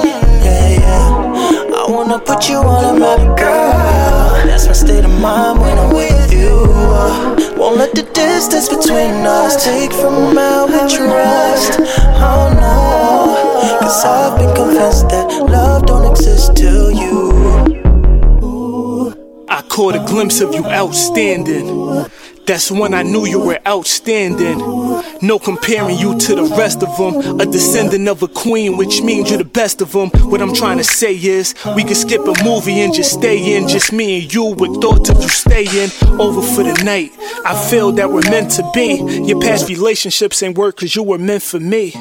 Wanna 1.89 2.19
put 2.19 2.47
you 2.47 2.57
on 2.57 2.95
a 2.95 2.99
map, 2.99 3.35
girl. 3.35 4.45
That's 4.45 4.67
my 4.67 4.73
state 4.73 5.03
of 5.03 5.19
mind 5.19 5.59
when 5.59 5.75
I'm 5.75 5.91
with 5.91 6.31
you. 6.31 6.53
Won't 7.57 7.77
let 7.77 7.95
the 7.95 8.03
distance 8.13 8.69
between 8.69 9.25
us 9.25 9.65
take 9.65 9.91
from 9.93 10.37
our 10.37 10.67
trust. 10.87 11.79
Oh 12.21 12.53
no. 12.61 13.79
Cause 13.79 14.05
I've 14.05 14.37
been 14.37 14.53
convinced 14.55 15.09
that 15.09 15.31
love 15.49 15.87
don't 15.87 16.11
exist 16.11 16.55
till 16.55 16.91
you. 16.91 17.15
I 19.49 19.63
caught 19.63 19.95
a 19.95 20.05
glimpse 20.05 20.41
of 20.41 20.53
you 20.53 20.63
outstanding. 20.65 22.05
That's 22.49 22.71
when 22.71 22.95
I 22.95 23.03
knew 23.03 23.27
you 23.27 23.39
were 23.39 23.59
outstanding. 23.67 24.57
No 25.21 25.37
comparing 25.37 25.99
you 25.99 26.17
to 26.17 26.33
the 26.33 26.45
rest 26.57 26.81
of 26.81 26.97
them. 26.97 27.39
A 27.39 27.45
descendant 27.45 28.07
of 28.07 28.23
a 28.23 28.27
queen, 28.27 28.75
which 28.75 29.03
means 29.03 29.29
you're 29.29 29.37
the 29.37 29.43
best 29.43 29.83
of 29.83 29.91
them. 29.91 30.09
What 30.31 30.41
I'm 30.41 30.55
trying 30.55 30.79
to 30.79 30.83
say 30.83 31.13
is, 31.13 31.53
we 31.75 31.83
could 31.83 31.95
skip 31.95 32.21
a 32.21 32.43
movie 32.43 32.79
and 32.79 32.91
just 32.91 33.11
stay 33.13 33.55
in. 33.55 33.67
Just 33.67 33.93
me 33.93 34.23
and 34.23 34.33
you 34.33 34.45
with 34.45 34.81
thoughts 34.81 35.11
of 35.11 35.21
you 35.21 35.29
staying 35.29 35.91
over 36.19 36.41
for 36.41 36.63
the 36.63 36.73
night. 36.83 37.11
I 37.45 37.53
feel 37.69 37.91
that 37.91 38.09
we're 38.09 38.27
meant 38.31 38.49
to 38.53 38.67
be. 38.73 38.95
Your 39.27 39.39
past 39.39 39.69
relationships 39.69 40.41
ain't 40.41 40.57
work 40.57 40.77
cause 40.77 40.95
you 40.95 41.03
were 41.03 41.19
meant 41.19 41.43
for 41.43 41.59
me. 41.59 41.91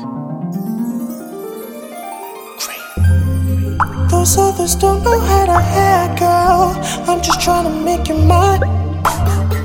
Those 4.09 4.39
others 4.39 4.77
don't 4.77 5.03
know 5.03 5.21
how 5.21 5.45
to 5.45 5.53
act, 5.53 6.21
girl. 6.21 6.73
I'm 7.07 7.21
just 7.21 7.43
trying 7.43 7.65
to 7.65 7.85
make 7.85 8.09
you 8.09 8.15
mine. 8.15 8.88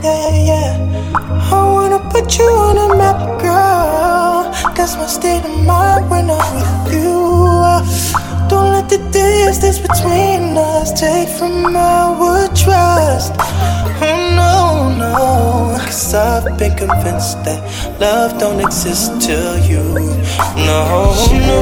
Yeah, 0.04 0.30
yeah. 0.50 1.12
I 1.52 1.64
wanna 1.74 2.00
put 2.10 2.38
you 2.38 2.46
on 2.46 2.78
a 2.78 2.96
map, 2.96 3.40
girl. 3.42 4.52
That's 4.76 4.96
my 4.96 5.08
state 5.08 5.44
of 5.46 5.66
mind 5.66 6.10
when 6.10 6.30
I'm 6.30 6.48
with 6.56 6.94
you. 6.94 7.22
Don't 8.50 8.70
let 8.76 8.90
the 8.90 9.00
distance 9.12 9.80
between 9.80 10.58
us 10.58 10.92
take 11.00 11.30
from 11.30 11.76
our 11.76 12.48
trust. 12.54 13.34
Oh 14.02 14.18
no, 14.36 14.94
no. 14.98 15.78
Cause 15.86 16.04
Cause 16.14 16.46
I've 16.46 16.58
been 16.60 16.76
convinced 16.76 17.44
that 17.46 17.62
love 18.00 18.40
don't 18.40 18.60
exist 18.60 19.20
till 19.20 19.58
you. 19.66 19.84
No, 20.56 21.16
no. 21.50 21.60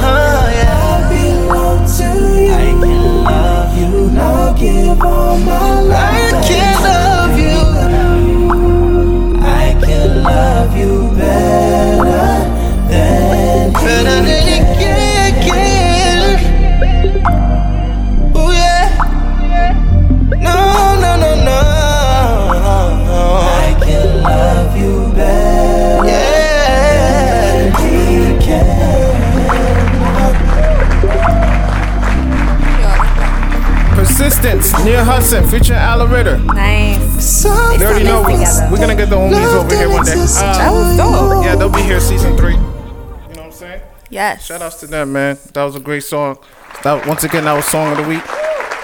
I 0.00 1.08
belong 1.08 1.80
to 1.96 2.08
you. 2.40 2.52
I 2.52 2.54
can 2.80 3.24
love 3.24 3.72
you. 3.78 4.10
Now 4.10 4.52
give 4.52 5.00
all 5.00 5.38
my 5.38 5.80
life. 5.80 6.19
Persistence 34.80 34.84
near 34.84 35.04
Hudson 35.04 35.46
featuring 35.48 35.78
Ala 35.78 36.06
Ritter. 36.06 36.38
Nice. 36.38 37.42
They 37.42 37.48
already 37.86 38.04
know 38.04 38.22
we, 38.22 38.34
we're 38.70 38.78
gonna 38.78 38.94
get 38.96 39.10
the 39.10 39.16
homies 39.16 39.54
over 39.54 39.74
here 39.74 39.88
one 39.88 40.04
day. 40.04 40.14
That 40.14 40.70
was 40.72 40.96
dope. 40.96 41.44
Yeah, 41.44 41.56
they'll 41.56 41.68
be 41.68 41.82
here 41.82 42.00
season 42.00 42.36
three. 42.36 42.54
You 42.54 42.58
know 42.60 42.64
what 43.34 43.38
I'm 43.40 43.52
saying? 43.52 43.82
Yes. 44.08 44.44
Shout 44.46 44.62
outs 44.62 44.80
to 44.80 44.86
them, 44.86 45.12
man. 45.12 45.38
That 45.52 45.64
was 45.64 45.76
a 45.76 45.80
great 45.80 46.04
song. 46.04 46.38
That 46.82 47.06
once 47.06 47.24
again, 47.24 47.44
that 47.44 47.52
was 47.54 47.66
song 47.66 47.92
of 47.92 47.98
the 47.98 48.04
week. 48.08 48.24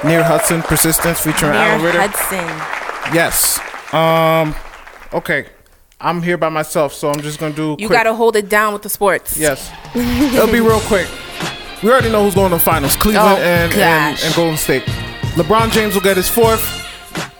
Near 0.04 0.22
Hudson, 0.22 0.62
Persistence 0.62 1.20
featuring 1.20 1.52
Near 1.52 1.74
Ala 1.74 1.84
Ritter. 1.84 2.00
Hudson. 2.00 3.14
Yes. 3.14 3.58
Um. 3.94 4.54
Okay. 5.12 5.46
I'm 5.98 6.22
here 6.22 6.36
by 6.36 6.50
myself, 6.50 6.92
so 6.92 7.08
I'm 7.10 7.22
just 7.22 7.38
gonna 7.38 7.54
do. 7.54 7.74
You 7.78 7.86
quick- 7.88 7.96
gotta 7.98 8.12
hold 8.14 8.36
it 8.36 8.50
down 8.50 8.74
with 8.74 8.82
the 8.82 8.90
sports. 8.90 9.38
Yes. 9.38 9.70
It'll 9.94 10.46
be 10.52 10.60
real 10.60 10.80
quick. 10.80 11.08
We 11.82 11.90
already 11.90 12.10
know 12.10 12.24
who's 12.24 12.34
going 12.34 12.50
to 12.50 12.56
the 12.56 12.62
finals: 12.62 12.96
Cleveland 12.96 13.38
Oh, 13.38 13.42
and, 13.42 13.72
and 13.72 14.18
and 14.22 14.34
Golden 14.34 14.56
State. 14.58 14.84
LeBron 15.36 15.70
James 15.72 15.94
will 15.94 16.02
get 16.02 16.16
his 16.16 16.28
fourth. 16.28 16.82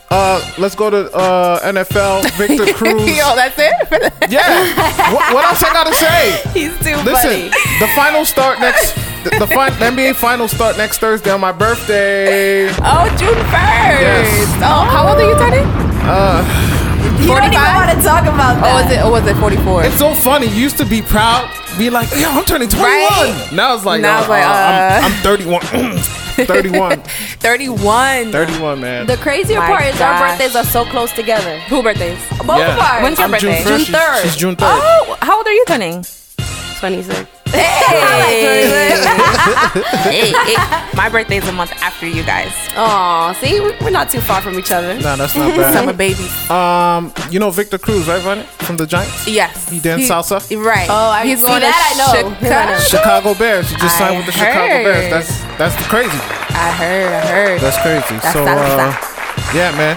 Uh, 0.09 0.39
let's 0.59 0.77
go 0.77 0.89
to 0.89 1.11
uh, 1.17 1.59
NFL. 1.63 2.31
Victor 2.37 2.73
Cruz. 2.75 2.93
Yo, 3.17 3.35
that's 3.35 3.59
it. 3.59 4.31
yeah. 4.31 5.13
What, 5.13 5.35
what 5.35 5.45
else 5.45 5.63
I 5.65 5.73
gotta 5.73 5.95
say? 5.95 6.41
He's 6.55 6.71
too 6.79 6.95
Listen, 7.03 7.51
funny. 7.51 7.81
the 7.81 7.89
finals 7.97 8.29
start 8.29 8.61
next. 8.61 8.95
The, 9.25 9.31
the, 9.41 9.47
fin- 9.49 9.75
the 9.81 9.91
NBA 9.91 10.15
finals 10.15 10.53
start 10.53 10.77
next 10.79 10.99
Thursday 10.99 11.31
on 11.31 11.41
my 11.41 11.51
birthday. 11.51 12.69
Oh, 12.79 13.09
June 13.19 13.35
first. 13.51 13.99
Yes. 13.99 14.55
Oh, 14.63 14.87
how 14.87 15.09
old 15.09 15.19
are 15.19 15.29
you 15.29 15.35
turning? 15.37 15.67
Uh, 16.07 16.45
You 17.21 17.27
don't 17.27 17.43
even 17.43 17.75
want 17.75 17.91
to 17.91 17.97
talk 18.07 18.23
about 18.23 18.61
that. 18.63 18.63
Oh, 18.63 18.79
that. 18.79 18.85
was 18.85 18.93
it? 18.93 19.05
Or 19.05 19.11
was 19.11 19.27
it 19.27 19.41
44? 19.41 19.85
It's 19.87 19.99
so 19.99 20.15
funny. 20.15 20.47
You 20.47 20.55
used 20.63 20.77
to 20.79 20.85
be 20.87 21.03
proud, 21.03 21.51
be 21.79 21.91
like, 21.91 22.09
"Yo, 22.15 22.29
I'm 22.31 22.45
turning 22.45 22.69
21." 22.69 22.87
Right? 22.93 23.49
Now 23.53 23.75
it's 23.75 23.85
like, 23.85 24.03
Now 24.03 24.19
uh, 24.19 24.21
it's 24.21 24.29
like, 24.29 24.45
uh, 24.45 24.49
uh. 24.49 25.01
I'm, 25.03 25.13
I'm 25.13 25.23
31. 25.23 25.99
31. 26.45 27.01
31. 27.41 28.33
31, 28.33 28.81
man. 28.81 29.07
The 29.07 29.17
crazier 29.17 29.59
My 29.59 29.67
part 29.67 29.85
is 29.85 30.01
our 30.01 30.19
birthdays 30.29 30.55
are 30.57 30.65
so 30.65 30.85
close 30.85 31.13
together. 31.13 31.59
Who 31.71 31.83
birthdays? 31.83 32.19
Both 32.45 32.59
Yeah. 32.59 32.75
of 32.75 32.79
ours. 32.81 33.03
When's 33.03 33.19
your 33.19 33.25
I'm 33.27 33.31
birthday? 33.33 33.63
June 33.65 33.79
1st. 33.79 33.85
June 33.87 33.95
3rd. 33.95 34.23
She's, 34.23 34.37
June 34.37 34.57
3rd. 34.57 34.79
Oh, 34.83 35.17
how 35.23 35.37
old 35.39 35.47
are 35.47 35.53
you 35.53 35.65
turning? 35.67 36.05
26. 36.81 37.27
Hey, 37.47 37.63
hey. 40.05 40.55
My 40.95 41.09
birthday's 41.09 41.47
a 41.49 41.53
month 41.53 41.73
after 41.81 42.07
you 42.07 42.23
guys. 42.25 42.53
Aw, 42.77 43.33
see, 43.35 43.61
we- 43.61 43.75
we're 43.81 43.91
not 43.91 44.11
too 44.11 44.21
far 44.21 44.41
from 44.43 44.59
each 44.59 44.71
other. 44.73 44.95
Nah, 45.01 45.17
that's 45.17 45.35
not 45.35 45.57
bad. 45.57 45.73
Summer 45.73 45.93
babies. 45.93 46.51
Um, 46.51 47.13
you 47.31 47.39
know 47.39 47.51
Victor 47.51 47.79
Cruz, 47.79 48.07
right, 48.09 48.23
Ronnie? 48.25 48.43
From 48.67 48.77
the 48.77 48.87
Giants? 48.87 49.27
Yes. 49.29 49.69
He 49.71 49.79
danced 49.81 50.11
salsa? 50.11 50.41
Right. 50.63 50.89
Oh, 50.91 50.95
I 51.11 51.25
He's 51.25 51.41
see 51.41 51.47
going 51.47 51.61
that, 51.61 51.95
I 51.95 52.23
know. 52.23 52.35
Chicago. 52.35 52.79
Chicago 52.81 53.35
Bears. 53.39 53.71
He 53.71 53.77
just 53.77 53.97
I 53.97 53.99
signed 54.01 54.17
with 54.19 54.27
the 54.27 54.33
Chicago. 54.33 54.85
Bears. 54.85 55.11
That's 55.11 55.41
that's 55.59 55.75
crazy. 55.89 56.11
I 56.51 56.71
heard. 56.73 57.13
I 57.13 57.27
heard. 57.27 57.61
That's 57.61 57.79
crazy. 57.81 58.21
That's 58.21 58.33
so, 58.33 58.45
uh, 58.45 58.93
yeah, 59.55 59.71
man. 59.77 59.97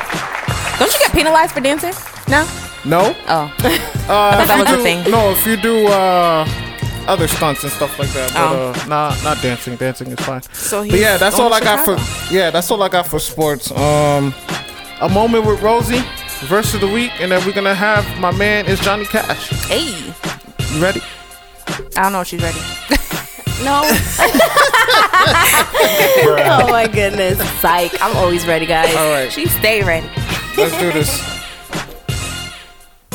Don't 0.79 0.91
you 0.93 0.99
get 0.99 1.11
penalized 1.11 1.51
for 1.53 1.61
dancing? 1.61 1.93
No. 2.29 2.47
No. 2.85 3.15
Oh. 3.27 3.27
Uh, 3.27 3.49
thought 4.07 4.47
that 4.47 4.65
was 4.69 4.79
a 4.79 4.83
thing. 4.83 5.09
No, 5.11 5.31
if 5.31 5.45
you 5.45 5.57
do 5.57 5.87
uh, 5.87 6.47
other 7.07 7.27
stunts 7.27 7.63
and 7.63 7.71
stuff 7.71 7.97
like 7.99 8.09
that, 8.09 8.31
but 8.33 8.39
Oh. 8.39 8.71
uh, 8.71 8.85
not 8.87 9.21
not 9.23 9.41
dancing. 9.41 9.75
Dancing 9.75 10.07
is 10.11 10.19
fine. 10.19 10.41
So 10.53 10.87
but 10.87 10.99
yeah, 10.99 11.17
that's 11.17 11.39
all 11.39 11.53
I 11.53 11.59
got 11.59 11.83
for 11.85 11.97
yeah, 12.33 12.49
that's 12.51 12.71
all 12.71 12.81
I 12.81 12.89
got 12.89 13.07
for 13.07 13.19
sports. 13.19 13.71
Um, 13.71 14.33
a 15.01 15.09
moment 15.09 15.45
with 15.45 15.61
Rosie, 15.61 16.03
verse 16.45 16.73
of 16.73 16.81
the 16.81 16.87
week, 16.87 17.11
and 17.19 17.31
then 17.31 17.45
we're 17.45 17.53
gonna 17.53 17.75
have 17.75 18.05
my 18.19 18.31
man 18.31 18.65
is 18.65 18.79
Johnny 18.79 19.05
Cash. 19.05 19.49
Hey. 19.67 20.13
You 20.73 20.81
ready? 20.81 21.01
I 21.97 22.03
don't 22.03 22.11
know 22.13 22.21
if 22.21 22.27
she's 22.27 22.41
ready. 22.41 22.59
No. 23.63 23.81
oh 26.45 26.67
my 26.69 26.87
goodness. 26.91 27.37
Psych. 27.59 27.91
I'm 28.01 28.15
always 28.17 28.47
ready, 28.47 28.65
guys. 28.65 28.95
All 28.95 29.09
right, 29.11 29.31
She 29.31 29.47
stay 29.47 29.83
ready. 29.83 30.07
let's 30.57 30.77
do 30.79 30.91
this. 30.91 31.21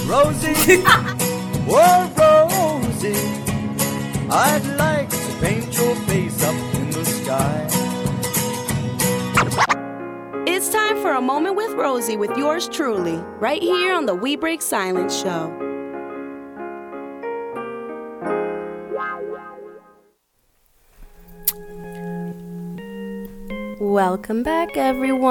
Rosie, 0.07 0.83
oh 1.67 2.83
Rosie, 2.93 3.15
I'd 4.31 4.77
like 4.77 5.09
to 5.09 5.33
paint 5.41 5.75
your 5.77 5.95
face 6.07 6.43
up 6.45 6.55
in 6.75 6.91
the 6.91 7.05
sky. 7.07 7.67
It's 10.47 10.69
time 10.69 11.01
for 11.01 11.13
a 11.13 11.23
moment 11.23 11.57
with 11.57 11.73
Rosie 11.73 12.19
with 12.19 12.37
yours 12.37 12.69
truly, 12.69 13.17
right 13.41 13.63
here 13.63 13.95
on 13.95 14.05
the 14.05 14.15
We 14.15 14.37
Break 14.37 14.61
Silence 14.61 15.19
show. 15.19 15.51
Welcome 23.95 24.43
back, 24.43 24.77
everyone. 24.77 25.31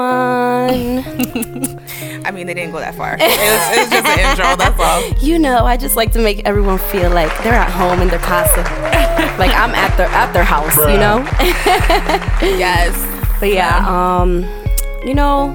I 2.24 2.30
mean, 2.32 2.46
they 2.46 2.54
didn't 2.54 2.72
go 2.72 2.78
that 2.78 2.94
far. 2.94 3.12
It 3.12 3.20
was, 3.20 3.76
it 3.76 3.80
was 3.82 3.90
just 3.90 4.06
an 4.06 4.18
intro. 4.18 4.56
That's 4.56 4.80
all. 4.80 5.22
you 5.22 5.38
know, 5.38 5.66
I 5.66 5.76
just 5.76 5.96
like 5.96 6.12
to 6.12 6.18
make 6.18 6.40
everyone 6.46 6.78
feel 6.78 7.10
like 7.10 7.28
they're 7.44 7.52
at 7.52 7.70
home 7.70 8.00
in 8.00 8.08
their 8.08 8.20
casa, 8.20 8.62
like 9.38 9.50
I'm 9.50 9.74
at 9.74 9.94
their 9.98 10.06
at 10.06 10.32
their 10.32 10.44
house, 10.44 10.78
you 10.78 10.96
know. 10.96 11.18
Yes. 12.40 12.96
But 13.38 13.50
yeah, 13.50 13.84
um, 13.86 14.44
you 15.04 15.12
know, 15.12 15.52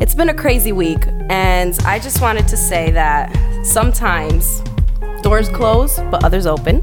it's 0.00 0.14
been 0.14 0.30
a 0.30 0.34
crazy 0.34 0.72
week, 0.72 1.06
and 1.28 1.78
I 1.84 1.98
just 1.98 2.22
wanted 2.22 2.48
to 2.48 2.56
say 2.56 2.90
that 2.92 3.36
sometimes 3.66 4.62
doors 5.20 5.50
close, 5.50 5.98
but 6.10 6.24
others 6.24 6.46
open. 6.46 6.80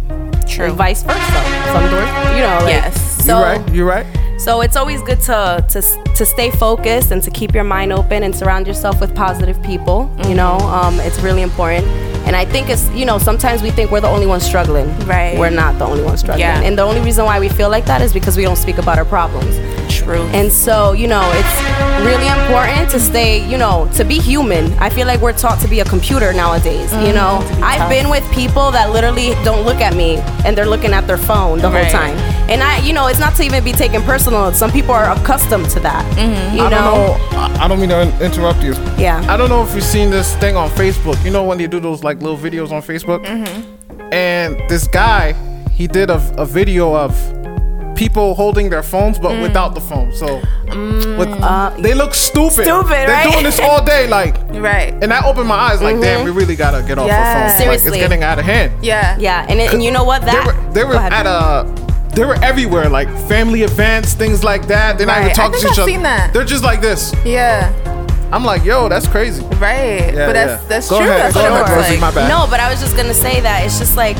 True. 0.47 0.67
And 0.67 0.75
vice 0.75 1.01
versa. 1.01 1.19
Some 1.73 1.89
doors, 1.89 2.09
you 2.35 2.43
know, 2.43 2.59
like, 2.61 2.69
Yes. 2.69 3.25
So, 3.25 3.39
you 3.39 3.43
right? 3.43 3.73
You're 3.73 3.87
right? 3.87 4.26
So 4.37 4.61
it's 4.61 4.75
always 4.75 5.01
good 5.01 5.19
to, 5.21 5.65
to 5.69 5.81
to 6.15 6.25
stay 6.25 6.49
focused 6.51 7.11
and 7.11 7.21
to 7.23 7.31
keep 7.31 7.53
your 7.53 7.63
mind 7.63 7.91
open 7.93 8.23
and 8.23 8.35
surround 8.35 8.67
yourself 8.67 8.99
with 9.01 9.13
positive 9.15 9.61
people. 9.63 10.09
You 10.27 10.35
know, 10.35 10.57
um, 10.59 10.99
it's 11.01 11.19
really 11.19 11.41
important. 11.41 11.85
And 12.27 12.35
I 12.35 12.43
think 12.45 12.69
it's 12.69 12.89
you 12.91 13.05
know 13.05 13.17
sometimes 13.17 13.61
we 13.61 13.71
think 13.71 13.89
we're 13.91 14.01
the 14.01 14.09
only 14.09 14.27
ones 14.27 14.43
struggling. 14.45 14.87
Right. 15.05 15.37
We're 15.39 15.49
not 15.49 15.77
the 15.79 15.85
only 15.85 16.03
ones 16.03 16.19
struggling. 16.19 16.41
Yeah. 16.41 16.61
And 16.61 16.77
the 16.77 16.83
only 16.83 17.01
reason 17.01 17.25
why 17.25 17.39
we 17.39 17.49
feel 17.49 17.69
like 17.69 17.85
that 17.85 18.01
is 18.01 18.11
because 18.13 18.35
we 18.37 18.43
don't 18.43 18.57
speak 18.57 18.77
about 18.77 18.97
our 18.97 19.05
problems. 19.05 19.55
True. 19.93 20.23
And 20.33 20.51
so, 20.51 20.91
you 20.91 21.07
know, 21.07 21.23
it's 21.33 21.55
really 22.05 22.27
important 22.27 22.89
to 22.91 22.99
stay, 22.99 23.47
you 23.49 23.57
know, 23.57 23.89
to 23.95 24.03
be 24.03 24.19
human. 24.19 24.73
I 24.73 24.89
feel 24.89 25.07
like 25.07 25.21
we're 25.21 25.33
taught 25.33 25.59
to 25.61 25.67
be 25.67 25.79
a 25.79 25.85
computer 25.85 26.33
nowadays, 26.33 26.91
you 27.07 27.13
know. 27.13 27.39
Mm-hmm. 27.41 27.55
be 27.55 27.63
I've 27.63 27.77
tough. 27.79 27.89
been 27.89 28.09
with 28.09 28.29
people 28.33 28.71
that 28.71 28.91
literally 28.91 29.29
don't 29.45 29.65
look 29.65 29.79
at 29.79 29.95
me 29.95 30.17
and 30.45 30.57
they're 30.57 30.67
looking 30.67 30.91
at 30.93 31.07
their 31.07 31.17
phone 31.17 31.59
the 31.59 31.69
Right. 31.69 31.85
whole 31.85 32.01
time. 32.01 32.17
And 32.49 32.63
I, 32.63 32.79
you 32.79 32.93
know, 32.93 33.07
it's 33.07 33.19
not 33.19 33.35
to 33.35 33.43
even 33.43 33.63
be 33.63 33.71
taken 33.73 34.01
personal. 34.03 34.51
Some 34.53 34.71
people 34.71 34.91
are 34.93 35.11
accustomed 35.11 35.69
to 35.71 35.79
that. 35.81 36.05
Mm-hmm. 36.15 36.55
You 36.57 36.63
I 36.63 36.69
know? 36.69 36.77
don't 37.17 37.31
know. 37.31 37.37
I, 37.37 37.65
I 37.65 37.67
don't 37.67 37.79
mean 37.79 37.89
to 37.89 38.25
interrupt 38.25 38.61
you. 38.63 38.73
Yeah. 38.97 39.23
I 39.27 39.35
don't 39.35 39.49
know 39.49 39.63
if 39.63 39.73
you've 39.75 39.83
seen 39.83 40.09
this 40.09 40.35
thing 40.37 40.55
on 40.55 40.69
Facebook. 40.71 41.23
You 41.25 41.31
know 41.31 41.43
when 41.43 41.57
they 41.57 41.67
do 41.67 41.79
those 41.79 42.03
like 42.03 42.21
little 42.21 42.37
videos 42.37 42.71
on 42.71 42.81
Facebook, 42.81 43.25
Mm-hmm. 43.25 44.13
and 44.13 44.57
this 44.69 44.87
guy 44.87 45.33
he 45.71 45.87
did 45.87 46.09
a, 46.09 46.15
a 46.37 46.45
video 46.45 46.95
of 46.95 47.13
people 47.95 48.33
holding 48.35 48.69
their 48.69 48.83
phones 48.83 49.17
but 49.19 49.39
without 49.41 49.73
the 49.75 49.81
phone. 49.81 50.11
So 50.13 50.35
with, 51.17 51.29
they 51.83 51.93
look 51.93 52.13
stupid. 52.13 52.65
Mm. 52.65 52.81
Stupid, 52.81 52.89
They're 52.91 53.07
right? 53.09 53.31
doing 53.31 53.43
this 53.43 53.59
all 53.59 53.83
day, 53.83 54.07
like. 54.07 54.35
Right. 54.53 54.93
And 54.93 55.11
that 55.11 55.25
opened 55.25 55.47
my 55.47 55.55
eyes, 55.55 55.81
like, 55.81 55.99
damn, 55.99 56.23
we 56.23 56.31
really 56.31 56.55
gotta 56.55 56.81
get 56.87 56.97
off 56.99 57.07
Yeah. 57.07 57.17
our 57.17 57.33
phones. 57.49 57.53
Like, 57.53 57.61
Seriously. 57.79 57.89
it's 57.89 57.97
getting 58.07 58.23
out 58.23 58.37
of 58.39 58.45
hand. 58.45 58.71
Yeah. 58.83 59.17
Yeah, 59.19 59.45
and, 59.49 59.59
it, 59.59 59.73
and 59.73 59.83
you 59.83 59.91
know 59.91 60.03
what? 60.03 60.21
They 60.21 60.27
That 60.31 60.45
were, 60.45 60.73
they 60.73 60.83
were 60.83 60.93
ahead. 60.93 61.11
at 61.13 61.25
a. 61.25 61.86
They 62.13 62.25
were 62.25 62.35
everywhere, 62.43 62.89
like 62.89 63.09
family 63.27 63.61
events, 63.61 64.13
things 64.13 64.43
like 64.43 64.67
that. 64.67 64.97
They're 64.97 65.05
not 65.07 65.17
even 65.17 65.27
Right. 65.27 65.31
I 65.31 65.33
talking 65.35 65.59
think 65.59 65.67
to 65.67 65.67
each 65.67 65.71
I've 65.79 65.83
other. 65.83 65.91
seen 65.91 66.01
that. 66.03 66.33
They're 66.33 66.43
just 66.45 66.63
like 66.63 66.81
this. 66.81 67.13
Yeah. 67.23 67.71
I'm 68.31 68.43
like, 68.43 68.65
yo, 68.65 68.89
that's 68.89 69.07
crazy. 69.07 69.41
Right. 69.55 70.13
Yeah, 70.13 70.25
but 70.25 70.33
that's 70.33 70.61
yeah. 70.63 70.67
that's 70.67 70.89
Go 70.89 70.97
true. 70.99 71.07
ahead, 71.07 71.21
That's 71.21 71.33
go 71.35 71.41
what 71.51 71.61
ahead, 71.61 71.73
it 71.73 71.77
was 71.77 71.89
like. 71.91 71.99
my 72.01 72.11
bad. 72.13 72.27
No, 72.27 72.47
but 72.49 72.59
I 72.59 72.69
was 72.69 72.79
just 72.81 72.97
gonna 72.97 73.13
say 73.13 73.39
that 73.41 73.63
it's 73.65 73.79
just 73.79 73.95
like 73.95 74.17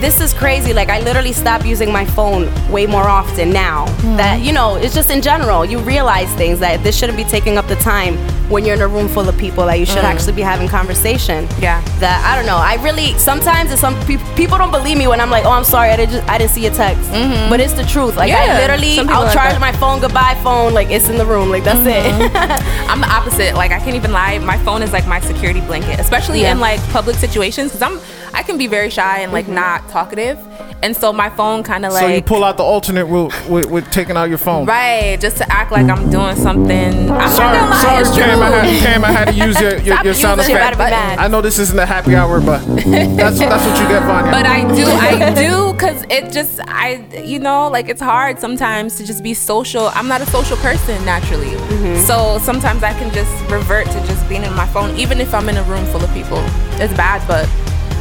this 0.00 0.20
is 0.20 0.32
crazy. 0.34 0.72
Like 0.72 0.88
I 0.88 1.00
literally 1.00 1.32
stopped 1.32 1.64
using 1.66 1.92
my 1.92 2.04
phone 2.04 2.48
way 2.70 2.86
more 2.86 3.04
often 3.08 3.50
now. 3.52 3.86
Hmm. 4.00 4.16
That 4.16 4.40
you 4.40 4.52
know, 4.52 4.76
it's 4.76 4.94
just 4.94 5.10
in 5.10 5.20
general. 5.22 5.64
You 5.64 5.78
realize 5.80 6.32
things 6.34 6.58
that 6.60 6.82
this 6.82 6.96
shouldn't 6.98 7.16
be 7.18 7.24
taking 7.24 7.58
up 7.58 7.66
the 7.68 7.76
time 7.76 8.16
when 8.50 8.64
you're 8.64 8.74
in 8.74 8.82
a 8.82 8.88
room 8.88 9.08
full 9.08 9.28
of 9.28 9.36
people. 9.38 9.66
That 9.66 9.78
you 9.78 9.86
should 9.86 9.98
Mm. 10.04 10.12
actually 10.12 10.32
be 10.32 10.42
having 10.42 10.68
conversation. 10.68 11.46
Yeah. 11.60 11.80
That 12.00 12.24
I 12.24 12.34
don't 12.36 12.46
know. 12.46 12.56
I 12.56 12.74
really 12.82 13.16
sometimes 13.18 13.70
it's 13.72 13.80
some 13.80 13.94
peop 14.06 14.20
people 14.36 14.56
don't 14.58 14.70
believe 14.72 14.96
me 14.98 15.06
when 15.06 15.20
I'm 15.20 15.30
like, 15.30 15.44
oh, 15.44 15.50
I'm 15.50 15.64
sorry, 15.64 15.90
I 15.90 15.96
didn't 15.96 16.12
just, 16.12 16.28
I 16.28 16.38
didn't 16.38 16.50
see 16.52 16.62
your 16.62 16.74
text. 16.74 17.10
But 17.50 17.60
it's 17.60 17.74
the 17.74 17.84
truth. 17.84 18.16
Like 18.16 18.32
I 18.32 18.40
Mm-hmm. 18.40 18.60
Literally, 18.60 18.98
I'll 19.14 19.24
like 19.24 19.34
charge 19.34 19.52
that. 19.52 19.60
my 19.60 19.72
phone. 19.72 20.00
Goodbye, 20.00 20.34
phone. 20.42 20.72
Like 20.74 20.90
it's 20.90 21.08
in 21.08 21.18
the 21.18 21.26
room. 21.26 21.50
Like 21.50 21.62
that's 21.64 21.84
it. 21.86 22.02
I'm 22.90 23.00
the 23.00 23.08
opposite. 23.08 23.54
Like 23.54 23.70
I 23.70 23.78
can't 23.78 23.96
even 23.96 24.12
lie. 24.12 24.38
My 24.38 24.58
phone 24.64 24.82
is 24.82 24.92
like 24.92 25.06
my 25.06 25.20
security 25.20 25.60
blanket, 25.60 26.00
especially 26.00 26.40
Yeah. 26.42 26.52
in 26.52 26.58
like 26.60 26.80
public 26.90 27.16
situations. 27.16 27.72
Cause 27.72 27.82
I'm 27.82 28.00
I 28.40 28.42
can 28.42 28.56
be 28.56 28.68
very 28.68 28.88
shy 28.88 29.18
and 29.18 29.32
like 29.32 29.44
mm-hmm. 29.44 29.56
not 29.56 29.86
talkative, 29.90 30.38
and 30.82 30.96
so 30.96 31.12
my 31.12 31.28
phone 31.28 31.62
kind 31.62 31.84
of 31.84 31.92
like 31.92 32.00
so 32.00 32.06
you 32.06 32.22
pull 32.22 32.42
out 32.42 32.56
the 32.56 32.62
alternate 32.62 33.04
route 33.04 33.34
with, 33.50 33.66
with 33.66 33.90
taking 33.90 34.16
out 34.16 34.30
your 34.30 34.38
phone. 34.38 34.64
right 34.64 35.20
just 35.20 35.36
to 35.36 35.52
act 35.52 35.70
like 35.70 35.86
I'm 35.90 36.08
doing 36.08 36.36
something. 36.36 37.10
I'm 37.10 37.30
Sorry, 37.30 37.58
not 37.58 37.68
gonna 37.68 37.70
lie, 37.70 38.02
sorry, 38.02 38.16
Cam. 38.16 38.42
I 38.42 38.48
had. 38.48 38.82
Cam, 38.82 39.04
I 39.04 39.12
had 39.12 39.24
to 39.26 39.34
use 39.34 39.60
your, 39.60 39.76
your, 39.80 40.02
your 40.02 40.14
sound 40.14 40.40
effect. 40.40 40.46
She 40.48 40.54
better 40.54 40.74
be 40.74 40.84
mad. 40.84 41.18
I 41.18 41.28
know 41.28 41.42
this 41.42 41.58
isn't 41.58 41.78
a 41.78 41.84
happy 41.84 42.16
hour, 42.16 42.40
but 42.40 42.64
that's 42.64 43.38
that's 43.38 43.66
what 43.66 43.78
you 43.78 43.88
get, 43.88 44.04
Vanya. 44.04 44.32
But 44.32 44.46
I 44.46 44.62
do, 44.74 44.86
I 44.86 45.34
do, 45.34 45.74
cause 45.78 46.02
it 46.08 46.32
just, 46.32 46.60
I, 46.66 47.04
you 47.22 47.40
know, 47.40 47.68
like 47.68 47.90
it's 47.90 48.00
hard 48.00 48.38
sometimes 48.38 48.96
to 48.96 49.06
just 49.06 49.22
be 49.22 49.34
social. 49.34 49.88
I'm 49.88 50.08
not 50.08 50.22
a 50.22 50.26
social 50.26 50.56
person 50.56 51.04
naturally, 51.04 51.50
mm-hmm. 51.50 52.06
so 52.06 52.38
sometimes 52.38 52.82
I 52.82 52.94
can 52.94 53.12
just 53.12 53.34
revert 53.50 53.86
to 53.88 54.00
just 54.06 54.26
being 54.30 54.44
in 54.44 54.54
my 54.54 54.66
phone, 54.68 54.96
even 54.96 55.20
if 55.20 55.34
I'm 55.34 55.50
in 55.50 55.58
a 55.58 55.62
room 55.64 55.84
full 55.92 56.02
of 56.02 56.10
people. 56.14 56.42
It's 56.80 56.94
bad, 56.94 57.20
but 57.28 57.46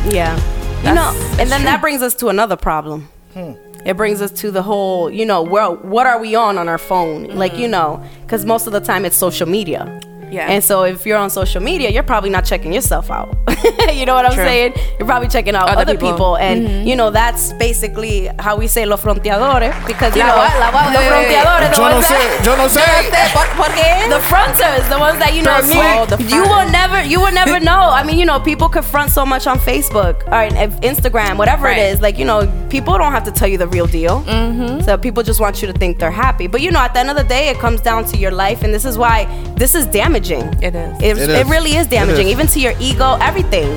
Yeah. 0.06 0.36
You 0.84 0.96
know, 0.96 1.12
and 1.40 1.50
then 1.50 1.60
true. 1.60 1.66
that 1.66 1.82
brings 1.82 2.02
us 2.02 2.16
to 2.16 2.30
another 2.30 2.56
problem. 2.56 3.10
Hmm. 3.34 3.54
It 3.86 3.96
brings 3.98 4.22
us 4.22 4.32
to 4.32 4.52
the 4.52 4.62
whole, 4.62 5.10
you 5.10 5.26
know, 5.26 5.42
where 5.42 5.70
what 5.70 6.06
are 6.06 6.20
we 6.20 6.36
on 6.36 6.58
on 6.58 6.70
our 6.70 6.78
phone? 6.78 7.28
Like, 7.36 7.54
you 7.54 7.66
hmm. 7.66 7.72
know, 7.72 8.04
because 8.22 8.46
most 8.46 8.68
of 8.68 8.74
the 8.74 8.80
time 8.80 9.06
it's 9.06 9.18
social 9.18 9.48
media. 9.48 10.02
Yeah. 10.32 10.48
And 10.52 10.64
so 10.64 10.84
if 10.84 11.06
you're 11.06 11.18
on 11.18 11.30
social 11.30 11.62
media, 11.62 11.90
you're 11.90 12.04
probably 12.04 12.30
not 12.30 12.46
checking 12.46 12.72
yourself 12.74 13.10
out. 13.10 13.36
you 13.94 14.06
know 14.06 14.14
what 14.16 14.26
I'm 14.26 14.34
True. 14.34 14.44
saying? 14.46 14.74
You're 14.98 15.08
probably 15.08 15.28
checking 15.28 15.56
out 15.56 15.68
Other 15.70 15.82
other, 15.82 15.94
people. 15.96 16.12
people. 16.12 16.36
And, 16.38 16.68
Mhm. 16.68 16.86
you 16.88 16.96
know, 16.96 17.10
that's 17.10 17.52
basically 17.54 18.30
how 18.40 18.56
we 18.56 18.68
say 18.68 18.86
los 18.86 19.02
fronteadores. 19.02 19.74
Because, 19.88 20.16
you 20.16 20.22
La 20.22 20.28
know, 20.30 20.38
what? 20.38 20.54
La 20.60 20.70
los 20.70 21.04
fronteadores, 21.04 21.70
the 21.72 21.82
Yo 21.82 21.90
no 21.90 22.00
sé, 22.02 22.08
that- 22.10 22.46
yo 22.46 22.56
no 22.56 22.68
sé. 22.68 23.34
¿Por, 23.34 23.48
por 23.58 23.74
qué? 23.76 24.08
the 24.10 24.20
fronters, 24.22 24.88
the 24.90 24.98
ones 25.00 25.18
that 25.20 25.34
you 25.34 25.42
know, 25.42 25.58
Pero 25.62 25.68
me- 25.68 25.80
Oh, 25.80 26.18
you 26.36 26.44
will 26.44 26.70
never, 26.72 27.02
you 27.04 27.20
will 27.20 27.34
never 27.34 27.60
know. 27.60 27.90
I 27.90 28.04
mean, 28.04 28.18
you 28.20 28.26
know, 28.26 28.40
people 28.40 28.70
confront 28.70 29.12
so 29.12 29.26
much 29.26 29.48
on 29.48 29.58
Facebook 29.60 30.24
or 30.28 30.48
Instagram, 30.82 31.38
whatever 31.38 31.66
Right. 31.68 31.78
it 31.78 31.94
is. 31.96 32.02
Like, 32.02 32.18
you 32.20 32.26
know, 32.26 32.48
people 32.70 32.98
don't 32.98 33.12
have 33.12 33.24
to 33.26 33.32
tell 33.32 33.48
you 33.48 33.58
the 33.58 33.68
real 33.68 33.88
deal. 33.88 34.22
Mm-hmm. 34.28 34.82
So 34.82 34.98
people 34.98 35.24
just 35.24 35.40
want 35.40 35.62
you 35.62 35.68
to 35.72 35.74
think 35.74 35.98
they're 36.00 36.12
happy. 36.12 36.48
But 36.48 36.62
you 36.62 36.70
know, 36.72 36.80
at 36.80 36.94
the 36.94 37.00
end 37.00 37.10
of 37.10 37.18
the 37.18 37.24
day, 37.24 37.50
it 37.50 37.60
comes 37.60 37.82
down 37.82 38.06
to 38.06 38.18
your 38.18 38.32
life, 38.32 38.64
and 38.64 38.72
this 38.74 38.86
is 38.86 38.98
why 38.98 39.28
this 39.56 39.74
is 39.76 39.86
damaging. 39.88 40.19
It 40.62 40.76
is. 40.76 41.02
It, 41.02 41.18
It 41.18 41.30
it, 41.30 41.30
is. 41.30 41.48
really 41.50 41.76
is 41.76 41.88
damaging, 41.88 42.28
is. 42.28 42.32
even 42.34 42.48
to 42.48 42.60
your 42.60 42.74
ego, 42.80 43.18
everything. 43.22 43.70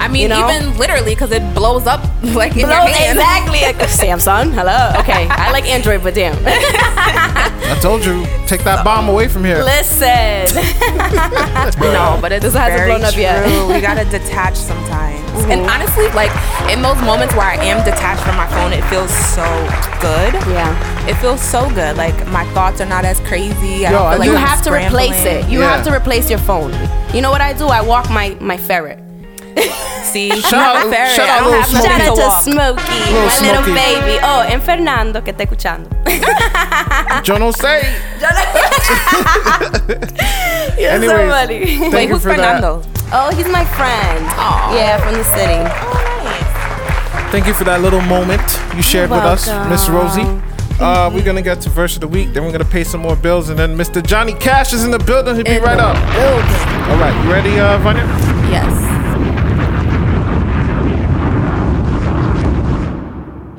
I 0.00 0.06
mean, 0.06 0.22
You 0.22 0.28
know? 0.28 0.48
even 0.48 0.78
literally, 0.78 1.16
cause 1.16 1.32
it 1.32 1.42
blows 1.54 1.86
up 1.88 2.00
like 2.22 2.52
in 2.52 2.60
your 2.60 2.70
hand. 2.70 3.18
exactly. 3.18 3.58
Like, 3.68 3.76
Samsung, 3.90 4.52
hello. 4.54 4.92
Okay, 5.00 5.26
I 5.28 5.50
like 5.50 5.64
Android, 5.66 6.02
but 6.04 6.14
damn. 6.14 6.36
I 6.46 7.76
told 7.82 8.04
you, 8.04 8.24
take 8.46 8.62
that 8.64 8.84
bomb 8.84 9.08
away 9.08 9.26
from 9.28 9.44
here. 9.44 9.62
Listen. 9.62 10.46
No, 11.80 12.18
but 12.20 12.32
it's 12.32 12.44
This 12.44 12.54
hasn't 12.54 12.78
very 12.78 12.90
blown 12.90 13.04
up 13.04 13.12
true. 13.14 13.22
yet. 13.22 13.68
we 13.74 13.80
gotta 13.80 14.04
detach 14.04 14.56
sometimes. 14.56 15.20
And 15.44 15.62
mm-hmm. 15.62 15.70
honestly, 15.70 16.08
like 16.10 16.32
in 16.70 16.82
those 16.82 17.00
moments 17.02 17.34
where 17.34 17.46
I 17.46 17.56
am 17.64 17.84
detached 17.84 18.22
from 18.22 18.36
my 18.36 18.46
phone, 18.48 18.72
it 18.72 18.84
feels 18.90 19.10
so 19.10 19.44
good. 20.00 20.34
Yeah. 20.50 21.08
It 21.08 21.14
feels 21.16 21.40
so 21.40 21.68
good. 21.70 21.96
Like 21.96 22.16
my 22.28 22.44
thoughts 22.52 22.80
are 22.80 22.86
not 22.86 23.04
as 23.04 23.20
crazy. 23.20 23.82
Yo, 23.82 23.90
don't 23.90 24.06
I 24.06 24.10
feel 24.10 24.18
like 24.18 24.26
you 24.26 24.36
I'm 24.36 24.46
have 24.46 24.62
to 24.62 24.72
replace 24.72 25.24
it. 25.24 25.48
You 25.48 25.60
Yeah. 25.60 25.74
have 25.74 25.84
to 25.84 25.94
replace 25.94 26.30
your 26.30 26.38
phone. 26.40 26.72
You 27.14 27.22
know 27.22 27.30
what 27.30 27.40
I 27.40 27.52
do? 27.52 27.66
I 27.66 27.80
walk 27.80 28.10
my 28.10 28.36
my 28.40 28.56
ferret. 28.56 28.98
See, 30.08 30.28
you 30.28 30.40
Shout 30.40 30.52
have 30.52 30.76
out- 30.76 30.86
a 30.86 30.90
ferret. 30.90 31.16
shout 31.16 31.28
I 31.28 31.30
out 31.36 31.40
don't 31.40 31.50
little 31.50 31.62
have 31.62 31.70
Smokey. 31.70 31.88
nothing 31.88 32.06
Shout 32.06 32.10
out 32.10 32.16
to 32.16 32.22
to. 32.22 32.30
Smokey, 32.50 32.98
Little 33.12 33.28
my 33.28 33.40
little 33.44 33.64
baby. 33.74 34.14
Oh, 34.22 34.40
and 34.48 34.62
Fernando 34.62 35.20
que 35.22 35.32
está 35.32 35.42
escuchando. 35.44 35.88
Yo 37.28 37.36
no 37.38 37.52
sé. 37.52 37.82
You're 40.78 40.90
Anyways, 40.92 41.10
so 41.10 41.28
funny. 41.28 41.66
thank 41.66 41.92
Wait, 41.94 42.02
you 42.04 42.08
who's 42.14 42.22
for 42.22 42.28
that. 42.28 42.36
Fernando? 42.60 42.82
Oh, 43.12 43.30
he's 43.36 43.48
my 43.48 43.64
friend. 43.64 44.24
Oh. 44.38 44.70
Yeah, 44.74 44.98
from 45.04 45.14
the 45.14 45.24
city. 45.24 45.62
Thank 47.32 47.46
you 47.46 47.52
for 47.54 47.64
that 47.64 47.80
little 47.82 48.00
moment 48.02 48.40
you 48.74 48.82
shared 48.82 49.10
with 49.10 49.20
us, 49.20 49.48
Miss 49.68 49.88
Rosie. 49.88 50.24
Uh, 50.80 51.10
we're 51.12 51.24
gonna 51.24 51.42
get 51.42 51.60
to 51.62 51.68
verse 51.70 51.94
of 51.96 52.00
the 52.00 52.08
week, 52.08 52.32
then 52.32 52.44
we're 52.44 52.52
gonna 52.52 52.64
pay 52.64 52.84
some 52.84 53.00
more 53.02 53.16
bills, 53.16 53.48
and 53.50 53.58
then 53.58 53.76
Mr. 53.76 54.00
Johnny 54.02 54.32
Cash 54.34 54.72
is 54.72 54.84
in 54.84 54.90
the 54.92 54.98
building. 55.00 55.34
He'll 55.34 55.44
be 55.44 55.56
In 55.56 55.62
right 55.62 55.76
the 55.76 55.84
up. 55.84 55.96
All 56.88 56.96
right, 56.98 57.14
you 57.24 57.30
ready, 57.32 57.58
uh, 57.60 57.76
Vanya? 57.78 58.04
Yes. 58.48 58.86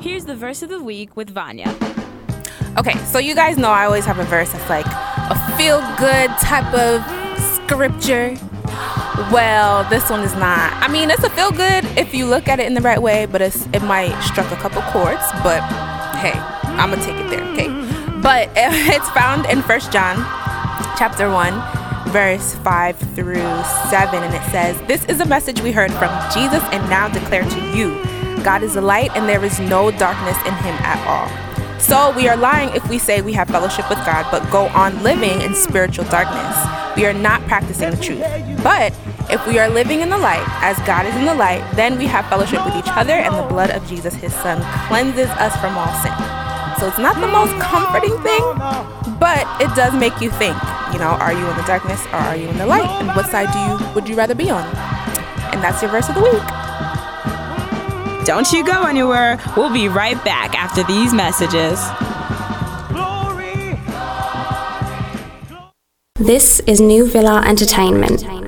Here's 0.00 0.24
the 0.24 0.29
verse 0.40 0.62
of 0.62 0.70
the 0.70 0.82
week 0.82 1.14
with 1.18 1.28
Vanya. 1.28 1.68
Okay, 2.78 2.96
so 3.04 3.18
you 3.18 3.34
guys 3.34 3.58
know 3.58 3.70
I 3.70 3.84
always 3.84 4.06
have 4.06 4.18
a 4.18 4.24
verse 4.24 4.50
that's 4.50 4.70
like 4.70 4.86
a 4.86 5.56
feel 5.58 5.80
good 5.98 6.30
type 6.38 6.72
of 6.72 7.04
scripture. 7.38 8.34
Well, 9.30 9.84
this 9.90 10.08
one 10.08 10.20
is 10.20 10.32
not. 10.36 10.72
I 10.82 10.88
mean, 10.88 11.10
it's 11.10 11.24
a 11.24 11.30
feel 11.30 11.50
good 11.50 11.84
if 11.98 12.14
you 12.14 12.24
look 12.24 12.48
at 12.48 12.58
it 12.58 12.66
in 12.66 12.72
the 12.72 12.80
right 12.80 13.00
way, 13.02 13.26
but 13.26 13.42
it's 13.42 13.66
it 13.74 13.82
might 13.82 14.18
struck 14.22 14.50
a 14.50 14.56
couple 14.56 14.80
chords. 14.80 15.20
But 15.44 15.60
hey, 16.16 16.32
I'm 16.32 16.88
gonna 16.88 17.04
take 17.04 17.16
it 17.16 17.28
there. 17.28 17.44
Okay, 17.52 17.68
but 18.22 18.48
it's 18.56 19.10
found 19.10 19.44
in 19.44 19.60
First 19.60 19.92
John, 19.92 20.16
chapter 20.96 21.28
one, 21.28 21.52
verse 22.10 22.54
five 22.64 22.96
through 23.14 23.44
seven, 23.90 24.22
and 24.22 24.34
it 24.34 24.50
says, 24.50 24.80
"This 24.88 25.04
is 25.04 25.20
a 25.20 25.26
message 25.26 25.60
we 25.60 25.70
heard 25.70 25.92
from 25.92 26.08
Jesus 26.32 26.62
and 26.72 26.88
now 26.88 27.08
declare 27.08 27.44
to 27.44 27.76
you: 27.76 28.09
God 28.44 28.62
is 28.62 28.76
a 28.76 28.80
light, 28.80 29.10
and 29.14 29.28
there 29.28 29.44
is 29.44 29.58
no 29.60 29.90
darkness 29.90 30.36
in 30.46 30.54
Him 30.54 30.74
at 30.84 31.00
all." 31.06 31.28
So 31.80 32.12
we 32.12 32.28
are 32.28 32.36
lying 32.36 32.68
if 32.74 32.86
we 32.88 32.98
say 32.98 33.22
we 33.22 33.32
have 33.32 33.48
fellowship 33.48 33.88
with 33.88 33.98
God, 34.04 34.26
but 34.30 34.48
go 34.50 34.68
on 34.68 35.02
living 35.02 35.40
in 35.40 35.54
spiritual 35.54 36.04
darkness. 36.04 36.56
We 36.96 37.06
are 37.06 37.14
not 37.14 37.40
practicing 37.48 37.90
the 37.90 37.96
truth. 37.96 38.22
But 38.62 38.92
if 39.30 39.40
we 39.46 39.58
are 39.58 39.70
living 39.70 40.00
in 40.00 40.10
the 40.10 40.18
light, 40.18 40.44
as 40.60 40.78
God 40.80 41.06
is 41.06 41.14
in 41.16 41.24
the 41.24 41.34
light, 41.34 41.64
then 41.74 41.96
we 41.96 42.06
have 42.06 42.26
fellowship 42.26 42.64
with 42.66 42.76
each 42.76 42.92
other, 42.92 43.14
and 43.14 43.34
the 43.34 43.48
blood 43.48 43.70
of 43.70 43.86
Jesus, 43.88 44.14
his 44.14 44.34
son, 44.34 44.60
cleanses 44.88 45.30
us 45.40 45.56
from 45.56 45.78
all 45.78 45.92
sin. 46.02 46.12
So 46.78 46.86
it's 46.88 46.98
not 46.98 47.16
the 47.20 47.28
most 47.28 47.56
comforting 47.60 48.16
thing, 48.20 48.44
but 49.18 49.46
it 49.60 49.74
does 49.74 49.94
make 49.94 50.20
you 50.20 50.30
think, 50.30 50.56
you 50.92 50.98
know, 50.98 51.16
are 51.16 51.32
you 51.32 51.46
in 51.46 51.56
the 51.56 51.64
darkness 51.64 52.04
or 52.12 52.20
are 52.28 52.36
you 52.36 52.48
in 52.48 52.58
the 52.58 52.66
light? 52.66 52.88
And 53.00 53.08
what 53.16 53.30
side 53.30 53.52
do 53.52 53.58
you 53.58 53.94
would 53.94 54.08
you 54.08 54.16
rather 54.16 54.34
be 54.34 54.50
on? 54.50 54.64
And 55.52 55.62
that's 55.62 55.80
your 55.80 55.90
verse 55.90 56.08
of 56.08 56.14
the 56.14 56.22
week. 56.22 56.42
Don't 58.24 58.52
you 58.52 58.64
go 58.64 58.84
anywhere. 58.84 59.38
We'll 59.56 59.72
be 59.72 59.88
right 59.88 60.22
back 60.24 60.54
after 60.54 60.82
these 60.84 61.14
messages. 61.14 61.80
This 66.16 66.60
is 66.66 66.80
New 66.82 67.06
Villa 67.08 67.42
Entertainment. 67.46 68.39